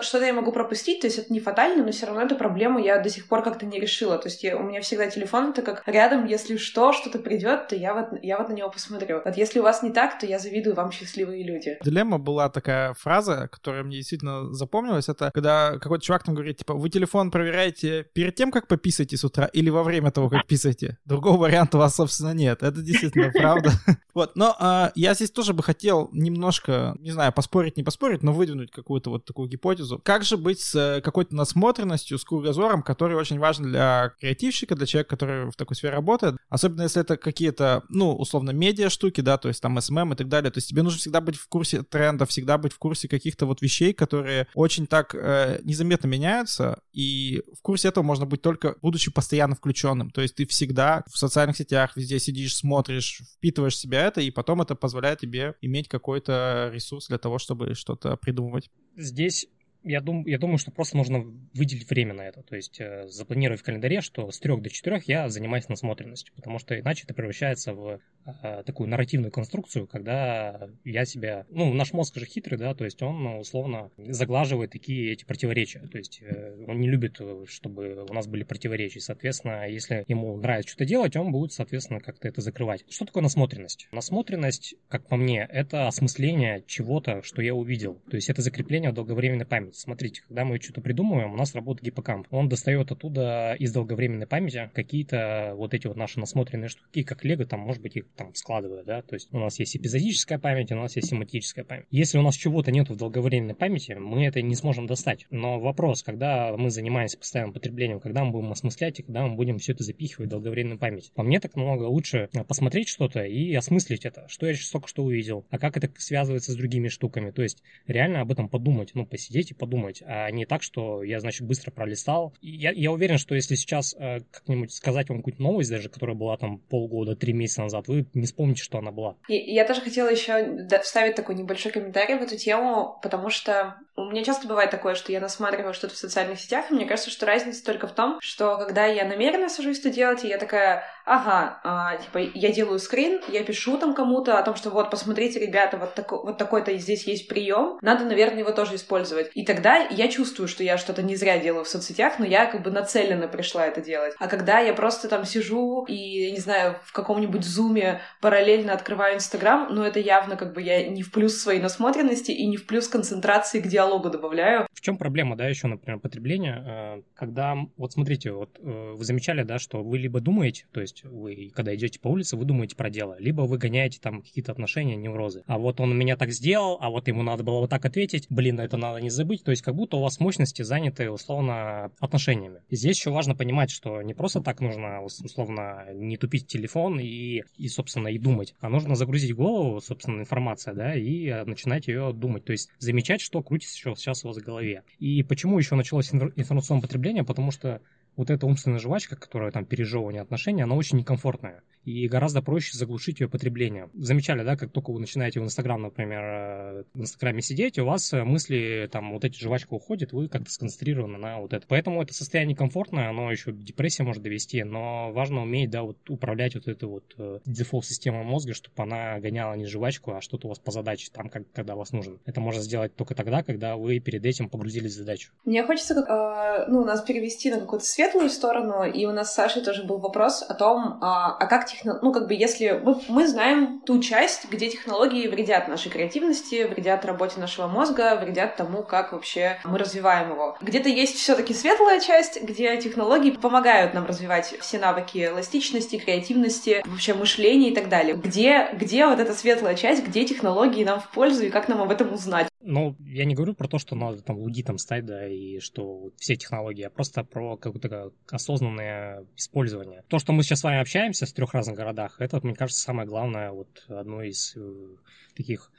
что-то 0.00 0.26
я 0.26 0.32
могу 0.32 0.52
пропустить, 0.52 1.00
то 1.00 1.06
есть 1.06 1.18
это 1.18 1.32
не 1.32 1.40
фатально, 1.40 1.84
но 1.84 1.92
все 1.92 2.06
равно 2.06 2.22
эту 2.22 2.36
проблему 2.36 2.78
я 2.78 2.98
до 2.98 3.08
сих 3.08 3.26
пор 3.26 3.42
как-то 3.42 3.66
не 3.66 3.80
решила. 3.80 4.18
То 4.18 4.28
есть 4.28 4.42
я, 4.42 4.56
у 4.56 4.62
меня 4.62 4.80
всегда 4.80 5.08
телефон 5.08 5.50
это 5.50 5.62
как 5.62 5.82
рядом, 5.86 6.26
если 6.26 6.56
что, 6.56 6.92
что-то 6.92 7.18
придет, 7.18 7.68
то 7.68 7.76
я 7.76 7.94
вот, 7.94 8.22
я 8.22 8.38
вот 8.38 8.48
на 8.48 8.52
него 8.52 8.70
посмотрю. 8.70 9.20
Вот 9.24 9.36
если 9.36 9.60
у 9.60 9.62
вас 9.62 9.82
не 9.82 9.90
так, 9.90 10.18
то 10.18 10.26
я 10.26 10.38
завидую 10.38 10.74
вам 10.74 10.92
счастливые 10.92 11.44
люди. 11.44 11.78
Дилемма 11.82 12.18
была 12.18 12.48
такая 12.48 12.94
фраза, 12.94 13.48
которая 13.50 13.82
мне 13.82 13.96
действительно 13.96 14.52
запомнилась, 14.52 15.08
это 15.08 15.30
когда 15.32 15.78
какой-то 15.78 16.04
чувак 16.04 16.24
там 16.24 16.34
говорит, 16.34 16.58
типа, 16.58 16.74
вы 16.74 16.90
телефон 16.90 17.30
проверяете 17.30 18.04
перед 18.12 18.34
тем, 18.34 18.50
как 18.50 18.66
пописаете 18.66 19.16
с 19.16 19.24
утра 19.24 19.46
или 19.46 19.70
во 19.70 19.82
время 19.82 20.10
того, 20.10 20.28
как 20.28 20.46
писаете? 20.46 20.98
Другого 21.04 21.38
варианта 21.38 21.76
у 21.76 21.80
вас, 21.80 21.96
собственно, 21.96 22.34
нет. 22.34 22.62
Это 22.62 22.80
действительно 22.80 23.30
правда. 23.32 23.70
Вот, 24.18 24.34
но 24.34 24.56
а, 24.58 24.90
я 24.96 25.14
здесь 25.14 25.30
тоже 25.30 25.52
бы 25.52 25.62
хотел 25.62 26.08
немножко, 26.10 26.96
не 26.98 27.12
знаю, 27.12 27.32
поспорить, 27.32 27.76
не 27.76 27.84
поспорить, 27.84 28.24
но 28.24 28.32
выдвинуть 28.32 28.72
какую-то 28.72 29.10
вот 29.10 29.24
такую 29.24 29.48
гипотезу. 29.48 30.00
Как 30.04 30.24
же 30.24 30.36
быть 30.36 30.58
с 30.58 30.74
э, 30.74 31.00
какой-то 31.00 31.36
насмотренностью, 31.36 32.18
с 32.18 32.24
кругозором, 32.24 32.82
который 32.82 33.16
очень 33.16 33.38
важен 33.38 33.66
для 33.66 34.12
креативщика, 34.18 34.74
для 34.74 34.86
человека, 34.86 35.10
который 35.10 35.48
в 35.52 35.54
такой 35.54 35.76
сфере 35.76 35.92
работает, 35.92 36.34
особенно 36.48 36.82
если 36.82 37.00
это 37.00 37.16
какие-то, 37.16 37.84
ну, 37.90 38.12
условно, 38.12 38.50
медиа 38.50 38.90
штуки, 38.90 39.20
да, 39.20 39.38
то 39.38 39.46
есть 39.46 39.62
там 39.62 39.78
SMM 39.78 40.14
и 40.14 40.16
так 40.16 40.26
далее, 40.26 40.50
то 40.50 40.58
есть 40.58 40.68
тебе 40.68 40.82
нужно 40.82 40.98
всегда 40.98 41.20
быть 41.20 41.36
в 41.36 41.46
курсе 41.46 41.84
трендов, 41.84 42.30
всегда 42.30 42.58
быть 42.58 42.72
в 42.72 42.78
курсе 42.78 43.06
каких-то 43.06 43.46
вот 43.46 43.62
вещей, 43.62 43.92
которые 43.92 44.48
очень 44.54 44.88
так 44.88 45.14
э, 45.14 45.60
незаметно 45.62 46.08
меняются, 46.08 46.80
и 46.92 47.44
в 47.56 47.62
курсе 47.62 47.86
этого 47.86 48.02
можно 48.02 48.26
быть 48.26 48.42
только 48.42 48.74
будучи 48.82 49.12
постоянно 49.12 49.54
включенным, 49.54 50.10
то 50.10 50.22
есть 50.22 50.34
ты 50.34 50.44
всегда 50.44 51.04
в 51.08 51.16
социальных 51.16 51.56
сетях 51.56 51.92
везде 51.94 52.18
сидишь, 52.18 52.56
смотришь, 52.56 53.22
впитываешь 53.36 53.78
себя 53.78 54.07
это, 54.08 54.20
и 54.20 54.30
потом 54.30 54.60
это 54.62 54.74
позволяет 54.74 55.20
тебе 55.20 55.54
иметь 55.60 55.88
какой-то 55.88 56.70
ресурс 56.72 57.08
для 57.08 57.18
того, 57.18 57.38
чтобы 57.38 57.74
что-то 57.74 58.16
придумывать. 58.16 58.70
Здесь 58.96 59.46
я, 59.82 60.00
дум, 60.00 60.26
я 60.26 60.38
думаю, 60.38 60.58
что 60.58 60.70
просто 60.70 60.96
нужно 60.96 61.24
выделить 61.54 61.88
время 61.88 62.14
на 62.14 62.22
это. 62.22 62.42
То 62.42 62.56
есть 62.56 62.80
э, 62.80 63.06
запланировать 63.08 63.60
в 63.60 63.64
календаре, 63.64 64.00
что 64.00 64.30
с 64.30 64.38
3 64.38 64.56
до 64.60 64.70
4 64.70 65.02
я 65.06 65.28
занимаюсь 65.28 65.68
насмотренностью, 65.68 66.34
потому 66.34 66.58
что 66.58 66.78
иначе 66.78 67.04
это 67.04 67.14
превращается 67.14 67.72
в 67.72 68.00
э, 68.26 68.62
такую 68.64 68.88
нарративную 68.88 69.30
конструкцию, 69.30 69.86
когда 69.86 70.68
я 70.84 71.04
себя... 71.04 71.46
Ну, 71.50 71.72
наш 71.72 71.92
мозг 71.92 72.16
же 72.16 72.26
хитрый, 72.26 72.58
да, 72.58 72.74
то 72.74 72.84
есть 72.84 73.02
он 73.02 73.26
условно 73.38 73.90
заглаживает 73.96 74.72
такие 74.72 75.12
эти 75.12 75.24
противоречия. 75.24 75.80
То 75.90 75.98
есть 75.98 76.20
э, 76.22 76.64
он 76.66 76.80
не 76.80 76.88
любит, 76.88 77.20
чтобы 77.46 78.04
у 78.08 78.12
нас 78.12 78.26
были 78.26 78.42
противоречия. 78.42 79.00
Соответственно, 79.00 79.68
если 79.68 80.04
ему 80.08 80.36
нравится 80.36 80.70
что-то 80.70 80.86
делать, 80.86 81.16
он 81.16 81.32
будет, 81.32 81.52
соответственно, 81.52 82.00
как-то 82.00 82.28
это 82.28 82.40
закрывать. 82.40 82.84
Что 82.88 83.04
такое 83.04 83.22
насмотренность? 83.22 83.88
Насмотренность, 83.92 84.74
как 84.88 85.06
по 85.06 85.16
мне, 85.16 85.48
это 85.50 85.86
осмысление 85.86 86.64
чего-то, 86.66 87.22
что 87.22 87.42
я 87.42 87.54
увидел. 87.54 88.02
То 88.10 88.16
есть 88.16 88.28
это 88.28 88.42
закрепление 88.42 88.92
долговременной 88.92 89.46
памяти 89.46 89.67
Смотрите, 89.72 90.22
когда 90.26 90.44
мы 90.44 90.60
что-то 90.60 90.80
придумываем, 90.80 91.32
у 91.32 91.36
нас 91.36 91.54
работает 91.54 91.86
гиппокамп. 91.86 92.26
Он 92.30 92.48
достает 92.48 92.90
оттуда 92.90 93.54
из 93.58 93.72
долговременной 93.72 94.26
памяти 94.26 94.70
какие-то 94.74 95.52
вот 95.56 95.74
эти 95.74 95.86
вот 95.86 95.96
наши 95.96 96.20
насмотренные 96.20 96.68
штуки, 96.68 97.02
как 97.02 97.24
лего, 97.24 97.44
там, 97.44 97.60
может 97.60 97.82
быть, 97.82 97.96
их 97.96 98.06
там 98.16 98.34
складывают, 98.34 98.86
да, 98.86 99.02
то 99.02 99.14
есть 99.14 99.28
у 99.32 99.38
нас 99.38 99.58
есть 99.58 99.76
эпизодическая 99.76 100.38
память, 100.38 100.72
у 100.72 100.76
нас 100.76 100.96
есть 100.96 101.08
семантическая 101.08 101.64
память. 101.64 101.86
Если 101.90 102.18
у 102.18 102.22
нас 102.22 102.36
чего-то 102.36 102.70
нету 102.70 102.94
в 102.94 102.96
долговременной 102.96 103.54
памяти, 103.54 103.92
мы 103.92 104.26
это 104.26 104.42
не 104.42 104.54
сможем 104.54 104.86
достать. 104.86 105.26
Но 105.30 105.60
вопрос, 105.60 106.02
когда 106.02 106.56
мы 106.56 106.70
занимаемся 106.70 107.18
постоянным 107.18 107.52
потреблением, 107.52 108.00
когда 108.00 108.24
мы 108.24 108.32
будем 108.32 108.52
осмыслять 108.52 109.00
и 109.00 109.02
когда 109.02 109.26
мы 109.26 109.36
будем 109.36 109.58
все 109.58 109.72
это 109.72 109.84
запихивать 109.84 110.28
в 110.28 110.30
долговременную 110.30 110.78
память. 110.78 111.12
По 111.14 111.22
мне 111.22 111.40
так 111.40 111.56
намного 111.56 111.84
лучше 111.84 112.28
посмотреть 112.46 112.88
что-то 112.88 113.24
и 113.24 113.54
осмыслить 113.54 114.04
это, 114.04 114.26
что 114.28 114.46
я 114.46 114.54
сейчас 114.54 114.70
только 114.70 114.88
что 114.88 115.04
увидел, 115.04 115.46
а 115.50 115.58
как 115.58 115.76
это 115.76 115.90
связывается 115.98 116.52
с 116.52 116.56
другими 116.56 116.88
штуками. 116.88 117.30
То 117.30 117.42
есть 117.42 117.62
реально 117.86 118.20
об 118.20 118.32
этом 118.32 118.48
подумать, 118.48 118.90
ну, 118.94 119.06
посидеть 119.06 119.50
и 119.50 119.54
подумать, 119.58 120.02
а 120.06 120.30
не 120.30 120.46
так, 120.46 120.62
что 120.62 121.02
я, 121.02 121.20
значит, 121.20 121.46
быстро 121.46 121.70
пролистал. 121.70 122.32
Я, 122.40 122.70
я 122.70 122.92
уверен, 122.92 123.18
что 123.18 123.34
если 123.34 123.54
сейчас 123.54 123.94
э, 123.98 124.20
как-нибудь 124.30 124.72
сказать 124.72 125.08
вам 125.08 125.18
какую-то 125.18 125.42
новость, 125.42 125.70
даже 125.70 125.88
которая 125.88 126.16
была 126.16 126.36
там 126.36 126.58
полгода, 126.58 127.16
три 127.16 127.32
месяца 127.32 127.62
назад, 127.62 127.88
вы 127.88 128.06
не 128.14 128.26
вспомните, 128.26 128.62
что 128.62 128.78
она 128.78 128.90
была. 128.90 129.16
И, 129.28 129.34
я 129.34 129.66
тоже 129.66 129.80
хотела 129.80 130.08
еще 130.08 130.66
вставить 130.82 131.16
такой 131.16 131.34
небольшой 131.34 131.72
комментарий 131.72 132.18
в 132.18 132.22
эту 132.22 132.36
тему, 132.36 132.98
потому 133.02 133.30
что 133.30 133.76
у 133.98 134.10
меня 134.10 134.22
часто 134.22 134.46
бывает 134.46 134.70
такое, 134.70 134.94
что 134.94 135.10
я 135.10 135.20
насматриваю 135.20 135.74
что-то 135.74 135.94
в 135.94 135.98
социальных 135.98 136.40
сетях, 136.40 136.70
и 136.70 136.74
мне 136.74 136.86
кажется, 136.86 137.10
что 137.10 137.26
разница 137.26 137.64
только 137.64 137.88
в 137.88 137.92
том, 137.92 138.18
что 138.20 138.56
когда 138.56 138.86
я 138.86 139.04
намеренно 139.04 139.48
сажусь 139.48 139.80
это 139.80 139.90
делать, 139.90 140.24
и 140.24 140.28
я 140.28 140.38
такая, 140.38 140.84
ага, 141.04 141.60
а, 141.64 141.96
типа, 141.96 142.18
я 142.34 142.52
делаю 142.52 142.78
скрин, 142.78 143.20
я 143.28 143.42
пишу 143.42 143.76
там 143.76 143.94
кому-то 143.94 144.38
о 144.38 144.42
том, 144.42 144.54
что 144.54 144.70
вот, 144.70 144.90
посмотрите, 144.90 145.40
ребята, 145.40 145.76
вот, 145.76 145.94
тако, 145.94 146.22
вот 146.22 146.38
такой-то 146.38 146.76
здесь 146.76 147.04
есть 147.06 147.28
прием, 147.28 147.78
надо, 147.82 148.04
наверное, 148.04 148.40
его 148.40 148.52
тоже 148.52 148.76
использовать. 148.76 149.30
И 149.34 149.44
тогда 149.44 149.76
я 149.76 150.08
чувствую, 150.08 150.46
что 150.46 150.62
я 150.62 150.78
что-то 150.78 151.02
не 151.02 151.16
зря 151.16 151.38
делаю 151.38 151.64
в 151.64 151.68
соцсетях, 151.68 152.18
но 152.18 152.24
я 152.24 152.46
как 152.46 152.62
бы 152.62 152.70
нацеленно 152.70 153.26
пришла 153.26 153.66
это 153.66 153.80
делать. 153.80 154.14
А 154.18 154.28
когда 154.28 154.60
я 154.60 154.74
просто 154.74 155.08
там 155.08 155.24
сижу 155.24 155.84
и, 155.88 156.30
не 156.30 156.38
знаю, 156.38 156.78
в 156.84 156.92
каком-нибудь 156.92 157.44
зуме 157.44 158.00
параллельно 158.20 158.72
открываю 158.72 159.16
Инстаграм, 159.16 159.68
ну 159.70 159.82
это 159.82 159.98
явно 159.98 160.36
как 160.36 160.52
бы 160.52 160.62
я 160.62 160.86
не 160.88 161.02
в 161.02 161.10
плюс 161.10 161.36
своей 161.36 161.60
насмотренности 161.60 162.30
и 162.30 162.46
не 162.46 162.56
в 162.56 162.66
плюс 162.66 162.88
концентрации 162.88 163.60
к 163.60 163.66
диалогу 163.66 163.87
диалогу 163.88 164.10
добавляю. 164.10 164.66
В 164.72 164.80
чем 164.80 164.96
проблема, 164.96 165.36
да, 165.36 165.48
еще, 165.48 165.66
например, 165.66 165.98
потребления? 165.98 166.64
Э, 166.66 167.02
когда, 167.14 167.56
вот 167.76 167.92
смотрите, 167.92 168.32
вот 168.32 168.58
э, 168.60 168.92
вы 168.94 169.04
замечали, 169.04 169.42
да, 169.42 169.58
что 169.58 169.82
вы 169.82 169.98
либо 169.98 170.20
думаете, 170.20 170.66
то 170.72 170.80
есть 170.80 171.04
вы, 171.04 171.50
когда 171.54 171.74
идете 171.74 171.98
по 171.98 172.08
улице, 172.08 172.36
вы 172.36 172.44
думаете 172.44 172.76
про 172.76 172.90
дело, 172.90 173.16
либо 173.18 173.42
вы 173.42 173.58
гоняете 173.58 173.98
там 174.00 174.22
какие-то 174.22 174.52
отношения, 174.52 174.96
неврозы. 174.96 175.42
А 175.46 175.58
вот 175.58 175.80
он 175.80 175.96
меня 175.96 176.16
так 176.16 176.30
сделал, 176.30 176.78
а 176.80 176.90
вот 176.90 177.08
ему 177.08 177.22
надо 177.22 177.42
было 177.42 177.60
вот 177.60 177.70
так 177.70 177.84
ответить, 177.84 178.26
блин, 178.28 178.60
это 178.60 178.76
надо 178.76 179.00
не 179.00 179.10
забыть. 179.10 179.42
То 179.44 179.50
есть 179.50 179.62
как 179.62 179.74
будто 179.74 179.96
у 179.96 180.02
вас 180.02 180.20
мощности 180.20 180.62
заняты, 180.62 181.10
условно, 181.10 181.90
отношениями. 181.98 182.60
Здесь 182.70 182.98
еще 182.98 183.10
важно 183.10 183.34
понимать, 183.34 183.70
что 183.70 184.02
не 184.02 184.14
просто 184.14 184.40
так 184.40 184.60
нужно, 184.60 185.02
условно, 185.02 185.86
не 185.92 186.16
тупить 186.16 186.46
телефон 186.46 187.00
и, 187.00 187.42
и 187.56 187.68
собственно, 187.68 188.08
и 188.08 188.18
думать, 188.18 188.54
а 188.60 188.68
нужно 188.68 188.94
загрузить 188.94 189.34
голову, 189.34 189.80
собственно, 189.80 190.20
информация, 190.20 190.74
да, 190.74 190.94
и 190.94 191.26
э, 191.26 191.44
начинать 191.44 191.88
ее 191.88 192.12
думать. 192.12 192.44
То 192.44 192.52
есть 192.52 192.70
замечать, 192.78 193.20
что 193.20 193.42
крутится 193.42 193.77
еще 193.78 193.94
сейчас 193.96 194.24
у 194.24 194.28
вас 194.28 194.36
в 194.36 194.44
голове. 194.44 194.82
И 194.98 195.22
почему 195.22 195.58
еще 195.58 195.74
началось 195.74 196.12
информационное 196.12 196.82
потребление? 196.82 197.24
Потому 197.24 197.50
что 197.50 197.80
вот 198.18 198.30
эта 198.30 198.46
умственная 198.46 198.80
жвачка, 198.80 199.16
которая 199.16 199.52
там 199.52 199.64
пережевывание 199.64 200.20
отношений, 200.20 200.62
она 200.62 200.74
очень 200.74 200.98
некомфортная 200.98 201.62
и 201.88 202.06
гораздо 202.06 202.42
проще 202.42 202.76
заглушить 202.76 203.20
ее 203.20 203.28
потребление. 203.28 203.88
Замечали, 203.94 204.44
да, 204.44 204.56
как 204.56 204.70
только 204.70 204.90
вы 204.92 205.00
начинаете 205.00 205.40
в 205.40 205.44
Инстаграм, 205.44 205.80
например, 205.80 206.20
э, 206.22 206.84
в 206.92 207.00
Инстаграме 207.00 207.40
сидеть, 207.40 207.78
у 207.78 207.86
вас 207.86 208.12
э, 208.12 208.24
мысли, 208.24 208.88
там, 208.92 209.12
вот 209.12 209.24
эти 209.24 209.42
жвачка 209.42 209.72
уходит, 209.72 210.12
вы 210.12 210.28
как-то 210.28 210.50
сконцентрированы 210.50 211.16
на 211.16 211.40
вот 211.40 211.54
это. 211.54 211.66
Поэтому 211.66 212.02
это 212.02 212.12
состояние 212.12 212.56
комфортное, 212.56 213.08
оно 213.08 213.30
еще 213.30 213.52
к 213.52 213.58
депрессии 213.58 214.02
может 214.02 214.22
довести, 214.22 214.62
но 214.64 215.12
важно 215.12 215.42
уметь, 215.42 215.70
да, 215.70 215.82
вот 215.82 215.96
управлять 216.10 216.54
вот 216.56 216.68
этой 216.68 216.84
вот 216.84 217.14
э, 217.16 217.38
дефолт-системой 217.46 218.24
мозга, 218.24 218.52
чтобы 218.52 218.82
она 218.82 219.18
гоняла 219.18 219.54
не 219.54 219.64
жвачку, 219.64 220.12
а 220.12 220.20
что-то 220.20 220.46
у 220.46 220.50
вас 220.50 220.58
по 220.58 220.70
задаче, 220.70 221.08
там, 221.10 221.30
как, 221.30 221.50
когда 221.52 221.74
вас 221.74 221.92
нужен. 221.92 222.18
Это 222.26 222.40
можно 222.40 222.60
сделать 222.60 222.94
только 222.96 223.14
тогда, 223.14 223.42
когда 223.42 223.76
вы 223.76 223.98
перед 224.00 224.26
этим 224.26 224.50
погрузились 224.50 224.92
в 224.92 224.98
задачу. 224.98 225.32
Мне 225.46 225.64
хочется, 225.64 225.94
э, 225.94 226.66
ну, 226.68 226.84
нас 226.84 227.00
перевести 227.00 227.50
на 227.50 227.60
какую-то 227.60 227.86
светлую 228.08 228.30
сторону, 228.30 228.84
и 228.84 229.04
у 229.06 229.12
нас 229.12 229.32
с 229.32 229.34
Сашей 229.34 229.62
тоже 229.62 229.82
был 229.82 229.98
вопрос 229.98 230.42
о 230.48 230.54
том, 230.54 230.98
а, 231.02 231.36
а 231.38 231.46
как 231.46 231.66
техно... 231.66 231.98
ну, 232.00 232.12
как 232.12 232.26
бы, 232.26 232.34
если 232.34 232.80
мы, 232.82 233.00
мы 233.08 233.26
знаем 233.26 233.80
ту 233.84 234.00
часть, 234.00 234.50
где 234.50 234.68
технологии 234.68 235.28
вредят 235.28 235.68
нашей 235.68 235.90
креативности, 235.90 236.64
вредят 236.64 237.04
работе 237.04 237.38
нашего 237.38 237.66
мозга, 237.66 238.16
вредят 238.16 238.56
тому, 238.56 238.82
как 238.82 239.12
вообще 239.12 239.58
мы 239.64 239.78
развиваем 239.78 240.30
его. 240.30 240.56
Где-то 240.60 240.88
есть 240.88 241.16
все-таки 241.16 241.52
светлая 241.52 242.00
часть, 242.00 242.42
где 242.42 242.76
технологии 242.78 243.30
помогают 243.30 243.92
нам 243.92 244.06
развивать 244.06 244.54
все 244.60 244.78
навыки 244.78 245.26
эластичности, 245.26 245.98
креативности, 245.98 246.82
вообще 246.86 247.14
мышления 247.14 247.70
и 247.70 247.74
так 247.74 247.88
далее. 247.88 248.14
Где, 248.14 248.70
где 248.72 249.06
вот 249.06 249.20
эта 249.20 249.34
светлая 249.34 249.74
часть, 249.74 250.04
где 250.06 250.24
технологии 250.24 250.84
нам 250.84 251.00
в 251.00 251.10
пользу 251.10 251.44
и 251.44 251.50
как 251.50 251.68
нам 251.68 251.82
об 251.82 251.90
этом 251.90 252.12
узнать? 252.14 252.48
Ну, 252.60 252.96
я 253.00 253.24
не 253.24 253.34
говорю 253.34 253.54
про 253.54 253.68
то, 253.68 253.78
что 253.78 253.94
надо 253.94 254.20
там 254.20 254.36
лудитом 254.36 254.78
стать, 254.78 255.06
да, 255.06 255.28
и 255.28 255.60
что 255.60 256.10
все 256.16 256.34
технологии, 256.34 256.82
а 256.82 256.90
просто 256.90 257.22
про 257.22 257.56
какое-то 257.56 258.12
осознанное 258.28 259.24
использование. 259.36 260.02
То, 260.08 260.18
что 260.18 260.32
мы 260.32 260.42
сейчас 260.42 260.60
с 260.60 260.64
вами 260.64 260.80
общаемся 260.80 261.26
в 261.26 261.32
трех 261.32 261.54
разных 261.54 261.76
городах, 261.76 262.20
это, 262.20 262.40
мне 262.42 262.54
кажется, 262.54 262.82
самое 262.82 263.06
главное, 263.06 263.52
вот 263.52 263.84
одно 263.88 264.22
из 264.22 264.56
э, 264.56 264.96
таких 265.36 265.70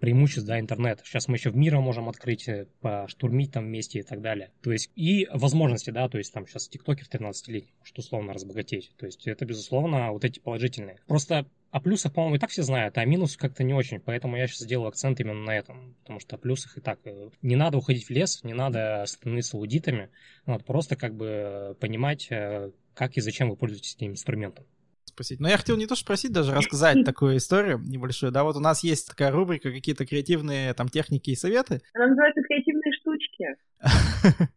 преимуществ 0.00 0.46
да, 0.46 0.58
интернета. 0.58 1.04
Сейчас 1.04 1.28
мы 1.28 1.36
еще 1.36 1.50
в 1.50 1.56
мира 1.56 1.80
можем 1.80 2.08
открыть, 2.08 2.48
э, 2.48 2.66
поштурмить 2.80 3.52
там 3.52 3.66
вместе 3.66 4.00
и 4.00 4.02
так 4.02 4.20
далее. 4.20 4.50
То 4.62 4.72
есть 4.72 4.90
и 4.96 5.28
возможности, 5.32 5.90
да, 5.90 6.08
то 6.08 6.18
есть 6.18 6.32
там 6.32 6.46
сейчас 6.46 6.68
тиктокер 6.68 7.06
13-летний 7.06 7.74
может 7.78 7.98
условно 7.98 8.32
разбогатеть. 8.32 8.92
То 8.96 9.06
есть 9.06 9.26
это, 9.26 9.44
безусловно, 9.44 10.12
вот 10.12 10.24
эти 10.24 10.40
положительные. 10.40 10.98
Просто 11.06 11.46
о 11.74 11.80
плюсах, 11.80 12.12
по-моему, 12.12 12.36
и 12.36 12.38
так 12.38 12.50
все 12.50 12.62
знают, 12.62 12.96
а 12.98 13.04
минусов 13.04 13.36
как-то 13.36 13.64
не 13.64 13.74
очень, 13.74 13.98
поэтому 13.98 14.36
я 14.36 14.46
сейчас 14.46 14.60
сделаю 14.60 14.86
акцент 14.86 15.18
именно 15.18 15.42
на 15.42 15.50
этом, 15.50 15.96
потому 16.02 16.20
что 16.20 16.36
о 16.36 16.38
плюсах 16.38 16.78
и 16.78 16.80
так. 16.80 17.00
Э, 17.04 17.30
не 17.42 17.56
надо 17.56 17.78
уходить 17.78 18.06
в 18.06 18.10
лес, 18.10 18.44
не 18.44 18.54
надо 18.54 19.02
становиться 19.08 19.56
лудитами, 19.56 20.08
надо 20.46 20.62
просто 20.62 20.94
как 20.94 21.16
бы 21.16 21.76
понимать, 21.80 22.28
э, 22.30 22.70
как 22.94 23.16
и 23.16 23.20
зачем 23.20 23.50
вы 23.50 23.56
пользуетесь 23.56 23.96
этим 23.96 24.12
инструментом 24.12 24.64
спросить. 25.04 25.40
Но 25.40 25.48
я 25.48 25.56
хотел 25.56 25.76
не 25.76 25.88
то 25.88 25.96
спросить, 25.96 26.30
даже 26.30 26.54
рассказать 26.54 26.98
такую 27.04 27.38
историю 27.38 27.80
небольшую. 27.80 28.30
Да, 28.30 28.44
вот 28.44 28.54
у 28.54 28.60
нас 28.60 28.84
есть 28.84 29.08
такая 29.08 29.32
рубрика, 29.32 29.72
какие-то 29.72 30.06
креативные 30.06 30.74
там 30.74 30.88
техники 30.88 31.30
и 31.30 31.34
советы. 31.34 31.82
Она 31.94 32.06
называется 32.06 32.40
«Креативные 32.42 32.92
штучки». 33.00 34.48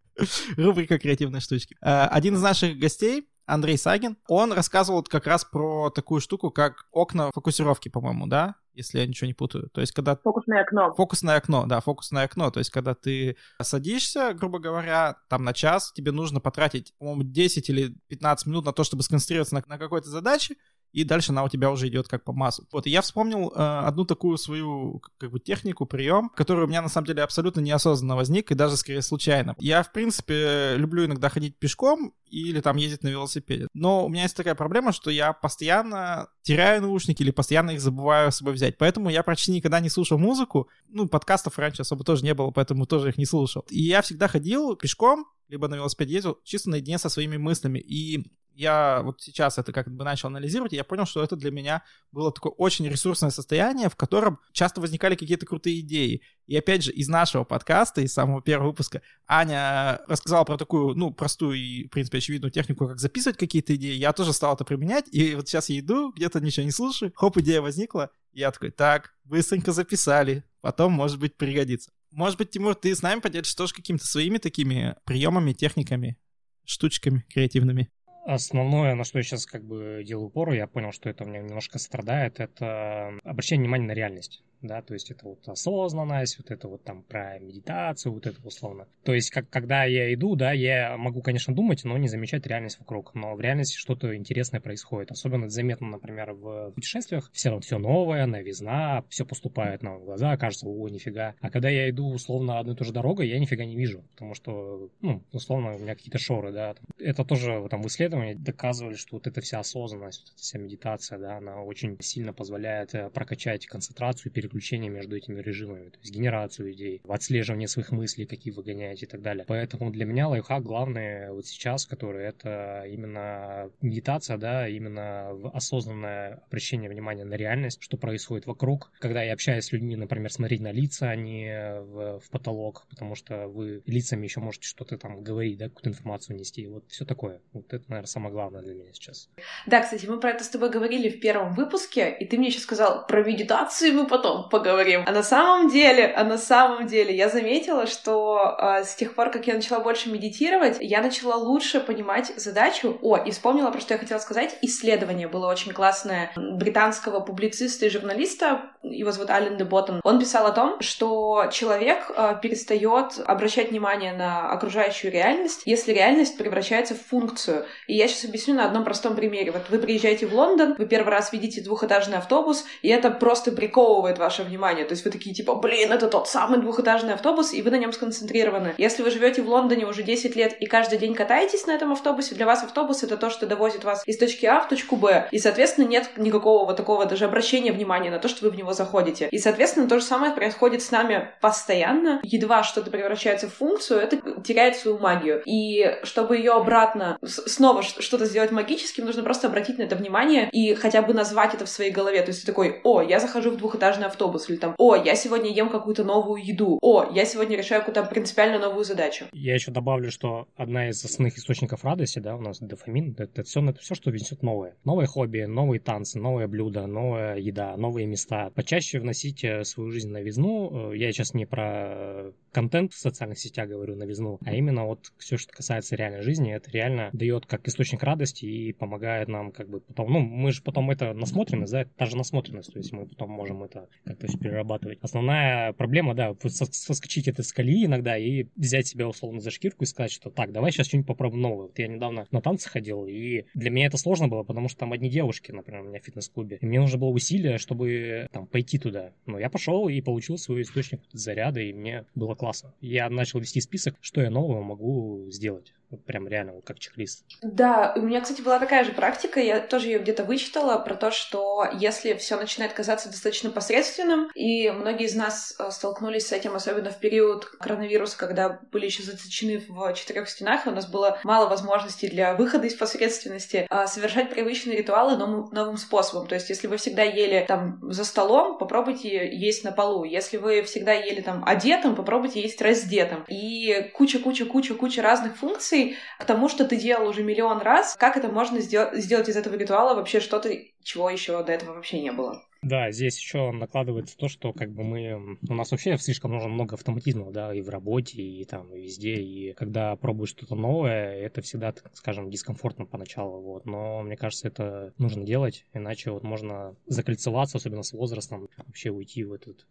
Рубрика 0.62 1.00
«Креативные 1.00 1.42
штучки». 1.42 1.76
Э, 1.82 2.04
один 2.12 2.36
из 2.36 2.44
наших 2.44 2.78
гостей, 2.78 3.28
Андрей 3.48 3.78
Сагин, 3.78 4.18
он 4.28 4.52
рассказывал 4.52 5.02
как 5.04 5.26
раз 5.26 5.46
про 5.46 5.90
такую 5.90 6.20
штуку, 6.20 6.52
как 6.52 6.86
окна 6.92 7.32
фокусировки, 7.34 7.88
по-моему, 7.88 8.28
да? 8.28 8.56
Если 8.74 9.00
я 9.00 9.08
ничего 9.08 9.26
не 9.26 9.34
путаю. 9.34 9.70
То 9.70 9.82
есть, 9.82 9.94
когда... 9.94 10.18
Фокусное 10.18 10.62
окно. 10.62 10.94
Фокусное 10.94 11.38
окно, 11.38 11.66
да, 11.66 11.80
фокусное 11.80 12.26
окно. 12.26 12.52
То 12.52 12.60
есть, 12.60 12.70
когда 12.70 12.94
ты 12.94 13.38
садишься, 13.62 14.34
грубо 14.34 14.60
говоря, 14.60 15.16
там 15.30 15.46
на 15.46 15.54
час, 15.54 15.94
тебе 15.94 16.12
нужно 16.12 16.42
потратить, 16.42 16.94
по-моему, 17.00 17.24
10 17.24 17.70
или 17.70 17.96
15 18.10 18.48
минут 18.48 18.66
на 18.66 18.74
то, 18.74 18.84
чтобы 18.84 19.02
сконцентрироваться 19.02 19.56
на, 19.56 19.64
на 19.66 19.78
какой-то 19.78 20.10
задаче, 20.10 20.58
и 20.98 21.04
дальше 21.04 21.32
она 21.32 21.44
у 21.44 21.50
тебя 21.50 21.70
уже 21.70 21.90
идет 21.90 22.08
как 22.08 22.24
по 22.24 22.34
маслу. 22.34 22.66
Вот, 22.72 22.88
и 22.88 22.90
я 22.90 23.04
вспомнил 23.04 23.54
э, 23.56 23.82
одну 23.86 24.04
такую 24.04 24.36
свою 24.40 25.00
как 25.20 25.30
бы 25.30 25.40
технику, 25.40 25.86
прием, 25.86 26.30
который 26.30 26.66
у 26.66 26.68
меня 26.68 26.82
на 26.82 26.90
самом 26.90 27.06
деле 27.06 27.22
абсолютно 27.22 27.60
неосознанно 27.60 28.16
возник, 28.16 28.50
и 28.52 28.56
даже 28.56 28.78
скорее 28.78 29.04
случайно. 29.04 29.56
Я, 29.60 29.84
в 29.84 29.92
принципе, 29.92 30.74
люблю 30.76 31.06
иногда 31.06 31.30
ходить 31.30 31.60
пешком 31.60 32.16
или 32.26 32.62
там 32.62 32.78
ездить 32.78 33.04
на 33.04 33.10
велосипеде. 33.10 33.68
Но 33.76 34.08
у 34.08 34.10
меня 34.10 34.24
есть 34.24 34.36
такая 34.36 34.56
проблема, 34.56 34.92
что 34.92 35.12
я 35.12 35.34
постоянно 35.34 36.30
теряю 36.42 36.82
наушники 36.82 37.22
или 37.22 37.30
постоянно 37.30 37.72
их 37.72 37.80
забываю 37.80 38.32
с 38.32 38.38
собой 38.38 38.54
взять. 38.54 38.80
Поэтому 38.80 39.12
я 39.12 39.22
почти 39.22 39.52
никогда 39.52 39.80
не 39.80 39.90
слушал 39.90 40.18
музыку. 40.18 40.68
Ну, 40.88 41.08
подкастов 41.08 41.60
раньше 41.60 41.84
особо 41.84 42.04
тоже 42.06 42.24
не 42.24 42.34
было, 42.34 42.50
поэтому 42.50 42.88
тоже 42.88 43.10
их 43.10 43.20
не 43.20 43.28
слушал. 43.28 43.64
И 43.70 43.84
я 43.84 44.02
всегда 44.02 44.28
ходил 44.28 44.76
пешком, 44.76 45.28
либо 45.48 45.68
на 45.68 45.76
велосипеде 45.76 46.16
ездил, 46.16 46.40
чисто 46.44 46.72
наедине 46.72 46.98
со 46.98 47.10
своими 47.10 47.38
мыслями. 47.38 47.78
И 47.78 48.26
я 48.58 49.02
вот 49.04 49.22
сейчас 49.22 49.60
это 49.60 49.72
как 49.72 49.88
бы 49.88 50.04
начал 50.04 50.28
анализировать, 50.30 50.74
и 50.74 50.76
я 50.76 50.84
понял, 50.84 51.06
что 51.06 51.24
это 51.24 51.36
для 51.36 51.52
меня 51.52 51.84
было 52.12 52.32
такое 52.32 52.52
очень 52.54 52.88
ресурсное 52.88 53.30
состояние, 53.30 53.88
в 53.88 53.96
котором 53.96 54.40
часто 54.52 54.82
возникали 54.82 55.16
какие-то 55.16 55.46
крутые 55.46 55.82
идеи. 55.82 56.24
И 56.48 56.58
опять 56.58 56.84
же, 56.84 56.92
из 56.92 57.08
нашего 57.08 57.44
подкаста, 57.44 58.02
из 58.02 58.14
самого 58.14 58.42
первого 58.42 58.70
выпуска, 58.70 59.04
Аня 59.28 60.02
рассказала 60.08 60.44
про 60.44 60.58
такую, 60.58 60.96
ну, 60.96 61.14
простую 61.14 61.58
и, 61.58 61.86
в 61.86 61.90
принципе, 61.90 62.18
очевидную 62.18 62.52
технику, 62.52 62.88
как 62.88 63.00
записывать 63.00 63.38
какие-то 63.38 63.76
идеи. 63.76 63.96
Я 63.96 64.12
тоже 64.12 64.34
стал 64.34 64.56
это 64.56 64.66
применять, 64.66 65.06
и 65.12 65.36
вот 65.36 65.48
сейчас 65.48 65.70
я 65.70 65.80
иду, 65.80 66.12
где-то 66.12 66.40
ничего 66.40 66.66
не 66.66 66.72
слушаю, 66.72 67.12
хоп, 67.16 67.38
идея 67.38 67.62
возникла, 67.62 68.10
я 68.32 68.52
такой, 68.52 68.72
так, 68.72 69.14
быстренько 69.24 69.72
записали, 69.72 70.44
потом, 70.62 70.94
может 70.94 71.20
быть, 71.20 71.38
пригодится. 71.38 71.92
Может 72.10 72.40
быть, 72.40 72.50
Тимур, 72.50 72.74
ты 72.74 72.96
с 72.96 73.04
нами 73.04 73.20
поделишься 73.20 73.56
тоже 73.56 73.76
какими-то 73.76 74.08
своими 74.08 74.40
такими 74.40 74.96
приемами, 75.06 75.54
техниками, 75.54 76.18
штучками 76.66 77.24
креативными? 77.30 77.92
Основное, 78.28 78.94
на 78.94 79.06
что 79.06 79.20
я 79.20 79.24
сейчас 79.24 79.46
как 79.46 79.64
бы 79.64 80.04
делаю 80.06 80.28
упор, 80.28 80.52
я 80.52 80.68
понял, 80.68 80.92
что 80.92 81.10
это 81.10 81.24
у 81.24 81.28
меня 81.28 81.40
немножко 81.40 81.80
страдает, 81.80 82.42
это 82.42 83.14
обращение 83.24 83.64
внимания 83.64 83.86
на 83.86 83.94
реальность 83.94 84.44
да, 84.62 84.82
то 84.82 84.94
есть 84.94 85.12
это 85.12 85.26
вот 85.26 85.48
осознанность, 85.48 86.38
вот 86.38 86.52
это 86.52 86.68
вот 86.68 86.84
там 86.84 87.04
про 87.04 87.40
медитацию, 87.40 88.14
вот 88.14 88.26
это 88.26 88.40
условно. 88.46 88.88
То 89.04 89.14
есть, 89.14 89.30
как, 89.30 89.50
когда 89.50 89.84
я 89.86 90.14
иду, 90.14 90.36
да, 90.36 90.52
я 90.52 90.98
могу, 90.98 91.22
конечно, 91.22 91.54
думать, 91.54 91.84
но 91.84 91.98
не 91.98 92.08
замечать 92.08 92.46
реальность 92.46 92.80
вокруг, 92.80 93.14
но 93.16 93.36
в 93.36 93.42
реальности 93.42 93.78
что-то 93.78 94.16
интересное 94.16 94.60
происходит. 94.60 95.12
Особенно 95.12 95.50
заметно, 95.50 95.88
например, 95.88 96.34
в 96.34 96.72
путешествиях, 96.72 97.30
все 97.34 97.50
равно 97.50 97.62
все 97.62 97.78
новое, 97.78 98.26
новизна, 98.26 99.04
все 99.10 99.26
поступает 99.26 99.84
нам 99.84 100.00
в 100.00 100.06
глаза, 100.06 100.38
кажется, 100.38 100.68
о, 100.68 100.90
нифига. 100.90 101.36
А 101.42 101.50
когда 101.50 101.70
я 101.70 101.90
иду, 101.90 102.10
условно, 102.10 102.60
одной 102.60 102.76
и 102.76 102.78
той 102.78 102.88
же 102.88 102.94
дорогой, 102.94 103.28
я 103.28 103.40
нифига 103.40 103.66
не 103.66 103.76
вижу, 103.76 104.04
потому 104.12 104.34
что, 104.34 104.90
ну, 105.02 105.24
условно, 105.32 105.76
у 105.76 105.80
меня 105.80 105.96
какие-то 105.96 106.18
шоры, 106.18 106.52
да. 106.52 106.76
Это 107.00 107.24
тоже 107.24 107.66
там 107.70 107.82
в 107.82 107.88
исследовании 107.88 108.34
доказывали, 108.34 108.96
что 108.96 109.18
вот 109.18 109.28
эта 109.28 109.42
вся 109.42 109.60
осознанность, 109.60 110.22
вот 110.22 110.34
эта 110.34 110.42
вся 110.42 110.58
медитация, 110.58 111.20
да, 111.20 111.38
она 111.38 111.62
очень 111.62 111.98
сильно 112.02 112.34
позволяет 112.34 112.94
э, 112.96 113.10
прокачать 113.10 113.66
концентрацию, 113.66 114.32
переключение 114.48 114.90
между 114.90 115.16
этими 115.16 115.42
режимами, 115.42 115.90
то 115.90 116.00
есть 116.02 116.14
генерацию 116.14 116.72
идей, 116.74 117.02
отслеживание 117.08 117.68
своих 117.68 117.92
мыслей, 117.92 118.26
какие 118.26 118.54
вы 118.54 118.64
гоняете 118.64 119.06
и 119.06 119.10
так 119.10 119.22
далее. 119.22 119.46
Поэтому 119.48 119.92
для 119.92 120.06
меня 120.06 120.28
лайфхак 120.28 120.64
главный 120.64 121.32
вот 121.32 121.46
сейчас, 121.46 121.86
который 121.86 122.26
это 122.26 122.86
именно 122.88 123.70
медитация, 123.82 124.38
да, 124.38 124.68
именно 124.68 125.30
осознанное 125.54 126.42
обращение 126.48 126.90
внимания 126.90 127.26
на 127.26 127.36
реальность, 127.36 127.82
что 127.82 127.98
происходит 127.98 128.46
вокруг. 128.46 128.92
Когда 129.00 129.24
я 129.24 129.34
общаюсь 129.34 129.66
с 129.66 129.72
людьми, 129.72 129.96
например, 129.96 130.32
смотреть 130.32 130.62
на 130.62 130.72
лица, 130.72 131.10
а 131.10 131.16
не 131.16 131.82
в, 131.82 132.20
в 132.20 132.30
потолок, 132.30 132.86
потому 132.90 133.16
что 133.16 133.48
вы 133.48 133.82
лицами 133.86 134.24
еще 134.26 134.40
можете 134.40 134.68
что-то 134.68 134.98
там 134.98 135.24
говорить, 135.24 135.58
да, 135.58 135.66
какую-то 135.66 135.90
информацию 135.90 136.38
нести. 136.38 136.68
Вот 136.68 136.86
все 136.90 137.06
такое. 137.06 137.42
Вот 137.54 137.74
это, 137.74 137.84
наверное, 137.88 138.08
самое 138.08 138.32
главное 138.32 138.62
для 138.62 138.74
меня 138.74 138.94
сейчас. 138.94 139.30
Да, 139.66 139.82
кстати, 139.82 140.06
мы 140.06 140.20
про 140.20 140.32
это 140.32 140.44
с 140.44 140.50
тобой 140.50 140.70
говорили 140.70 141.10
в 141.10 141.20
первом 141.20 141.54
выпуске, 141.54 142.16
и 142.20 142.26
ты 142.26 142.38
мне 142.38 142.48
еще 142.48 142.60
сказал, 142.60 143.06
про 143.08 143.24
медитацию 143.24 143.94
мы 143.94 144.08
потом 144.08 144.37
поговорим. 144.44 145.04
А 145.06 145.12
на 145.12 145.24
самом 145.24 145.70
деле, 145.70 146.06
а 146.16 146.24
на 146.24 146.38
самом 146.38 146.88
деле 146.88 147.16
я 147.16 147.30
заметила, 147.30 147.88
что 147.88 148.58
э, 148.60 148.84
с 148.84 148.96
тех 148.96 149.16
пор, 149.16 149.32
как 149.32 149.48
я 149.48 149.56
начала 149.56 149.80
больше 149.80 150.10
медитировать, 150.10 150.78
я 150.80 151.02
начала 151.02 151.36
лучше 151.36 151.80
понимать 151.80 152.32
задачу. 152.38 152.98
О, 153.02 153.18
и 153.18 153.32
вспомнила, 153.32 153.72
про 153.72 153.80
что 153.80 153.94
я 153.94 154.00
хотела 154.00 154.20
сказать. 154.20 154.58
Исследование 154.62 155.28
было 155.28 155.48
очень 155.48 155.74
классное 155.74 156.32
британского 156.36 157.20
публициста 157.20 157.86
и 157.86 157.90
журналиста, 157.90 158.72
его 158.84 159.12
зовут 159.12 159.30
Ален 159.30 159.58
де 159.58 159.64
Боттон. 159.64 160.02
Он 160.04 160.20
писал 160.20 160.46
о 160.48 160.52
том, 160.52 160.82
что 160.82 161.50
человек 161.52 162.12
э, 162.16 162.36
перестает 162.42 163.20
обращать 163.26 163.72
внимание 163.72 164.14
на 164.14 164.52
окружающую 164.52 165.12
реальность, 165.12 165.64
если 165.66 165.94
реальность 165.94 166.38
превращается 166.38 166.96
в 166.96 167.02
функцию. 167.02 167.66
И 167.88 167.96
я 167.96 168.08
сейчас 168.08 168.26
объясню 168.26 168.56
на 168.56 168.66
одном 168.66 168.84
простом 168.84 169.16
примере. 169.16 169.52
Вот 169.52 169.70
вы 169.70 169.80
приезжаете 169.80 170.28
в 170.28 170.34
Лондон, 170.34 170.76
вы 170.78 170.86
первый 170.86 171.10
раз 171.10 171.32
видите 171.34 171.62
двухэтажный 171.62 172.18
автобус, 172.18 172.66
и 172.82 172.90
это 172.90 173.10
просто 173.10 173.52
приковывает 173.52 174.18
ваше 174.28 174.44
внимание. 174.44 174.84
То 174.84 174.92
есть 174.92 175.06
вы 175.06 175.12
такие 175.12 175.34
типа, 175.34 175.56
блин, 175.56 175.92
это 175.94 176.08
тот 176.08 176.28
самый 176.28 176.60
двухэтажный 176.60 177.14
автобус, 177.14 177.54
и 177.54 177.62
вы 177.62 177.72
на 177.72 177.78
нем 177.78 177.94
сконцентрированы. 177.94 178.74
Если 178.78 179.02
вы 179.04 179.10
живете 179.10 179.42
в 179.42 179.48
Лондоне 179.48 179.86
уже 179.86 180.04
10 180.04 180.36
лет 180.36 180.58
и 180.60 180.66
каждый 180.66 180.98
день 181.00 181.16
катаетесь 181.16 181.66
на 181.66 181.72
этом 181.72 181.94
автобусе, 181.94 182.36
для 182.36 182.46
вас 182.46 182.62
автобус 182.64 183.04
это 183.04 183.16
то, 183.16 183.30
что 183.30 183.46
довозит 183.46 183.86
вас 183.86 184.04
из 184.06 184.18
точки 184.18 184.46
А 184.46 184.60
в 184.60 184.68
точку 184.68 184.98
Б. 184.98 185.30
И, 185.32 185.40
соответственно, 185.40 185.86
нет 185.86 186.10
никакого 186.18 186.66
вот 186.66 186.76
такого 186.76 187.06
даже 187.06 187.24
обращения 187.24 187.72
внимания 187.72 188.12
на 188.12 188.20
то, 188.20 188.28
что 188.28 188.44
вы 188.44 188.52
в 188.52 188.58
него 188.58 188.74
заходите. 188.74 189.30
И, 189.32 189.38
соответственно, 189.38 189.88
то 189.88 189.98
же 189.98 190.06
самое 190.06 190.34
происходит 190.34 190.82
с 190.82 190.92
нами 190.92 191.30
постоянно. 191.40 192.20
Едва 192.24 192.64
что-то 192.64 192.92
превращается 192.92 193.48
в 193.48 193.54
функцию, 193.54 194.02
это 194.02 194.18
теряет 194.42 194.76
свою 194.76 194.98
магию. 194.98 195.42
И 195.46 196.00
чтобы 196.04 196.36
ее 196.36 196.52
обратно 196.52 197.18
снова 197.24 197.82
что-то 197.82 198.26
сделать 198.26 198.52
магическим, 198.52 199.06
нужно 199.06 199.24
просто 199.24 199.48
обратить 199.48 199.78
на 199.78 199.84
это 199.84 199.96
внимание 199.96 200.50
и 200.52 200.74
хотя 200.74 201.02
бы 201.02 201.14
назвать 201.14 201.54
это 201.54 201.66
в 201.66 201.70
своей 201.70 201.92
голове. 201.92 202.22
То 202.22 202.32
есть 202.32 202.42
ты 202.42 202.48
такой, 202.48 202.82
о, 202.84 203.02
я 203.02 203.20
захожу 203.20 203.52
в 203.52 203.58
двухэтажный 203.58 204.08
автобус, 204.08 204.17
или 204.50 204.58
там, 204.58 204.76
о, 204.78 204.96
я 204.96 205.16
сегодня 205.16 205.52
ем 205.52 205.70
какую-то 205.70 206.04
новую 206.04 206.44
еду, 206.44 206.78
о, 206.82 207.06
я 207.12 207.26
сегодня 207.26 207.58
решаю 207.58 207.82
какую-то 207.82 208.04
принципиально 208.04 208.60
новую 208.60 208.84
задачу. 208.84 209.26
Я 209.32 209.54
еще 209.54 209.72
добавлю, 209.72 210.12
что 210.12 210.48
одна 210.56 210.90
из 210.90 211.04
основных 211.04 211.38
источников 211.38 211.84
радости, 211.84 212.20
да, 212.20 212.36
у 212.36 212.42
нас 212.42 212.60
дофамин, 212.60 213.16
это, 213.18 213.44
все, 213.44 213.64
это 213.68 213.80
все, 213.80 213.96
что 213.96 214.12
несет 214.12 214.44
новое. 214.44 214.76
Новые 214.84 215.08
хобби, 215.08 215.44
новые 215.46 215.80
танцы, 215.80 216.20
новые 216.20 216.48
блюда, 216.48 216.88
новая 216.88 217.38
еда, 217.38 217.76
новые 217.78 218.08
места. 218.08 218.52
Почаще 218.56 219.00
вносите 219.00 219.60
в 219.60 219.66
свою 219.66 219.92
жизнь 219.92 220.10
новизну. 220.10 220.92
Э, 220.92 220.98
я 220.98 221.12
сейчас 221.12 221.34
не 221.34 221.46
про 221.46 222.32
контент 222.58 222.92
в 222.92 222.98
социальных 222.98 223.38
сетях 223.38 223.70
говорю, 223.70 223.96
новизну, 223.96 224.40
а 224.44 224.52
именно 224.52 224.86
вот 224.86 225.12
все, 225.20 225.38
что 225.38 225.54
касается 225.54 225.96
реальной 225.96 226.24
жизни, 226.24 226.52
это 226.52 226.72
реально 226.72 227.12
дает 227.14 227.46
как 227.46 227.68
источник 227.68 228.02
радости 228.02 228.46
и 228.46 228.74
помогает 228.74 229.28
нам 229.28 229.52
как 229.52 229.70
бы 229.70 229.80
потом, 229.82 230.12
ну, 230.12 230.20
мы 230.22 230.52
же 230.52 230.64
потом 230.64 230.90
это 230.90 231.14
насмотренность, 231.14 231.72
да, 231.72 231.86
та 231.86 232.08
же 232.08 232.18
насмотренность, 232.18 232.74
то 232.74 232.80
есть 232.80 232.92
мы 232.94 233.06
потом 233.06 233.30
можем 233.30 233.62
это 233.62 233.88
как-то 234.06 234.26
перерабатывать. 234.40 234.98
Основная 235.04 235.74
проблема, 235.74 236.16
да, 236.16 236.34
соскочить 236.48 237.28
это 237.28 237.44
с 237.44 237.54
колеи 237.54 237.86
иногда 237.86 238.18
и 238.18 238.48
взять 238.56 238.88
себя 238.88 239.08
условно 239.08 239.40
за 239.40 239.52
шкирку 239.52 239.84
и 239.84 239.88
сказать, 239.88 240.12
что 240.12 240.32
так, 240.32 240.52
давай 240.52 240.72
сейчас 240.72 240.88
что-нибудь 240.88 241.10
попробуем 241.10 241.44
новое. 241.44 241.68
Вот 241.68 241.78
я 241.78 241.88
недавно 241.88 242.26
на 242.32 242.42
танцы 242.42 242.72
ходил, 242.72 243.06
и 243.06 243.46
для 243.54 243.70
меня 243.70 243.86
это 243.86 243.98
сложно 243.98 244.30
было, 244.30 244.42
потому 244.42 244.68
что 244.68 244.80
там 244.80 244.94
одни 244.94 245.12
девушки, 245.12 245.52
например, 245.52 245.82
у 245.82 245.90
меня 245.90 246.00
в 246.00 246.04
фитнес-клубе, 246.04 246.58
и 246.60 246.66
мне 246.66 246.80
нужно 246.80 246.98
было 246.98 247.10
усилие, 247.10 247.60
чтобы 247.60 248.28
там 248.32 248.48
пойти 248.48 248.80
туда. 248.80 249.12
Но 249.28 249.38
я 249.38 249.52
пошел 249.52 249.88
и 249.88 250.02
получил 250.02 250.40
свой 250.40 250.64
источник 250.64 251.02
заряда, 251.14 251.60
и 251.60 251.72
мне 251.72 252.06
было 252.16 252.34
классно. 252.34 252.47
Я 252.82 253.10
начал 253.10 253.40
вести 253.40 253.62
список, 253.62 253.96
что 254.02 254.22
я 254.22 254.30
нового 254.30 254.64
могу 254.64 255.28
сделать. 255.30 255.74
Прям 256.06 256.28
реально 256.28 256.54
вот 256.54 256.66
как 256.66 256.80
чек-лист. 256.80 257.24
Да, 257.42 257.94
у 257.96 258.02
меня, 258.02 258.20
кстати, 258.20 258.42
была 258.42 258.60
такая 258.60 258.84
же 258.84 258.92
практика, 258.92 259.40
я 259.40 259.62
тоже 259.62 259.88
ее 259.88 260.00
где-то 260.00 260.26
вычитала, 260.26 260.78
про 260.80 260.96
то, 260.96 261.12
что 261.12 261.66
если 261.80 262.14
все 262.16 262.36
начинает 262.38 262.74
казаться 262.74 263.10
достаточно 263.10 263.50
посредственным, 263.50 264.30
и 264.36 264.70
многие 264.70 265.06
из 265.06 265.16
нас 265.16 265.56
э, 265.58 265.72
столкнулись 265.72 266.28
с 266.28 266.34
этим, 266.34 266.56
особенно 266.56 266.92
в 266.92 267.00
период 267.00 267.46
коронавируса, 267.46 268.18
когда 268.18 268.60
были 268.72 268.86
еще 268.86 269.04
заточены 269.04 269.64
в 269.66 269.94
четырех 269.94 270.28
стенах, 270.28 270.66
и 270.66 270.70
у 270.70 270.74
нас 270.74 270.88
было 270.90 271.20
мало 271.24 271.48
возможностей 271.48 272.10
для 272.10 272.36
выхода 272.36 272.68
из 272.68 272.74
посредственности, 272.74 273.66
а 273.70 273.88
совершать 273.88 274.30
привычные 274.30 274.78
ритуалы 274.78 275.16
новым, 275.16 275.50
новым 275.54 275.78
способом. 275.78 276.28
То 276.28 276.36
есть, 276.36 276.50
если 276.50 276.68
вы 276.68 276.78
всегда 276.78 277.04
ели 277.04 277.46
там 277.48 277.80
за 277.82 278.04
столом, 278.04 278.58
попробуйте 278.58 279.34
есть 279.34 279.64
на 279.64 279.72
полу. 279.72 280.04
Если 280.04 280.36
вы 280.36 280.64
всегда 280.64 280.94
ели 280.94 281.22
там 281.22 281.44
одетым, 281.46 281.96
попробуйте 281.96 282.42
есть 282.42 282.62
раздетым. 282.62 283.24
И 283.30 283.90
куча-куча-куча-куча 283.94 285.02
разных 285.02 285.38
функций, 285.38 285.77
мотивацией 285.78 285.96
к 286.20 286.26
тому, 286.26 286.50
что 286.50 286.66
ты 286.66 286.78
делал 286.78 287.08
уже 287.08 287.24
миллион 287.24 287.62
раз, 287.62 287.96
как 287.96 288.18
это 288.18 288.30
можно 288.30 288.60
сделать, 288.60 288.98
сделать 289.04 289.30
из 289.30 289.36
этого 289.36 289.56
ритуала 289.56 289.96
вообще 289.96 290.20
что-то, 290.20 290.50
чего 290.84 291.10
еще 291.10 291.44
до 291.44 291.52
этого 291.52 291.74
вообще 291.74 292.02
не 292.02 292.12
было. 292.12 292.44
Да, 292.64 292.90
здесь 292.92 293.18
еще 293.20 293.52
накладывается 293.52 294.18
то, 294.18 294.28
что 294.28 294.52
как 294.52 294.72
бы 294.72 294.84
мы... 294.84 295.38
У 295.48 295.54
нас 295.54 295.72
вообще 295.72 295.96
слишком 295.98 296.32
нужно 296.32 296.50
много 296.50 296.74
автоматизма, 296.74 297.32
да, 297.32 297.54
и 297.54 297.62
в 297.62 297.70
работе, 297.70 298.22
и 298.22 298.44
там, 298.46 298.74
и 298.74 298.82
везде. 298.82 299.14
И 299.14 299.54
когда 299.54 299.96
пробуешь 299.96 300.32
что-то 300.32 300.56
новое, 300.56 301.14
это 301.14 301.42
всегда, 301.42 301.72
так 301.72 301.96
скажем, 301.96 302.32
дискомфортно 302.32 302.86
поначалу, 302.86 303.42
вот. 303.42 303.66
Но 303.66 304.02
мне 304.02 304.18
кажется, 304.18 304.48
это 304.48 304.94
нужно 304.98 305.24
делать, 305.24 305.66
иначе 305.74 306.10
вот 306.10 306.24
можно 306.24 306.76
закольцеваться, 306.88 307.58
особенно 307.58 307.84
с 307.84 307.94
возрастом, 307.94 308.50
вообще 308.58 308.90
уйти 308.90 309.24
в 309.24 309.34
этот 309.34 309.68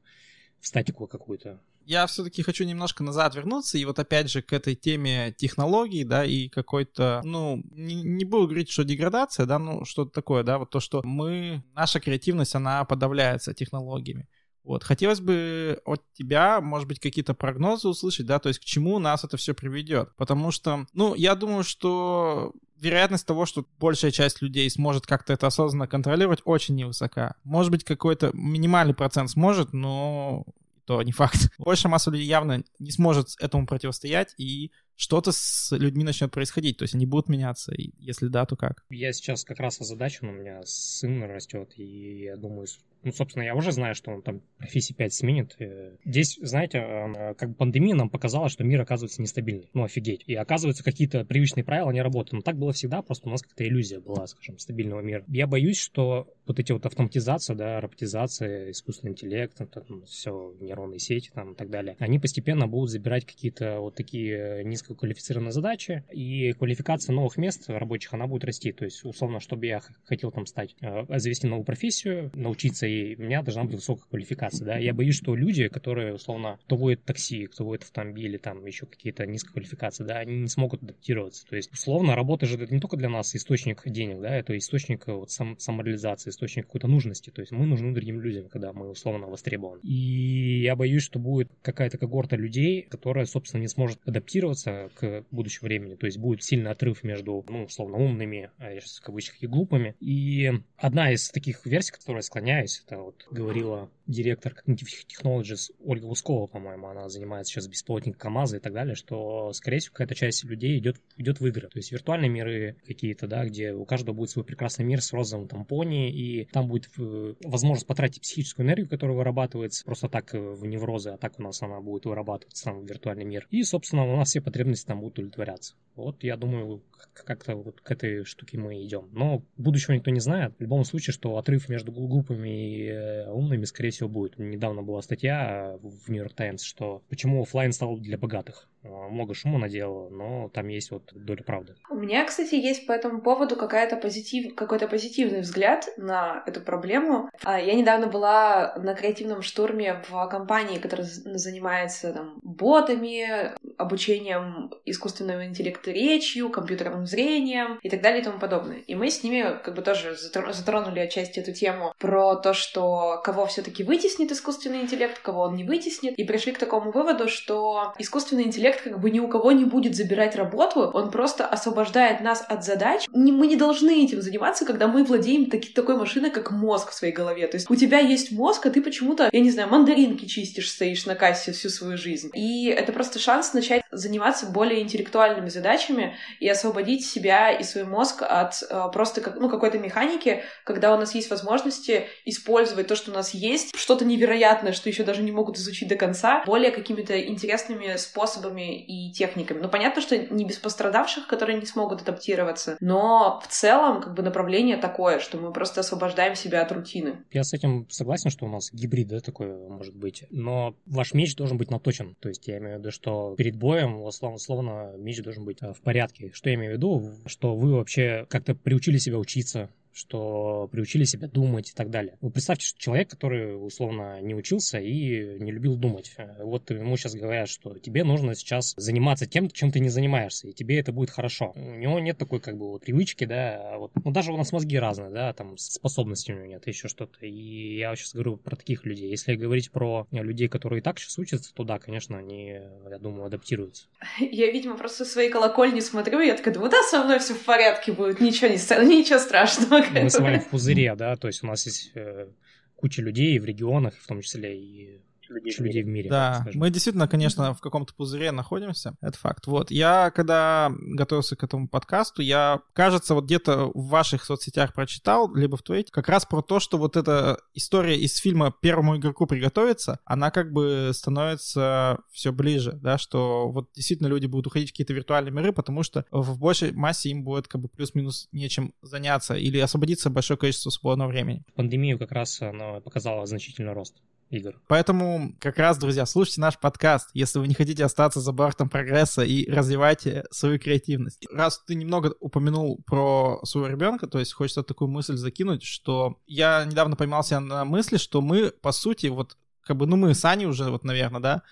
в 0.61 0.66
статику 0.66 1.07
какую-то. 1.07 1.61
Я 1.85 2.07
все-таки 2.07 2.42
хочу 2.42 2.64
немножко 2.64 3.05
назад 3.05 3.37
вернуться, 3.37 3.79
и 3.79 3.85
вот 3.85 3.99
опять 4.01 4.29
же 4.29 4.42
к 4.42 4.53
этой 4.53 4.75
теме 4.75 5.33
технологий, 5.37 6.03
да, 6.03 6.25
и 6.25 6.49
какой-то, 6.49 7.21
ну, 7.25 7.62
не, 7.71 7.95
не 8.03 8.25
буду 8.25 8.47
говорить, 8.47 8.71
что 8.71 8.83
деградация, 8.83 9.47
да, 9.47 9.61
ну, 9.61 9.85
что-то 9.85 10.11
такое, 10.11 10.42
да, 10.42 10.59
вот 10.59 10.71
то, 10.71 10.81
что 10.81 11.03
мы, 11.05 11.62
наша 11.77 12.01
креативность, 12.01 12.57
она 12.57 12.85
подавляется 12.85 13.55
технологиями. 13.55 14.27
Вот, 14.66 14.83
хотелось 14.83 15.20
бы 15.20 15.81
от 15.85 16.02
тебя, 16.12 16.61
может 16.61 16.88
быть, 16.88 16.98
какие-то 16.98 17.35
прогнозы 17.35 17.88
услышать, 17.88 18.26
да, 18.26 18.40
то 18.40 18.48
есть 18.48 18.59
к 18.59 18.64
чему 18.64 18.98
нас 18.98 19.22
это 19.22 19.37
все 19.37 19.55
приведет. 19.55 20.14
Потому 20.16 20.50
что, 20.50 20.87
ну, 20.92 21.14
я 21.14 21.37
думаю, 21.37 21.62
что 21.62 22.52
вероятность 22.81 23.26
того, 23.26 23.46
что 23.46 23.64
большая 23.79 24.11
часть 24.11 24.42
людей 24.42 24.68
сможет 24.68 25.07
как-то 25.07 25.33
это 25.33 25.46
осознанно 25.46 25.87
контролировать, 25.87 26.42
очень 26.44 26.74
невысока. 26.74 27.37
Может 27.44 27.70
быть, 27.70 27.85
какой-то 27.85 28.31
минимальный 28.35 28.94
процент 28.94 29.31
сможет, 29.31 29.72
но 29.72 30.44
то 30.85 31.00
не 31.02 31.12
факт. 31.12 31.48
Большая 31.59 31.90
масса 31.90 32.11
людей 32.11 32.26
явно 32.26 32.64
не 32.81 32.90
сможет 32.90 33.29
этому 33.38 33.66
противостоять, 33.66 34.35
и 34.37 34.72
что-то 34.96 35.32
с 35.32 35.76
людьми 35.76 36.04
начнет 36.04 36.30
происходить, 36.30 36.78
то 36.78 36.85
есть 36.85 36.94
они 36.94 37.06
будут 37.06 37.28
меняться, 37.28 37.72
если 37.98 38.28
да, 38.28 38.46
то 38.46 38.56
как? 38.56 38.85
Я 38.90 39.12
сейчас 39.12 39.44
как 39.44 39.61
раз 39.61 39.80
озадачен, 39.80 40.28
у 40.28 40.32
меня 40.32 40.62
сын 40.64 41.22
растет, 41.24 41.72
и 41.76 42.22
я 42.24 42.37
думаю, 42.37 42.66
ну, 43.06 43.12
собственно, 43.12 43.44
я 43.44 43.54
уже 43.54 43.70
знаю, 43.70 43.94
что 43.94 44.11
он 44.11 44.20
там 44.20 44.42
профессии 44.59 44.92
5 44.92 45.14
сменит. 45.14 45.54
Э, 45.61 45.94
здесь, 46.04 46.40
знаете, 46.42 46.78
э, 46.78 47.35
как 47.35 47.50
бы 47.50 47.54
пандемия 47.54 47.94
нам 47.94 48.11
показала, 48.11 48.48
что 48.48 48.64
мир 48.64 48.80
оказывается 48.80 49.22
нестабильный. 49.22 49.70
Ну, 49.74 49.85
офигеть. 49.85 50.24
И 50.26 50.35
оказывается, 50.35 50.82
какие-то 50.82 51.24
привычные 51.24 51.62
правила 51.62 51.92
не 51.92 52.02
работают. 52.02 52.32
Но 52.32 52.40
так 52.40 52.59
было 52.59 52.72
всегда, 52.72 53.02
просто 53.02 53.28
у 53.28 53.30
нас 53.30 53.42
какая-то 53.42 53.64
иллюзия 53.64 54.00
была, 54.00 54.26
скажем, 54.26 54.59
стабильного 54.59 55.02
мира. 55.02 55.24
Я 55.28 55.46
боюсь, 55.46 55.78
что 55.78 56.26
вот 56.46 56.59
эти 56.59 56.72
вот 56.72 56.85
автоматизация, 56.85 57.54
да, 57.54 57.80
роботизация, 57.80 58.72
искусственный 58.72 59.12
интеллект, 59.12 59.61
это, 59.61 59.85
ну, 59.88 60.04
все, 60.06 60.56
нейронные 60.59 60.98
сети 60.98 61.30
там 61.32 61.52
и 61.52 61.54
так 61.54 61.70
далее, 61.70 61.94
они 62.00 62.18
постепенно 62.18 62.66
будут 62.66 62.90
забирать 62.90 63.24
какие-то 63.24 63.78
вот 63.78 63.94
такие 63.94 64.64
низкоквалифицированные 64.87 65.53
задачи, 65.53 66.05
и 66.12 66.53
квалификация 66.53 67.12
новых 67.12 67.37
мест 67.37 67.68
рабочих, 67.68 68.14
она 68.14 68.27
будет 68.27 68.44
расти. 68.44 68.72
То 68.72 68.85
есть, 68.85 69.05
условно, 69.05 69.40
чтобы 69.40 69.66
я 69.66 69.81
хотел 70.05 70.31
там 70.31 70.46
стать, 70.46 70.77
э, 70.81 71.05
завести 71.18 71.46
новую 71.46 71.64
профессию, 71.64 72.31
научиться 72.35 72.87
у 72.87 72.88
меня 72.88 73.42
должна 73.42 73.64
быть 73.64 73.75
высокая 73.75 74.05
квалификация, 74.09 74.64
да. 74.64 74.79
Я 74.79 74.94
боюсь, 74.94 75.16
что 75.16 75.35
люди, 75.35 75.68
которые, 75.68 76.14
условно, 76.14 76.59
кто 76.64 76.77
водит 76.77 77.05
такси, 77.05 77.46
кто 77.46 77.64
водит 77.64 77.85
автомобили, 77.85 78.37
там 78.37 78.64
еще 78.66 78.87
какие-то 78.87 79.27
низкие 79.27 79.53
квалификации, 79.53 80.05
да, 80.05 80.18
они 80.18 80.40
не 80.40 80.49
смогут 80.49 80.83
адаптироваться. 80.83 81.46
То 81.46 81.57
есть, 81.57 81.72
условно, 81.72 82.14
работа 82.14 82.46
же 82.46 82.57
это 82.57 82.72
не 82.72 82.81
только 82.81 82.96
для 82.96 83.09
нас 83.09 83.35
источник 83.35 83.83
денег, 83.87 84.20
да, 84.20 84.35
это 84.35 84.57
источник 84.57 85.07
вот 85.07 85.31
сам, 85.31 85.59
самореализации, 85.59 86.31
источник 86.31 86.66
какой-то 86.66 86.88
нужности. 86.88 87.31
То 87.31 87.40
есть 87.40 87.53
мы 87.53 87.66
нужны 87.66 87.92
другим 87.92 88.20
людям, 88.20 88.49
когда 88.49 88.72
мы 88.72 88.90
условно 88.90 89.27
востребованы. 89.27 89.81
И 89.83 90.62
я 90.62 90.77
боюсь, 90.77 91.03
что 91.03 91.18
будет 91.18 91.51
какая-то 91.62 91.99
когорта 91.99 92.37
людей, 92.37 92.83
которая, 92.83 93.27
собственно, 93.27 93.61
не 93.61 93.68
сможет 93.68 93.99
адаптироваться 94.07 94.75
к 94.94 95.24
будущему 95.30 95.68
времени. 95.68 95.94
То 95.94 96.06
есть 96.06 96.18
будет 96.18 96.42
сильный 96.42 96.70
отрыв 96.70 97.04
между, 97.04 97.44
ну, 97.48 97.64
условно, 97.64 97.98
умными, 97.98 98.50
а 98.58 98.72
я 98.72 98.80
сейчас 98.80 98.98
в 98.98 99.02
кавычках, 99.02 99.42
и 99.42 99.46
глупыми. 99.46 99.94
И 100.00 100.52
одна 100.76 101.12
из 101.12 101.30
таких 101.30 101.64
версий, 101.66 101.92
которой 101.92 102.18
я 102.18 102.22
склоняюсь, 102.22 102.82
это 102.86 102.98
вот 102.98 103.26
говорила 103.30 103.90
директор 104.06 104.52
Cognitive 104.52 104.88
Technologies 105.08 105.72
Ольга 105.84 106.06
Лускова, 106.06 106.46
по-моему, 106.46 106.88
она 106.88 107.08
занимается 107.08 107.52
сейчас 107.52 107.68
беспилотником 107.68 108.18
КАМАЗа 108.18 108.58
и 108.58 108.60
так 108.60 108.72
далее, 108.72 108.94
что, 108.94 109.52
скорее 109.52 109.78
всего, 109.78 109.92
какая-то 109.94 110.14
часть 110.14 110.44
людей 110.44 110.78
идет, 110.78 110.96
идет 111.16 111.40
в 111.40 111.46
игры. 111.46 111.68
То 111.68 111.78
есть 111.78 111.92
виртуальные 111.92 112.30
миры 112.30 112.76
какие-то, 112.86 113.26
да, 113.26 113.44
где 113.44 113.72
у 113.72 113.84
каждого 113.84 114.14
будет 114.14 114.30
свой 114.30 114.44
прекрасный 114.44 114.84
мир 114.84 115.02
с 115.02 115.12
розовым 115.12 115.48
там 115.48 115.64
пони, 115.64 116.10
и 116.10 116.44
там 116.46 116.68
будет 116.68 116.88
э, 116.98 117.34
возможность 117.42 117.86
потратить 117.86 118.22
психическую 118.22 118.66
энергию, 118.66 118.88
которая 118.88 119.16
вырабатывается 119.16 119.84
просто 119.84 120.08
так 120.08 120.34
э, 120.34 120.38
в 120.38 120.64
неврозы, 120.66 121.10
а 121.10 121.18
так 121.18 121.38
у 121.38 121.42
нас 121.42 121.62
она 121.62 121.80
будет 121.80 122.04
вырабатываться 122.04 122.72
в 122.72 122.84
виртуальный 122.86 123.24
мир. 123.24 123.46
И, 123.50 123.62
собственно, 123.62 124.04
у 124.04 124.16
нас 124.16 124.28
все 124.28 124.40
потребности 124.40 124.65
там 124.74 125.00
будут 125.00 125.18
удовлетворяться. 125.18 125.74
Вот, 125.94 126.22
я 126.22 126.37
думаю, 126.37 126.83
как-то 127.14 127.57
вот 127.57 127.81
к 127.81 127.90
этой 127.90 128.24
штуке 128.24 128.59
мы 128.59 128.85
идем. 128.85 129.09
Но 129.12 129.42
будущего 129.57 129.94
никто 129.94 130.11
не 130.11 130.20
знает. 130.20 130.55
В 130.59 130.61
любом 130.61 130.85
случае, 130.85 131.14
что 131.14 131.38
отрыв 131.38 131.68
между 131.68 131.90
глупыми 131.90 132.48
и 132.48 132.88
э, 132.88 133.31
умными, 133.31 133.64
скорее 133.64 133.90
всего, 133.90 134.09
будет. 134.09 134.38
Недавно 134.38 134.83
была 134.83 135.00
статья 135.00 135.79
в 135.81 136.11
New 136.11 136.18
York 136.18 136.35
Times, 136.35 136.62
что 136.62 137.02
почему 137.09 137.42
офлайн 137.42 137.72
стал 137.72 137.96
для 137.98 138.18
богатых. 138.18 138.68
А, 138.90 139.09
много 139.09 139.35
шума 139.35 139.59
наделала, 139.59 140.09
но 140.09 140.49
там 140.53 140.68
есть 140.68 140.90
вот 140.90 141.03
доля 141.12 141.42
правды. 141.42 141.75
У 141.90 141.96
меня, 141.96 142.25
кстати, 142.25 142.55
есть 142.55 142.87
по 142.87 142.92
этому 142.92 143.20
поводу 143.20 143.57
какая-то 143.57 143.96
позитив... 143.96 144.55
какой-то 144.55 144.88
позитивный 144.88 145.40
взгляд 145.40 145.88
на 145.96 146.42
эту 146.46 146.61
проблему. 146.61 147.31
А, 147.44 147.61
я 147.61 147.75
недавно 147.75 148.07
была 148.07 148.75
на 148.77 148.94
креативном 148.94 149.42
штурме 149.42 150.03
в 150.09 150.27
компании, 150.29 150.79
которая 150.79 151.07
занимается 151.07 152.12
там, 152.12 152.38
ботами, 152.42 153.55
обучением 153.77 154.72
искусственного 154.85 155.46
интеллекта 155.46 155.90
речью, 155.90 156.51
компьютерным 156.51 157.07
зрением 157.07 157.79
и 157.83 157.90
так 157.90 158.01
далее 158.01 158.20
и 158.20 158.25
тому 158.25 158.38
подобное. 158.38 158.79
И 158.79 158.94
мы 158.94 159.11
с 159.11 159.22
ними 159.22 159.59
как 159.62 159.75
бы 159.75 159.83
тоже 159.83 160.16
затронули 160.16 161.01
отчасти 161.01 161.40
эту 161.40 161.53
тему 161.53 161.92
про 161.99 162.37
то, 162.37 162.55
что 162.55 163.20
кого 163.25 163.46
все 163.46 163.62
таки 163.62 163.85
вытеснит 163.85 164.33
искусственный 164.33 164.81
интеллект, 164.81 165.18
кого 165.20 165.42
он 165.42 165.57
не 165.57 165.64
вытеснит, 165.64 166.18
и 166.18 166.25
пришли 166.25 166.53
к 166.53 166.59
такому 166.59 166.90
выводу, 166.90 167.29
что 167.29 167.94
искусственный 167.99 168.44
интеллект 168.44 168.75
проект 168.76 168.84
как 168.84 169.00
бы 169.00 169.10
ни 169.10 169.20
у 169.20 169.28
кого 169.28 169.52
не 169.52 169.64
будет 169.64 169.94
забирать 169.94 170.36
работу, 170.36 170.80
он 170.80 171.10
просто 171.10 171.46
освобождает 171.46 172.20
нас 172.20 172.44
от 172.46 172.64
задач. 172.64 173.06
Мы 173.12 173.46
не 173.46 173.56
должны 173.56 174.04
этим 174.04 174.22
заниматься, 174.22 174.64
когда 174.64 174.88
мы 174.88 175.04
владеем 175.04 175.50
таки, 175.50 175.72
такой 175.72 175.96
машиной, 175.96 176.30
как 176.30 176.50
мозг 176.50 176.90
в 176.90 176.94
своей 176.94 177.12
голове. 177.12 177.46
То 177.46 177.56
есть 177.56 177.70
у 177.70 177.76
тебя 177.76 177.98
есть 177.98 178.32
мозг, 178.32 178.66
а 178.66 178.70
ты 178.70 178.82
почему-то, 178.82 179.28
я 179.32 179.40
не 179.40 179.50
знаю, 179.50 179.68
мандаринки 179.68 180.26
чистишь, 180.26 180.70
стоишь 180.70 181.06
на 181.06 181.14
кассе 181.14 181.52
всю 181.52 181.68
свою 181.68 181.96
жизнь. 181.96 182.30
И 182.34 182.66
это 182.68 182.92
просто 182.92 183.18
шанс 183.18 183.54
начать 183.54 183.82
заниматься 183.90 184.46
более 184.46 184.82
интеллектуальными 184.82 185.48
задачами 185.48 186.16
и 186.40 186.48
освободить 186.48 187.04
себя 187.04 187.50
и 187.50 187.62
свой 187.62 187.84
мозг 187.84 188.22
от 188.22 188.62
э, 188.68 188.88
просто 188.92 189.20
как, 189.20 189.36
ну, 189.36 189.48
какой-то 189.48 189.78
механики, 189.78 190.42
когда 190.64 190.94
у 190.94 190.98
нас 190.98 191.14
есть 191.14 191.30
возможности 191.30 192.06
использовать 192.24 192.86
то, 192.86 192.96
что 192.96 193.10
у 193.10 193.14
нас 193.14 193.32
есть, 193.34 193.76
что-то 193.76 194.04
невероятное, 194.04 194.72
что 194.72 194.88
еще 194.88 195.02
даже 195.02 195.22
не 195.22 195.32
могут 195.32 195.56
изучить 195.56 195.88
до 195.88 195.96
конца, 195.96 196.42
более 196.46 196.70
какими-то 196.70 197.18
интересными 197.20 197.96
способами 197.96 198.65
и 198.74 199.12
техниками. 199.12 199.61
Ну, 199.61 199.68
понятно, 199.68 200.02
что 200.02 200.16
не 200.18 200.44
без 200.44 200.57
пострадавших, 200.57 201.26
которые 201.26 201.59
не 201.59 201.66
смогут 201.66 202.02
адаптироваться, 202.02 202.76
но 202.81 203.40
в 203.42 203.48
целом 203.48 204.00
как 204.00 204.14
бы 204.14 204.22
направление 204.22 204.76
такое, 204.76 205.18
что 205.18 205.38
мы 205.38 205.52
просто 205.52 205.81
освобождаем 205.81 206.35
себя 206.35 206.62
от 206.62 206.72
рутины. 206.72 207.24
Я 207.33 207.44
с 207.44 207.52
этим 207.52 207.88
согласен, 207.90 208.31
что 208.31 208.46
у 208.46 208.48
нас 208.48 208.70
гибрид, 208.72 209.09
да, 209.09 209.20
такой 209.20 209.55
может 209.68 209.94
быть, 209.94 210.24
но 210.31 210.74
ваш 210.87 211.14
меч 211.14 211.35
должен 211.37 211.59
быть 211.59 211.70
наточен. 211.70 212.16
То 212.20 212.29
есть 212.29 212.46
я 212.46 212.59
имею 212.59 212.76
в 212.76 212.79
виду, 212.81 212.90
что 212.90 213.35
перед 213.37 213.57
боем, 213.57 214.02
условно, 214.02 214.37
условно 214.37 214.92
меч 214.96 215.22
должен 215.22 215.44
быть 215.44 215.59
э, 215.62 215.72
в 215.72 215.81
порядке. 215.81 216.31
Что 216.33 216.50
я 216.50 216.57
имею 216.57 216.72
в 216.72 216.76
виду? 216.76 217.12
Что 217.26 217.57
вы 217.57 217.74
вообще 217.74 218.26
как-то 218.29 218.55
приучили 218.55 218.98
себя 218.98 219.18
учиться, 219.18 219.70
что 219.96 220.68
приучили 220.70 221.04
себя 221.04 221.26
думать 221.26 221.70
и 221.70 221.72
так 221.72 221.90
далее. 221.90 222.18
Вы 222.20 222.30
представьте, 222.30 222.66
что 222.66 222.78
человек, 222.78 223.09
который 223.09 223.56
условно 223.56 224.20
не 224.20 224.35
учился 224.35 224.78
и 224.78 225.38
не 225.40 225.50
любил 225.50 225.76
думать. 225.76 226.14
Вот 226.38 226.70
ему 226.70 226.96
сейчас 226.98 227.14
говорят, 227.14 227.48
что 227.48 227.78
тебе 227.78 228.04
нужно 228.04 228.35
сейчас 228.35 228.74
заниматься 228.76 229.26
тем, 229.26 229.50
чем 229.50 229.72
ты 229.72 229.80
не 229.80 229.88
занимаешься, 229.88 230.48
и 230.48 230.52
тебе 230.52 230.78
это 230.78 230.92
будет 230.92 231.11
хорошо. 231.11 231.52
У 231.54 231.76
него 231.76 231.98
нет 231.98 232.18
такой 232.18 232.40
как 232.40 232.59
бы 232.59 232.72
вот 232.72 232.85
привычки, 232.85 233.24
да, 233.24 233.72
а 233.72 233.78
вот, 233.78 233.92
ну 234.04 234.11
даже 234.11 234.32
у 234.32 234.37
нас 234.37 234.52
мозги 234.52 234.78
разные, 234.78 235.11
да, 235.11 235.32
там 235.32 235.56
способностей 235.56 236.35
у 236.35 236.37
него 236.37 236.46
нет, 236.46 236.66
еще 236.66 236.88
что-то. 236.88 237.24
И 237.24 237.78
я 237.78 237.96
сейчас 237.96 238.12
говорю 238.12 238.37
про 238.37 238.54
таких 238.54 238.85
людей. 238.85 239.09
Если 239.09 239.35
говорить 239.35 239.70
про 239.70 240.06
людей, 240.11 240.48
которые 240.48 240.80
и 240.80 240.82
так 240.82 240.98
сейчас 240.98 241.18
учатся, 241.18 241.54
то 241.54 241.64
да, 241.64 241.78
конечно, 241.78 242.18
они, 242.18 242.61
я 242.90 242.98
думаю, 242.98 243.26
адаптируются. 243.26 243.87
Я, 244.18 244.50
видимо, 244.50 244.76
просто 244.76 245.06
свои 245.06 245.30
колокольни 245.30 245.80
смотрю, 245.80 246.20
и 246.20 246.26
я 246.26 246.37
такая 246.37 246.52
думаю, 246.52 246.70
да, 246.70 246.82
со 246.82 247.02
мной 247.02 247.18
все 247.18 247.32
в 247.32 247.44
порядке 247.44 247.92
будет, 247.92 248.20
ничего, 248.20 248.48
не, 248.48 248.98
ничего 248.98 249.18
страшного 249.18 249.86
мы 249.92 250.11
с 250.11 250.18
вами 250.18 250.38
в 250.38 250.49
пузыре, 250.51 250.94
да, 250.94 251.16
то 251.16 251.29
есть 251.29 251.42
у 251.42 251.46
нас 251.46 251.66
есть 251.66 251.92
э, 251.94 252.29
куча 252.77 253.03
людей 253.03 253.38
в 253.38 253.44
регионах, 253.44 253.94
в 253.94 254.07
том 254.07 254.20
числе 254.20 254.57
и 254.59 255.01
людей, 255.28 255.54
людей 255.58 255.82
в 255.82 255.86
мире. 255.86 256.10
Да, 256.10 256.46
мы 256.54 256.70
действительно, 256.70 257.08
конечно, 257.08 257.54
в 257.54 257.60
каком-то 257.60 257.94
пузыре 257.94 258.32
находимся, 258.32 258.96
это 259.00 259.18
факт. 259.18 259.46
Вот, 259.46 259.70
я 259.70 260.10
когда 260.10 260.72
готовился 260.78 261.36
к 261.36 261.44
этому 261.44 261.68
подкасту, 261.68 262.22
я, 262.22 262.60
кажется, 262.72 263.14
вот 263.14 263.24
где-то 263.24 263.70
в 263.74 263.88
ваших 263.88 264.24
соцсетях 264.24 264.74
прочитал, 264.74 265.34
либо 265.34 265.56
в 265.56 265.62
твоих, 265.62 265.86
как 265.90 266.08
раз 266.08 266.24
про 266.24 266.42
то, 266.42 266.60
что 266.60 266.78
вот 266.78 266.96
эта 266.96 267.38
история 267.54 267.96
из 267.98 268.16
фильма 268.16 268.54
«Первому 268.60 268.96
игроку 268.96 269.26
приготовиться», 269.26 270.00
она 270.04 270.30
как 270.30 270.52
бы 270.52 270.90
становится 270.92 271.98
все 272.12 272.32
ближе, 272.32 272.72
да, 272.72 272.98
что 272.98 273.50
вот 273.50 273.70
действительно 273.74 274.08
люди 274.08 274.26
будут 274.26 274.48
уходить 274.48 274.70
в 274.70 274.72
какие-то 274.72 274.94
виртуальные 274.94 275.32
миры, 275.32 275.52
потому 275.52 275.82
что 275.82 276.04
в 276.10 276.38
большей 276.38 276.72
массе 276.72 277.10
им 277.10 277.24
будет 277.24 277.48
как 277.48 277.60
бы 277.60 277.68
плюс-минус 277.68 278.28
нечем 278.32 278.72
заняться 278.82 279.34
или 279.34 279.58
освободиться 279.58 280.10
большое 280.10 280.38
количество 280.38 280.70
свободного 280.70 281.08
времени. 281.08 281.44
Пандемию 281.54 281.98
как 281.98 282.12
раз 282.12 282.40
она 282.42 282.80
показала 282.80 283.26
значительный 283.26 283.72
рост 283.72 283.96
игр. 284.30 284.54
Поэтому 284.66 285.34
как 285.40 285.58
раз, 285.58 285.78
друзья, 285.78 286.06
слушайте 286.06 286.40
наш 286.40 286.58
подкаст, 286.58 287.10
если 287.14 287.38
вы 287.38 287.48
не 287.48 287.54
хотите 287.54 287.84
остаться 287.84 288.20
за 288.20 288.32
бортом 288.32 288.68
прогресса 288.68 289.22
и 289.22 289.50
развивайте 289.50 290.24
свою 290.30 290.58
креативность. 290.58 291.26
Раз 291.32 291.62
ты 291.66 291.74
немного 291.74 292.14
упомянул 292.20 292.82
про 292.86 293.40
своего 293.44 293.68
ребенка, 293.68 294.06
то 294.06 294.18
есть 294.18 294.32
хочется 294.32 294.62
такую 294.62 294.88
мысль 294.88 295.16
закинуть, 295.16 295.62
что 295.62 296.18
я 296.26 296.64
недавно 296.64 296.96
поймался 296.96 297.40
на 297.40 297.64
мысли, 297.64 297.96
что 297.96 298.20
мы, 298.20 298.50
по 298.50 298.72
сути, 298.72 299.06
вот 299.08 299.36
как 299.62 299.76
бы, 299.76 299.86
ну 299.86 299.96
мы 299.96 300.14
с 300.14 300.24
Аней 300.24 300.46
уже, 300.46 300.70
вот, 300.70 300.84
наверное, 300.84 301.20
да, 301.20 301.42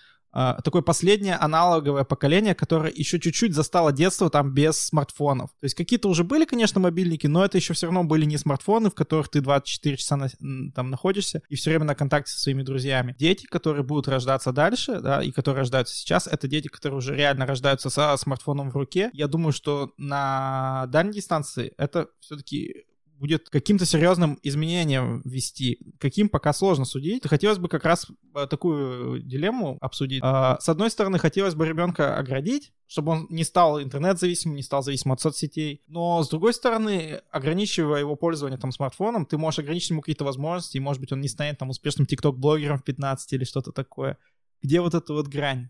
такое 0.63 0.81
последнее 0.81 1.35
аналоговое 1.35 2.03
поколение, 2.03 2.53
которое 2.53 2.91
еще 2.93 3.19
чуть-чуть 3.19 3.53
застало 3.53 3.93
детство 3.93 4.29
там 4.29 4.53
без 4.53 4.77
смартфонов. 4.77 5.51
То 5.61 5.65
есть 5.65 5.75
какие-то 5.75 6.09
уже 6.09 6.23
были, 6.25 6.43
конечно, 6.43 6.81
мобильники, 6.81 7.27
но 7.27 7.45
это 7.45 7.57
еще 7.57 7.73
все 7.73 7.87
равно 7.87 8.03
были 8.03 8.25
не 8.25 8.37
смартфоны, 8.37 8.89
в 8.89 8.95
которых 8.95 9.29
ты 9.29 9.39
24 9.39 9.97
часа 9.97 10.17
на, 10.17 10.29
там 10.73 10.89
находишься 10.89 11.41
и 11.47 11.55
все 11.55 11.69
время 11.69 11.85
на 11.85 11.95
контакте 11.95 12.31
со 12.33 12.39
своими 12.39 12.63
друзьями. 12.63 13.15
Дети, 13.17 13.45
которые 13.45 13.83
будут 13.83 14.09
рождаться 14.09 14.51
дальше, 14.51 14.99
да, 14.99 15.23
и 15.23 15.31
которые 15.31 15.61
рождаются 15.61 15.95
сейчас, 15.95 16.27
это 16.27 16.47
дети, 16.47 16.67
которые 16.67 16.97
уже 16.97 17.15
реально 17.15 17.45
рождаются 17.45 17.89
со 17.89 18.15
смартфоном 18.17 18.71
в 18.71 18.75
руке. 18.75 19.09
Я 19.13 19.27
думаю, 19.27 19.53
что 19.53 19.93
на 19.97 20.85
дальней 20.87 21.13
дистанции 21.13 21.73
это 21.77 22.07
все-таки 22.19 22.85
будет 23.19 23.49
каким-то 23.49 23.85
серьезным 23.85 24.39
изменением 24.43 25.21
вести. 25.25 25.79
Каким 25.99 26.29
пока 26.29 26.53
сложно 26.53 26.85
судить. 26.85 27.27
Хотелось 27.27 27.57
бы 27.57 27.69
как 27.69 27.85
раз 27.85 28.07
э, 28.35 28.47
такую 28.47 29.21
дилемму 29.21 29.77
обсудить. 29.81 30.21
А, 30.23 30.59
с 30.59 30.69
одной 30.69 30.89
стороны, 30.89 31.17
хотелось 31.19 31.55
бы 31.55 31.65
ребенка 31.65 32.17
оградить, 32.17 32.73
чтобы 32.87 33.13
он 33.13 33.27
не 33.29 33.43
стал 33.43 33.81
интернет-зависимым, 33.81 34.57
не 34.57 34.63
стал 34.63 34.83
зависимым 34.83 35.13
от 35.13 35.21
соцсетей. 35.21 35.81
Но, 35.87 36.23
с 36.23 36.29
другой 36.29 36.53
стороны, 36.53 37.21
ограничивая 37.31 37.99
его 37.99 38.15
пользование 38.15 38.59
там 38.59 38.71
смартфоном, 38.71 39.25
ты 39.25 39.37
можешь 39.37 39.59
ограничить 39.59 39.91
ему 39.91 40.01
какие-то 40.01 40.25
возможности, 40.25 40.77
и, 40.77 40.81
может 40.81 40.99
быть, 40.99 41.11
он 41.11 41.21
не 41.21 41.27
станет 41.27 41.57
там 41.57 41.69
успешным 41.69 42.05
тикток-блогером 42.05 42.79
в 42.79 42.83
15 42.83 43.33
или 43.33 43.43
что-то 43.43 43.71
такое. 43.71 44.17
Где 44.61 44.81
вот 44.81 44.93
эта 44.93 45.13
вот 45.13 45.27
грань? 45.27 45.69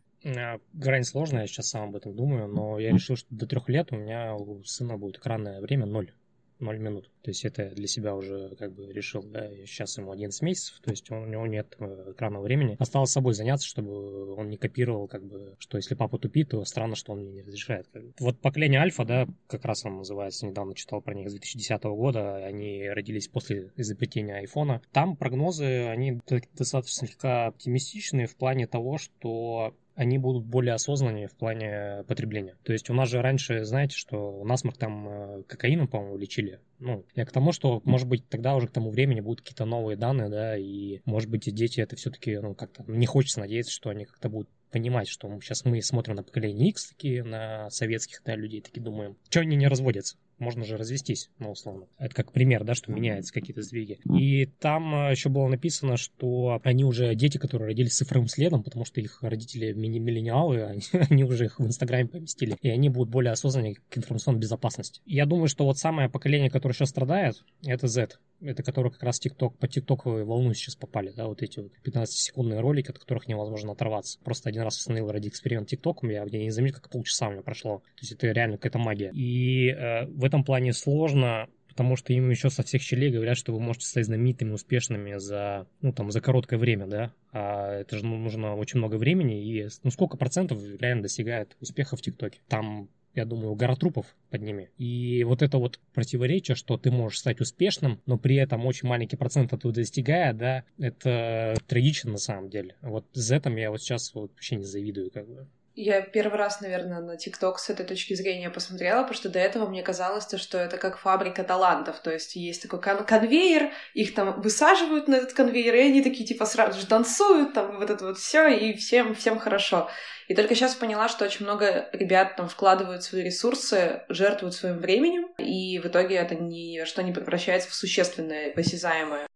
Грань 0.74 1.04
сложная, 1.04 1.42
я 1.42 1.48
сейчас 1.48 1.70
сам 1.70 1.90
об 1.90 1.96
этом 1.96 2.16
думаю, 2.16 2.48
но 2.48 2.80
я 2.80 2.92
решил, 2.92 3.16
что 3.16 3.28
до 3.30 3.46
трех 3.46 3.70
лет 3.70 3.92
у 3.92 3.96
меня 3.96 4.34
у 4.36 4.64
сына 4.64 4.98
будет 4.98 5.18
экранное 5.18 5.62
время 5.62 5.86
ноль. 5.86 6.12
0 6.60 6.78
минут. 6.80 7.10
То 7.22 7.32
есть 7.32 7.44
это 7.46 7.70
для 7.70 7.88
себя 7.88 8.16
уже 8.16 8.56
как 8.58 8.74
бы 8.74 8.92
решил, 8.92 9.24
да, 9.24 9.50
сейчас 9.66 9.98
ему 9.98 10.12
11 10.12 10.42
месяцев, 10.42 10.80
то 10.82 10.92
есть 10.92 11.10
у 11.12 11.26
него 11.26 11.48
нет 11.48 11.76
э, 11.80 12.12
экранного 12.12 12.44
времени. 12.44 12.76
Осталось 12.80 13.12
собой 13.12 13.34
заняться, 13.34 13.68
чтобы 13.68 14.36
он 14.36 14.50
не 14.50 14.58
копировал, 14.58 15.08
как 15.08 15.24
бы, 15.26 15.56
что 15.60 15.78
если 15.78 15.96
папа 15.96 16.18
тупит, 16.18 16.50
то 16.50 16.64
странно, 16.66 16.96
что 16.96 17.14
он 17.14 17.22
мне 17.22 17.32
не 17.32 17.42
разрешает. 17.42 17.88
Вот 18.20 18.40
поколение 18.40 18.80
альфа, 18.80 19.06
да, 19.06 19.28
как 19.48 19.66
раз 19.66 19.86
он 19.86 19.98
называется, 19.98 20.46
недавно 20.46 20.76
читал 20.76 21.02
про 21.02 21.14
них 21.14 21.30
с 21.30 21.34
2010 21.34 21.84
года, 21.84 22.38
они 22.38 22.88
родились 22.90 23.28
после 23.28 23.72
изобретения 23.76 24.36
айфона. 24.36 24.82
Там 24.92 25.16
прогнозы, 25.16 25.86
они 25.88 26.20
достаточно 26.54 27.08
слегка 27.08 27.48
оптимистичные 27.48 28.28
в 28.28 28.36
плане 28.36 28.68
того, 28.68 28.98
что 28.98 29.76
они 29.96 30.18
будут 30.18 30.46
более 30.46 30.74
осознаннее 30.74 31.28
в 31.28 31.36
плане 31.36 32.04
потребления. 32.08 32.56
То 32.64 32.74
есть 32.74 32.90
у 32.90 32.94
нас 32.94 33.10
же 33.10 33.22
раньше, 33.22 33.64
знаете, 33.64 33.96
что 33.96 34.44
насморк 34.44 34.78
там 34.78 35.08
э, 35.08 35.44
кокаином, 35.44 35.88
по-моему, 35.88 36.18
лечили. 36.18 36.60
Ну, 36.80 37.06
я 37.16 37.26
к 37.26 37.32
тому, 37.32 37.54
что, 37.54 37.82
может 37.86 38.08
быть, 38.08 38.28
тогда 38.28 38.56
уже 38.56 38.68
к 38.68 38.72
тому 38.72 38.92
времени 38.92 39.22
будут 39.22 39.42
какие-то 39.42 39.66
новые 39.66 39.96
данные, 39.96 40.30
да, 40.30 40.58
и, 40.58 41.00
может 41.06 41.30
быть, 41.30 41.54
дети 41.54 41.80
это 41.80 41.96
все-таки, 41.96 42.38
ну, 42.38 42.54
как-то, 42.54 42.84
не 42.88 43.06
хочется 43.06 43.40
надеяться, 43.40 43.72
что 43.72 43.90
они 43.90 44.06
как-то 44.06 44.30
будут 44.30 44.50
понимать, 44.72 45.08
что 45.08 45.30
сейчас 45.40 45.64
мы 45.64 45.82
смотрим 45.82 46.16
на 46.16 46.24
поколение 46.24 46.70
X, 46.70 46.90
такие, 46.90 47.24
на 47.24 47.70
советских, 47.70 48.22
да, 48.26 48.36
людей, 48.36 48.62
такие 48.62 48.82
думаем, 48.82 49.16
что 49.30 49.40
они 49.40 49.56
не 49.56 49.68
разводятся? 49.68 50.18
Можно 50.40 50.66
же 50.66 50.78
развестись, 50.78 51.30
ну, 51.40 51.52
условно. 51.52 51.88
Это 51.98 52.14
как 52.16 52.32
пример, 52.32 52.64
да, 52.64 52.76
что 52.76 52.92
меняются 52.92 53.34
какие-то 53.34 53.62
сдвиги. 53.62 54.00
И 54.18 54.46
там 54.46 55.08
э, 55.08 55.12
еще 55.12 55.30
было 55.30 55.48
написано, 55.48 55.98
что 55.98 56.60
они 56.64 56.84
уже 56.84 57.16
дети, 57.16 57.38
которые 57.38 57.70
родились 57.70 57.94
с 57.94 57.98
цифровым 57.98 58.28
следом, 58.28 58.64
потому 58.64 58.86
что 58.86 59.02
их 59.02 59.22
родители 59.22 59.74
миллениалы, 59.74 60.64
они, 60.64 60.82
они 61.10 61.24
уже 61.24 61.46
их 61.46 61.60
в 61.60 61.66
Инстаграме 61.66 62.08
поместили, 62.08 62.58
и 62.62 62.70
они 62.70 62.90
будут 62.90 63.10
более 63.10 63.32
осознаннее 63.32 63.76
к 63.90 63.98
информационной 63.98 64.40
безопасности. 64.40 65.02
Я 65.06 65.26
думаю, 65.26 65.48
что 65.48 65.66
вот 65.66 65.78
самое 65.78 66.10
поколение, 66.10 66.50
которое 66.50 66.74
сейчас 66.74 66.90
страдает, 66.90 67.44
это 67.64 67.88
Z 67.88 68.20
это 68.42 68.64
которые 68.64 68.92
как 68.92 69.04
раз 69.04 69.20
TikTok, 69.20 69.58
по 69.58 69.68
тиктоковой 69.68 70.24
волну 70.24 70.54
сейчас 70.54 70.76
попали, 70.76 71.12
да, 71.16 71.28
вот 71.28 71.42
эти 71.42 71.60
вот 71.60 71.72
15-секундные 71.84 72.60
ролики, 72.60 72.90
от 72.90 73.00
которых 73.00 73.28
невозможно 73.28 73.72
оторваться. 73.72 74.20
Просто 74.24 74.50
один 74.50 74.64
раз 74.64 74.78
установил 74.78 75.12
ради 75.12 75.28
эксперимент 75.28 75.70
ТикТоком, 75.70 76.10
я, 76.10 76.26
я 76.26 76.40
не 76.40 76.52
заметил, 76.52 76.78
как 76.78 76.90
полчаса 76.90 77.28
у 77.28 77.32
меня 77.32 77.42
прошло. 77.42 77.80
То 77.80 78.02
есть 78.02 78.12
это 78.14 78.28
реально 78.28 78.58
какая-то 78.58 78.80
магия. 78.80 79.12
И 79.14 79.70
э, 79.70 80.06
в 80.08 80.24
этом 80.24 80.44
плане 80.44 80.74
сложно 80.74 81.48
потому 81.76 81.98
что 81.98 82.14
им 82.14 82.30
еще 82.30 82.50
со 82.50 82.64
всех 82.64 82.82
щелей 82.82 83.12
говорят, 83.12 83.38
что 83.38 83.52
вы 83.52 83.60
можете 83.60 83.88
стать 83.88 84.06
знаменитыми, 84.06 84.52
успешными 84.52 85.18
за, 85.18 85.68
ну, 85.82 85.92
там, 85.92 86.10
за 86.10 86.22
короткое 86.22 86.58
время, 86.58 86.88
да, 86.88 87.12
а 87.34 87.82
это 87.82 87.98
же 87.98 88.06
нужно 88.06 88.56
очень 88.56 88.78
много 88.78 88.96
времени, 88.96 89.44
и, 89.44 89.68
ну, 89.84 89.92
сколько 89.92 90.16
процентов 90.16 90.64
реально 90.80 91.04
достигает 91.04 91.58
успеха 91.60 91.98
в 91.98 92.02
ТикТоке? 92.02 92.40
Там 92.48 92.88
я 93.16 93.26
думаю, 93.26 93.56
гора 93.56 93.76
трупов 93.76 94.16
под 94.30 94.42
ними. 94.42 94.70
И 94.78 95.24
вот 95.24 95.42
это 95.42 95.58
вот 95.58 95.80
противоречие, 95.94 96.56
что 96.56 96.78
ты 96.78 96.92
можешь 96.92 97.20
стать 97.20 97.42
успешным, 97.42 98.02
но 98.06 98.18
при 98.18 98.36
этом 98.36 98.66
очень 98.66 98.88
маленький 98.88 99.18
процент 99.18 99.54
этого 99.54 99.74
достигая, 99.74 100.34
да, 100.34 100.64
это 100.78 101.56
трагично 101.68 102.12
на 102.12 102.18
самом 102.18 102.50
деле. 102.50 102.76
Вот 102.82 103.06
с 103.14 103.32
этим 103.32 103.56
я 103.56 103.72
вот 103.72 103.82
сейчас 103.82 104.14
вот 104.14 104.32
вообще 104.32 104.58
не 104.58 104.66
завидую, 104.66 105.12
как 105.12 105.28
бы. 105.28 105.48
Я 105.78 106.02
первый 106.02 106.38
раз, 106.38 106.62
наверное, 106.62 107.02
на 107.02 107.18
ТикТок 107.18 107.60
с 107.60 107.70
этой 107.70 107.86
точки 107.86 108.14
зрения 108.14 108.50
посмотрела, 108.50 109.02
потому 109.02 109.16
что 109.16 109.28
до 109.28 109.40
этого 109.40 109.68
мне 109.68 109.84
казалось, 109.84 110.26
что 110.38 110.58
это 110.58 110.78
как 110.78 110.98
фабрика 110.98 111.44
талантов. 111.44 112.00
То 112.00 112.12
есть 112.12 112.38
есть 112.38 112.62
такой 112.62 112.82
кон- 112.82 113.04
конвейер, 113.04 113.72
их 113.94 114.14
там 114.14 114.40
высаживают 114.42 115.10
на 115.10 115.16
этот 115.16 115.34
конвейер, 115.34 115.76
и 115.76 115.80
они 115.80 116.02
такие 116.02 116.26
типа 116.26 116.46
сразу 116.46 116.80
же 116.80 116.88
танцуют, 116.88 117.54
там 117.54 117.78
вот 117.78 117.90
это 117.90 118.06
вот 118.06 118.18
все, 118.18 118.48
и 118.48 118.74
всем, 118.78 119.14
всем 119.16 119.38
хорошо. 119.38 119.90
И 120.30 120.34
только 120.34 120.56
сейчас 120.56 120.76
поняла, 120.76 121.10
что 121.10 121.26
очень 121.26 121.46
много 121.46 121.90
ребят 121.92 122.38
там 122.38 122.48
вкладывают 122.48 123.04
свои 123.04 123.24
ресурсы, 123.24 124.04
жертвуют 124.08 124.56
своим 124.56 124.80
временем, 124.80 125.28
и 125.38 125.78
в 125.80 125.88
итоге 125.88 126.16
это 126.16 126.36
ни 126.36 126.86
что 126.86 127.04
не 127.04 127.12
превращается 127.12 127.70
в 127.70 127.74
существенное, 127.74 128.54
посязаемое. 128.54 129.28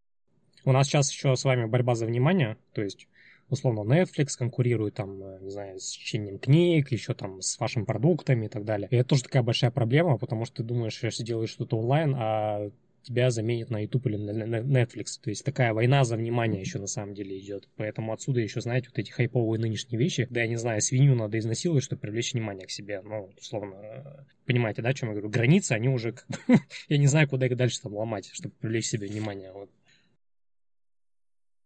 У 0.63 0.71
нас 0.71 0.87
сейчас 0.87 1.11
еще 1.11 1.35
с 1.35 1.43
вами 1.43 1.65
борьба 1.65 1.95
за 1.95 2.05
внимание, 2.05 2.55
то 2.73 2.81
есть 2.81 3.07
условно 3.49 3.81
Netflix 3.81 4.37
конкурирует 4.37 4.95
там, 4.95 5.21
э, 5.23 5.39
не 5.41 5.49
знаю, 5.49 5.79
с 5.79 5.91
чтением 5.91 6.39
книг, 6.39 6.91
еще 6.91 7.13
там 7.13 7.41
с 7.41 7.59
вашими 7.59 7.83
продуктами 7.83 8.45
и 8.45 8.49
так 8.49 8.65
далее. 8.65 8.87
И 8.91 8.95
это 8.95 9.09
тоже 9.09 9.23
такая 9.23 9.43
большая 9.43 9.71
проблема, 9.71 10.17
потому 10.17 10.45
что 10.45 10.57
ты 10.57 10.63
думаешь, 10.63 11.01
если 11.03 11.23
делаешь 11.23 11.49
что-то 11.49 11.77
онлайн, 11.77 12.15
а 12.17 12.69
тебя 13.03 13.31
заменят 13.31 13.69
на 13.69 13.81
YouTube 13.81 14.07
или 14.07 14.17
на 14.17 14.57
Netflix. 14.57 15.19
То 15.21 15.29
есть 15.29 15.43
такая 15.43 15.73
война 15.73 16.03
за 16.03 16.17
внимание 16.17 16.61
еще 16.61 16.79
на 16.79 16.87
самом 16.87 17.13
деле 17.13 17.39
идет. 17.39 17.67
Поэтому 17.75 18.13
отсюда 18.13 18.39
еще, 18.39 18.61
знаете, 18.61 18.89
вот 18.89 18.99
эти 18.99 19.11
хайповые 19.11 19.59
нынешние 19.59 19.99
вещи, 19.99 20.27
да, 20.29 20.41
я 20.41 20.47
не 20.47 20.57
знаю, 20.57 20.81
свинью 20.81 21.15
надо 21.15 21.39
изнасиловать, 21.39 21.83
чтобы 21.83 22.01
привлечь 22.01 22.33
внимание 22.33 22.67
к 22.67 22.71
себе. 22.71 23.01
Ну, 23.01 23.31
условно, 23.37 23.75
э, 23.75 24.23
понимаете, 24.45 24.81
да, 24.81 24.89
о 24.89 24.93
чем 24.93 25.09
я 25.09 25.15
говорю? 25.15 25.29
Границы, 25.29 25.73
они 25.73 25.89
уже, 25.89 26.15
я 26.89 26.97
не 26.97 27.07
знаю, 27.07 27.27
куда 27.27 27.45
их 27.45 27.55
дальше 27.55 27.81
там 27.81 27.95
ломать, 27.95 28.29
чтобы 28.31 28.53
привлечь 28.59 28.87
себе 28.87 29.07
внимание. 29.07 29.51
Вот. 29.51 29.69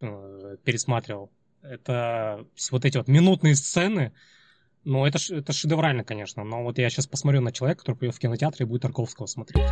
Э, 0.02 0.58
пересматривал 0.64 1.32
это 1.64 2.46
вот 2.72 2.86
эти 2.86 2.98
вот 2.98 3.08
минутные 3.08 3.56
сцены, 3.56 4.14
ну, 4.84 5.06
это, 5.06 5.18
это 5.34 5.54
шедеврально, 5.54 6.04
конечно. 6.04 6.44
Но 6.44 6.64
вот 6.64 6.78
я 6.78 6.90
сейчас 6.90 7.08
посмотрю 7.08 7.42
на 7.42 7.52
человека, 7.52 7.82
который 7.82 7.96
придет 7.96 8.16
в 8.16 8.20
кинотеатр 8.20 8.64
и 8.64 8.66
будет 8.66 8.82
Тарковского 8.82 9.28
смотреть. 9.28 9.64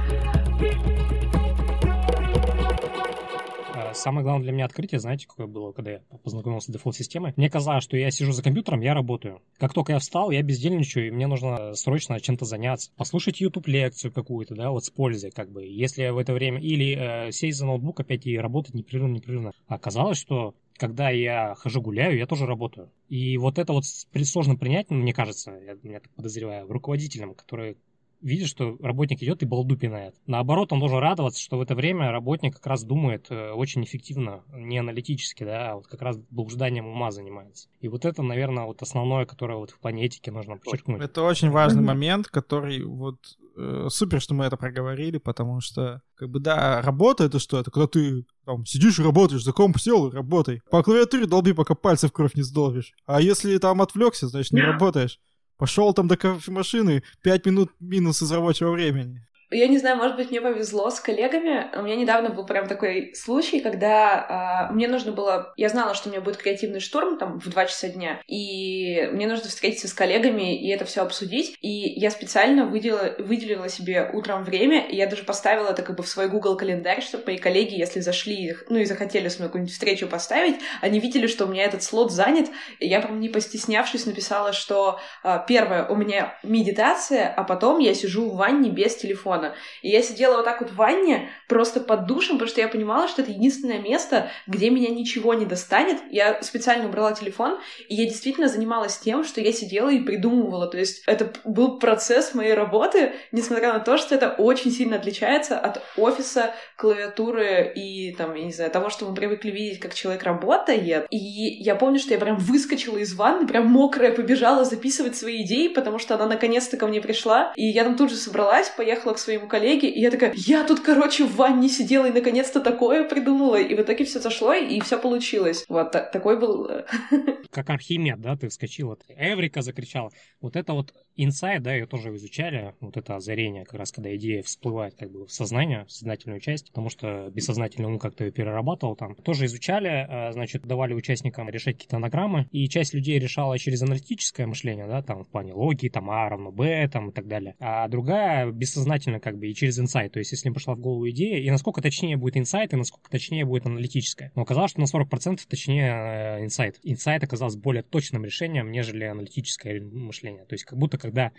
Самое 3.94 4.24
главное 4.24 4.44
для 4.44 4.54
меня 4.54 4.66
открытие, 4.66 5.00
знаете, 5.00 5.28
какое 5.28 5.48
было, 5.48 5.74
когда 5.74 5.92
я 5.92 6.00
познакомился 6.24 6.72
с 6.72 6.74
дефолт-системой? 6.74 7.34
Мне 7.36 7.50
казалось, 7.50 7.84
что 7.84 7.98
я 7.98 8.10
сижу 8.10 8.32
за 8.32 8.42
компьютером, 8.42 8.80
я 8.80 8.94
работаю. 8.94 9.42
Как 9.58 9.74
только 9.74 9.92
я 9.92 10.00
встал, 10.00 10.32
я 10.32 10.42
бездельничаю, 10.42 11.08
и 11.08 11.12
мне 11.12 11.28
нужно 11.28 11.74
срочно 11.74 12.18
чем-то 12.22 12.46
заняться. 12.46 12.92
Послушать 12.96 13.42
YouTube-лекцию 13.42 14.14
какую-то, 14.14 14.56
да, 14.56 14.72
вот 14.72 14.86
с 14.86 14.90
пользой, 14.90 15.32
как 15.32 15.52
бы. 15.52 15.66
Если 15.66 16.08
в 16.08 16.18
это 16.18 16.32
время... 16.32 16.62
Или 16.62 16.96
э, 17.28 17.32
сесть 17.34 17.58
за 17.58 17.66
ноутбук 17.66 18.00
опять 18.00 18.26
и 18.26 18.38
работать 18.38 18.76
непрерывно, 18.76 19.16
непрерывно. 19.16 19.52
А 19.68 19.76
оказалось, 19.76 20.20
что 20.20 20.56
когда 20.78 21.10
я 21.10 21.56
хожу 21.56 21.82
гуляю, 21.82 22.18
я 22.18 22.28
тоже 22.28 22.46
работаю. 22.46 22.92
И 23.10 23.38
вот 23.38 23.60
это 23.60 23.74
вот 23.74 23.86
сложно 23.86 24.56
принять, 24.56 24.90
мне 24.90 25.14
кажется, 25.14 25.52
я, 25.52 25.78
я 25.84 26.00
так 26.00 26.12
подозреваю, 26.12 26.68
руководителям, 26.68 27.36
которые 27.36 27.78
видит, 28.22 28.48
что 28.48 28.78
работник 28.82 29.22
идет 29.22 29.44
и 29.44 29.46
балду 29.46 29.78
пинает. 29.78 30.16
Наоборот, 30.28 30.72
он 30.72 30.80
должен 30.80 31.00
радоваться, 31.00 31.42
что 31.42 31.58
в 31.58 31.62
это 31.62 31.76
время 31.76 32.12
работник 32.12 32.56
как 32.56 32.68
раз 32.68 32.84
думает 32.84 33.28
э, 33.30 33.52
очень 33.52 33.84
эффективно, 33.84 34.44
не 34.54 34.78
аналитически, 34.78 35.44
да, 35.44 35.72
а 35.72 35.76
вот 35.76 35.88
как 35.88 36.02
раз 36.02 36.18
блужданием 36.30 36.88
ума 36.88 37.12
занимается. 37.12 37.68
И 37.80 37.88
вот 37.88 38.06
это, 38.06 38.22
наверное, 38.24 38.66
вот 38.66 38.82
основное, 38.82 39.26
которое 39.26 39.58
вот 39.58 39.72
в 39.72 39.80
плане 39.80 40.06
этики 40.06 40.30
нужно 40.30 40.58
подчеркнуть. 40.58 41.02
Это 41.02 41.24
очень 41.24 41.50
важный 41.50 41.82
момент, 41.82 42.28
который 42.28 42.84
вот 42.84 43.18
э, 43.58 43.88
супер, 43.90 44.22
что 44.22 44.34
мы 44.34 44.46
это 44.46 44.58
проговорили, 44.58 45.18
потому 45.18 45.62
что, 45.62 46.02
как 46.16 46.30
бы, 46.30 46.40
да, 46.40 46.82
работа 46.82 47.24
это 47.24 47.40
что? 47.40 47.60
Это 47.60 47.72
когда 47.72 47.88
ты 47.88 48.26
там 48.46 48.66
сидишь 48.66 49.00
и 49.00 49.04
работаешь, 49.04 49.44
за 49.44 49.54
комп 49.54 49.80
сел 49.80 50.08
и 50.08 50.14
работай. 50.14 50.62
По 50.70 50.84
клавиатуре 50.84 51.26
долби, 51.26 51.54
пока 51.54 51.76
пальцы 51.76 52.08
в 52.08 52.12
кровь 52.12 52.36
не 52.36 52.44
сдолбишь. 52.44 52.94
А 53.06 53.22
если 53.22 53.58
там 53.58 53.82
отвлекся, 53.82 54.28
значит 54.28 54.54
не 54.54 54.62
работаешь. 54.62 55.20
Пошел 55.62 55.94
там 55.94 56.08
до 56.08 56.18
кофемашины, 56.18 57.04
5 57.22 57.46
минут 57.46 57.72
минус 57.80 58.24
из 58.24 58.32
рабочего 58.32 58.72
времени. 58.72 59.28
Я 59.52 59.68
не 59.68 59.78
знаю, 59.78 59.98
может 59.98 60.16
быть, 60.16 60.32
мне 60.32 60.40
повезло 60.40 60.90
с 60.90 61.02
коллегами. 61.02 61.70
У 61.78 61.82
меня 61.82 61.98
недавно 61.98 62.30
был 62.30 62.46
прям 62.46 62.68
такой 62.68 63.14
случай, 63.16 63.60
когда 63.60 64.70
э, 64.70 64.74
мне 64.74 64.88
нужно 64.88 65.12
было... 65.12 65.54
Я 65.58 65.68
знала, 65.68 65.94
что 65.94 66.08
у 66.08 66.12
меня 66.12 66.22
будет 66.22 66.38
креативный 66.38 66.80
штурм 66.80 67.18
там 67.18 67.40
в 67.40 67.50
2 67.50 67.66
часа 67.66 67.90
дня, 67.90 68.22
и 68.28 69.10
мне 69.12 69.28
нужно 69.28 69.50
встретиться 69.50 69.90
с 69.90 69.94
коллегами 69.94 70.58
и 70.58 70.70
это 70.70 70.86
все 70.86 71.02
обсудить. 71.02 71.58
И 71.60 71.70
я 71.70 72.12
специально 72.12 72.66
выделила, 72.66 73.14
выделила 73.20 73.68
себе 73.68 74.10
утром 74.14 74.46
время, 74.46 74.88
и 74.88 74.96
я 74.96 75.06
даже 75.06 75.24
поставила 75.24 75.70
это 75.70 75.82
как 75.82 75.98
бы 75.98 76.04
в 76.04 76.08
свой 76.08 76.30
Google 76.30 76.56
календарь, 76.56 77.02
чтобы 77.02 77.26
мои 77.28 77.38
коллеги, 77.38 77.76
если 77.76 78.00
зашли, 78.00 78.56
ну 78.70 78.80
и 78.80 78.86
захотели 78.86 79.28
с 79.28 79.38
мной 79.38 79.50
какую-нибудь 79.50 79.74
встречу 79.74 80.08
поставить, 80.08 80.56
они 80.80 81.02
видели, 81.02 81.28
что 81.28 81.46
у 81.46 81.50
меня 81.50 81.66
этот 81.66 81.84
слот 81.84 82.14
занят, 82.14 82.48
и 82.80 82.88
я 82.88 83.02
прям 83.02 83.20
не 83.20 83.28
постеснявшись 83.28 84.06
написала, 84.06 84.54
что 84.54 85.00
э, 85.26 85.40
первое, 85.46 85.86
у 85.88 85.96
меня 85.98 86.38
медитация, 86.42 87.28
а 87.28 87.44
потом 87.44 87.80
я 87.80 87.94
сижу 87.94 88.30
в 88.30 88.38
ванне 88.38 88.70
без 88.70 88.96
телефона 88.96 89.41
телефона. 89.42 89.56
И 89.82 89.90
я 89.90 90.02
сидела 90.02 90.38
вот 90.38 90.46
так 90.46 90.62
вот 90.62 90.72
в 90.72 90.76
ванне, 90.76 91.30
просто 91.48 91.80
под 91.80 92.06
душем, 92.06 92.38
потому 92.38 92.50
что 92.50 92.62
я 92.62 92.68
понимала, 92.68 93.08
что 93.08 93.22
это 93.22 93.32
единственное 93.32 93.80
место, 93.80 94.30
где 94.48 94.70
меня 94.70 94.90
ничего 94.90 95.34
не 95.34 95.46
достанет. 95.46 95.98
Я 96.10 96.42
специально 96.42 96.88
убрала 96.88 97.14
телефон, 97.14 97.60
и 97.88 97.96
я 97.96 98.06
действительно 98.06 98.48
занималась 98.48 98.98
тем, 98.98 99.24
что 99.24 99.42
я 99.42 99.52
сидела 99.52 99.90
и 99.90 100.00
придумывала. 100.00 100.68
То 100.68 100.78
есть 100.78 101.04
это 101.08 101.32
был 101.44 101.80
процесс 101.80 102.34
моей 102.34 102.54
работы, 102.54 103.14
несмотря 103.32 103.74
на 103.74 103.80
то, 103.80 103.98
что 103.98 104.16
это 104.16 104.30
очень 104.30 104.72
сильно 104.72 104.98
отличается 104.98 105.58
от 105.58 105.82
офиса, 105.98 106.54
клавиатуры 106.78 107.72
и, 107.76 108.14
там, 108.16 108.34
я 108.36 108.46
не 108.46 108.52
знаю, 108.52 108.72
того, 108.72 108.90
что 108.90 109.06
мы 109.06 109.16
привыкли 109.16 109.52
видеть, 109.52 109.80
как 109.80 109.94
человек 109.94 110.24
работает. 110.24 111.08
И 111.10 111.18
я 111.18 111.76
помню, 111.76 112.00
что 112.00 112.14
я 112.14 112.20
прям 112.20 112.38
выскочила 112.38 112.98
из 112.98 113.14
ванны, 113.14 113.48
прям 113.48 113.68
мокрая, 113.68 114.14
побежала 114.14 114.66
записывать 114.66 115.16
свои 115.16 115.44
идеи, 115.44 115.68
потому 115.68 116.00
что 116.00 116.16
она 116.16 116.28
наконец-то 116.28 116.78
ко 116.78 116.88
мне 116.88 117.02
пришла. 117.02 117.54
И 117.56 117.66
я 117.66 117.84
там 117.84 117.96
тут 117.96 118.10
же 118.10 118.16
собралась, 118.16 118.70
поехала 118.70 119.14
к 119.14 119.20
своей 119.20 119.31
своему 119.32 119.48
коллеге, 119.48 119.90
и 119.90 120.02
я 120.02 120.12
такая, 120.12 120.34
я 120.36 120.66
тут, 120.66 120.82
короче, 120.82 121.24
в 121.24 121.36
ванне 121.36 121.70
сидела 121.70 122.08
и 122.08 122.12
наконец-то 122.12 122.60
такое 122.60 123.08
придумала, 123.08 123.56
и 123.56 123.74
в 123.76 123.80
итоге 123.80 124.04
все 124.04 124.20
зашло, 124.20 124.54
и 124.54 124.80
все 124.82 125.00
получилось. 125.00 125.66
Вот, 125.70 125.92
такой 125.92 126.38
был... 126.38 126.68
Э, 126.70 126.86
как 127.50 127.70
Архимед, 127.70 128.20
да, 128.20 128.36
ты 128.36 128.50
вскочила, 128.50 128.98
Эврика 129.08 129.62
закричала. 129.62 130.12
Вот 130.42 130.58
это 130.58 130.74
вот 130.74 130.94
инсайт, 131.16 131.64
да, 131.64 131.74
ее 131.74 131.86
тоже 131.86 132.14
изучали, 132.16 132.74
вот 132.80 132.98
это 132.98 133.16
озарение, 133.16 133.66
как 133.66 133.80
раз 133.80 133.92
когда 133.92 134.16
идея 134.16 134.42
всплывает 134.44 134.96
как 134.96 135.12
бы 135.12 135.26
в 135.26 135.32
сознание, 135.32 135.86
в 135.86 135.92
сознательную 135.92 136.40
часть, 136.40 136.68
потому 136.68 136.90
что 136.90 137.30
бессознательно 137.32 137.88
он 137.88 138.00
как-то 138.00 138.26
ее 138.26 138.32
перерабатывал 138.32 138.96
там. 138.96 139.16
Тоже 139.16 139.46
изучали, 139.46 140.30
э, 140.30 140.32
значит, 140.34 140.64
давали 140.64 140.94
участникам 140.94 141.50
решать 141.50 141.76
какие-то 141.76 141.98
анаграммы, 141.98 142.48
и 142.52 142.68
часть 142.70 142.94
людей 142.94 143.20
решала 143.20 143.58
через 143.58 143.82
аналитическое 143.82 144.48
мышление, 144.48 144.88
да, 144.88 145.02
там 145.02 145.24
в 145.24 145.30
плане 145.30 145.54
логики, 145.54 145.90
там 145.90 146.10
А 146.10 146.30
равно 146.30 146.52
Б, 146.52 146.88
там 146.88 147.10
и 147.10 147.14
так 147.14 147.28
далее. 147.28 147.56
А 147.60 147.88
другая 147.88 148.52
бессознательно 148.52 149.20
как 149.20 149.38
бы 149.38 149.48
и 149.48 149.56
через 149.56 149.80
инсайт. 149.80 150.14
То 150.14 150.20
есть, 150.20 150.32
если 150.32 150.48
им 150.48 150.54
пошла 150.54 150.76
в 150.76 150.80
голову 150.80 151.10
идея, 151.10 151.38
и 151.38 151.50
насколько 151.50 151.82
точнее 151.82 152.18
будет 152.18 152.38
инсайт, 152.38 152.74
и 152.74 152.76
насколько 152.76 153.10
точнее 153.10 153.46
будет 153.46 153.66
аналитическая. 153.66 154.32
Но 154.36 154.44
оказалось, 154.44 154.72
что 154.72 154.82
на 154.82 154.86
40% 154.86 155.40
точнее 155.48 156.38
э, 156.40 156.44
инсайт. 156.44 156.80
Инсайт 156.84 157.24
оказался 157.24 157.58
более 157.58 157.84
точным 157.84 158.26
решением, 158.26 158.72
нежели 158.72 159.04
аналитическое 159.04 159.82
мышление. 159.82 160.46
То 160.46 160.54
есть, 160.54 160.66
как 160.66 160.78
будто 160.78 160.98
когда 161.12 161.32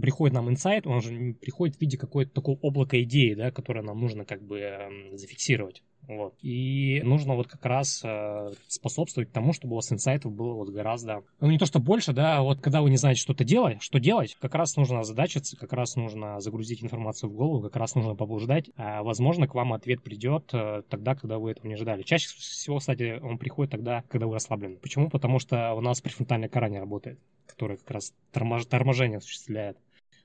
приходит 0.00 0.34
нам 0.34 0.48
инсайт, 0.48 0.86
он 0.86 1.02
же 1.02 1.34
приходит 1.40 1.76
в 1.76 1.80
виде 1.80 1.98
какой-то 1.98 2.32
такого 2.32 2.58
облака 2.62 3.00
идеи, 3.02 3.34
да, 3.34 3.50
которое 3.50 3.82
нам 3.82 4.00
нужно 4.00 4.24
как 4.24 4.42
бы 4.42 4.60
эм, 4.60 5.18
зафиксировать. 5.18 5.82
Вот. 6.08 6.34
И 6.42 7.00
нужно 7.04 7.36
вот 7.36 7.46
как 7.46 7.64
раз 7.64 8.00
э, 8.04 8.52
способствовать 8.66 9.32
тому, 9.32 9.52
чтобы 9.52 9.74
у 9.74 9.76
вас 9.76 9.92
инсайтов 9.92 10.32
было 10.32 10.54
вот 10.54 10.70
гораздо, 10.70 11.22
ну 11.40 11.50
не 11.50 11.58
то 11.58 11.66
что 11.66 11.78
больше, 11.78 12.12
да, 12.12 12.38
а 12.38 12.42
вот 12.42 12.60
когда 12.60 12.82
вы 12.82 12.90
не 12.90 12.96
знаете 12.96 13.20
что-то 13.20 13.44
делать, 13.44 13.82
что 13.82 14.00
делать, 14.00 14.36
как 14.40 14.54
раз 14.54 14.76
нужно 14.76 15.00
озадачиться, 15.00 15.56
как 15.56 15.72
раз 15.72 15.96
нужно 15.96 16.40
загрузить 16.40 16.82
информацию 16.82 17.30
в 17.30 17.34
голову, 17.34 17.62
как 17.62 17.76
раз 17.76 17.94
нужно 17.94 18.14
поблуждать. 18.14 18.70
А, 18.76 19.02
возможно, 19.02 19.46
к 19.46 19.54
вам 19.54 19.72
ответ 19.72 20.02
придет 20.02 20.50
э, 20.52 20.82
тогда, 20.88 21.14
когда 21.14 21.38
вы 21.38 21.52
этого 21.52 21.68
не 21.68 21.74
ожидали. 21.74 22.02
Чаще 22.02 22.28
всего, 22.28 22.78
кстати, 22.78 23.20
он 23.22 23.38
приходит 23.38 23.70
тогда, 23.70 24.02
когда 24.08 24.26
вы 24.26 24.34
расслаблены. 24.34 24.76
Почему? 24.76 25.10
Потому 25.10 25.38
что 25.38 25.74
у 25.74 25.80
нас 25.80 26.00
префронтальная 26.00 26.48
кора 26.48 26.68
не 26.68 26.78
работает, 26.78 27.20
которая 27.46 27.76
как 27.76 27.90
раз 27.90 28.12
тормож... 28.32 28.66
торможение 28.66 29.18
осуществляет. 29.18 29.76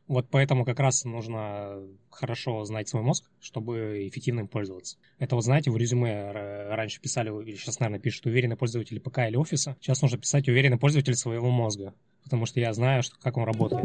Вот 0.07 0.27
поэтому 0.29 0.65
как 0.65 0.79
раз 0.79 1.03
нужно 1.03 1.79
хорошо 2.11 2.63
знать 2.63 2.87
свой 2.87 3.01
мозг, 3.01 3.25
чтобы 3.41 4.07
эффективно 4.07 4.41
им 4.41 4.47
пользоваться. 4.47 4.97
Это 5.17 5.35
вот, 5.35 5.43
знаете, 5.43 5.71
в 5.71 5.77
резюме 5.77 6.31
раньше 6.31 7.01
писали, 7.01 7.29
или 7.43 7.55
сейчас, 7.55 7.79
наверное, 7.79 7.99
пишут 7.99 8.27
уверенный 8.27 8.55
пользователь 8.55 8.99
ПК 8.99 9.19
или 9.27 9.35
офиса. 9.35 9.75
Сейчас 9.81 10.03
нужно 10.03 10.19
писать 10.19 10.47
уверенный 10.47 10.77
пользователь 10.77 11.15
своего 11.15 11.49
мозга, 11.49 11.95
потому 12.23 12.45
что 12.45 12.59
я 12.59 12.71
знаю, 12.73 13.01
что, 13.01 13.15
как 13.19 13.37
он 13.37 13.45
работает. 13.45 13.83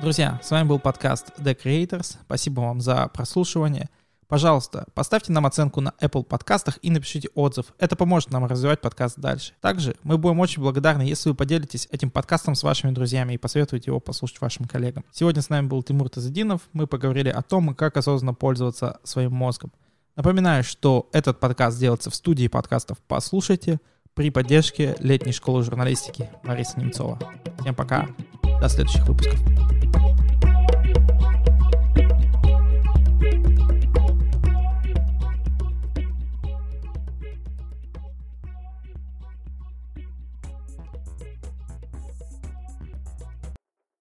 Друзья, 0.00 0.40
с 0.42 0.50
вами 0.50 0.68
был 0.68 0.78
подкаст 0.78 1.38
The 1.38 1.54
Creators. 1.54 2.16
Спасибо 2.22 2.60
вам 2.60 2.80
за 2.80 3.08
прослушивание. 3.08 3.90
Пожалуйста, 4.28 4.86
поставьте 4.92 5.32
нам 5.32 5.46
оценку 5.46 5.80
на 5.80 5.94
Apple 6.02 6.22
подкастах 6.22 6.78
и 6.82 6.90
напишите 6.90 7.30
отзыв. 7.34 7.72
Это 7.78 7.96
поможет 7.96 8.30
нам 8.30 8.44
развивать 8.44 8.82
подкаст 8.82 9.18
дальше. 9.18 9.54
Также 9.62 9.96
мы 10.02 10.18
будем 10.18 10.38
очень 10.40 10.60
благодарны, 10.60 11.00
если 11.00 11.30
вы 11.30 11.34
поделитесь 11.34 11.88
этим 11.90 12.10
подкастом 12.10 12.54
с 12.54 12.62
вашими 12.62 12.90
друзьями 12.90 13.32
и 13.32 13.38
посоветуете 13.38 13.90
его 13.90 14.00
послушать 14.00 14.42
вашим 14.42 14.66
коллегам. 14.66 15.02
Сегодня 15.12 15.40
с 15.40 15.48
нами 15.48 15.66
был 15.66 15.82
Тимур 15.82 16.10
Тазадинов. 16.10 16.60
Мы 16.74 16.86
поговорили 16.86 17.30
о 17.30 17.40
том, 17.40 17.74
как 17.74 17.96
осознанно 17.96 18.34
пользоваться 18.34 19.00
своим 19.02 19.32
мозгом. 19.32 19.72
Напоминаю, 20.14 20.62
что 20.62 21.08
этот 21.12 21.40
подкаст 21.40 21.78
делается 21.78 22.10
в 22.10 22.14
студии 22.14 22.48
подкастов 22.48 22.98
«Послушайте» 23.06 23.80
при 24.12 24.28
поддержке 24.28 24.94
летней 24.98 25.32
школы 25.32 25.62
журналистики 25.62 26.28
Марисы 26.42 26.78
Немцова. 26.78 27.18
Всем 27.60 27.74
пока, 27.74 28.06
до 28.60 28.68
следующих 28.68 29.08
выпусков. 29.08 29.38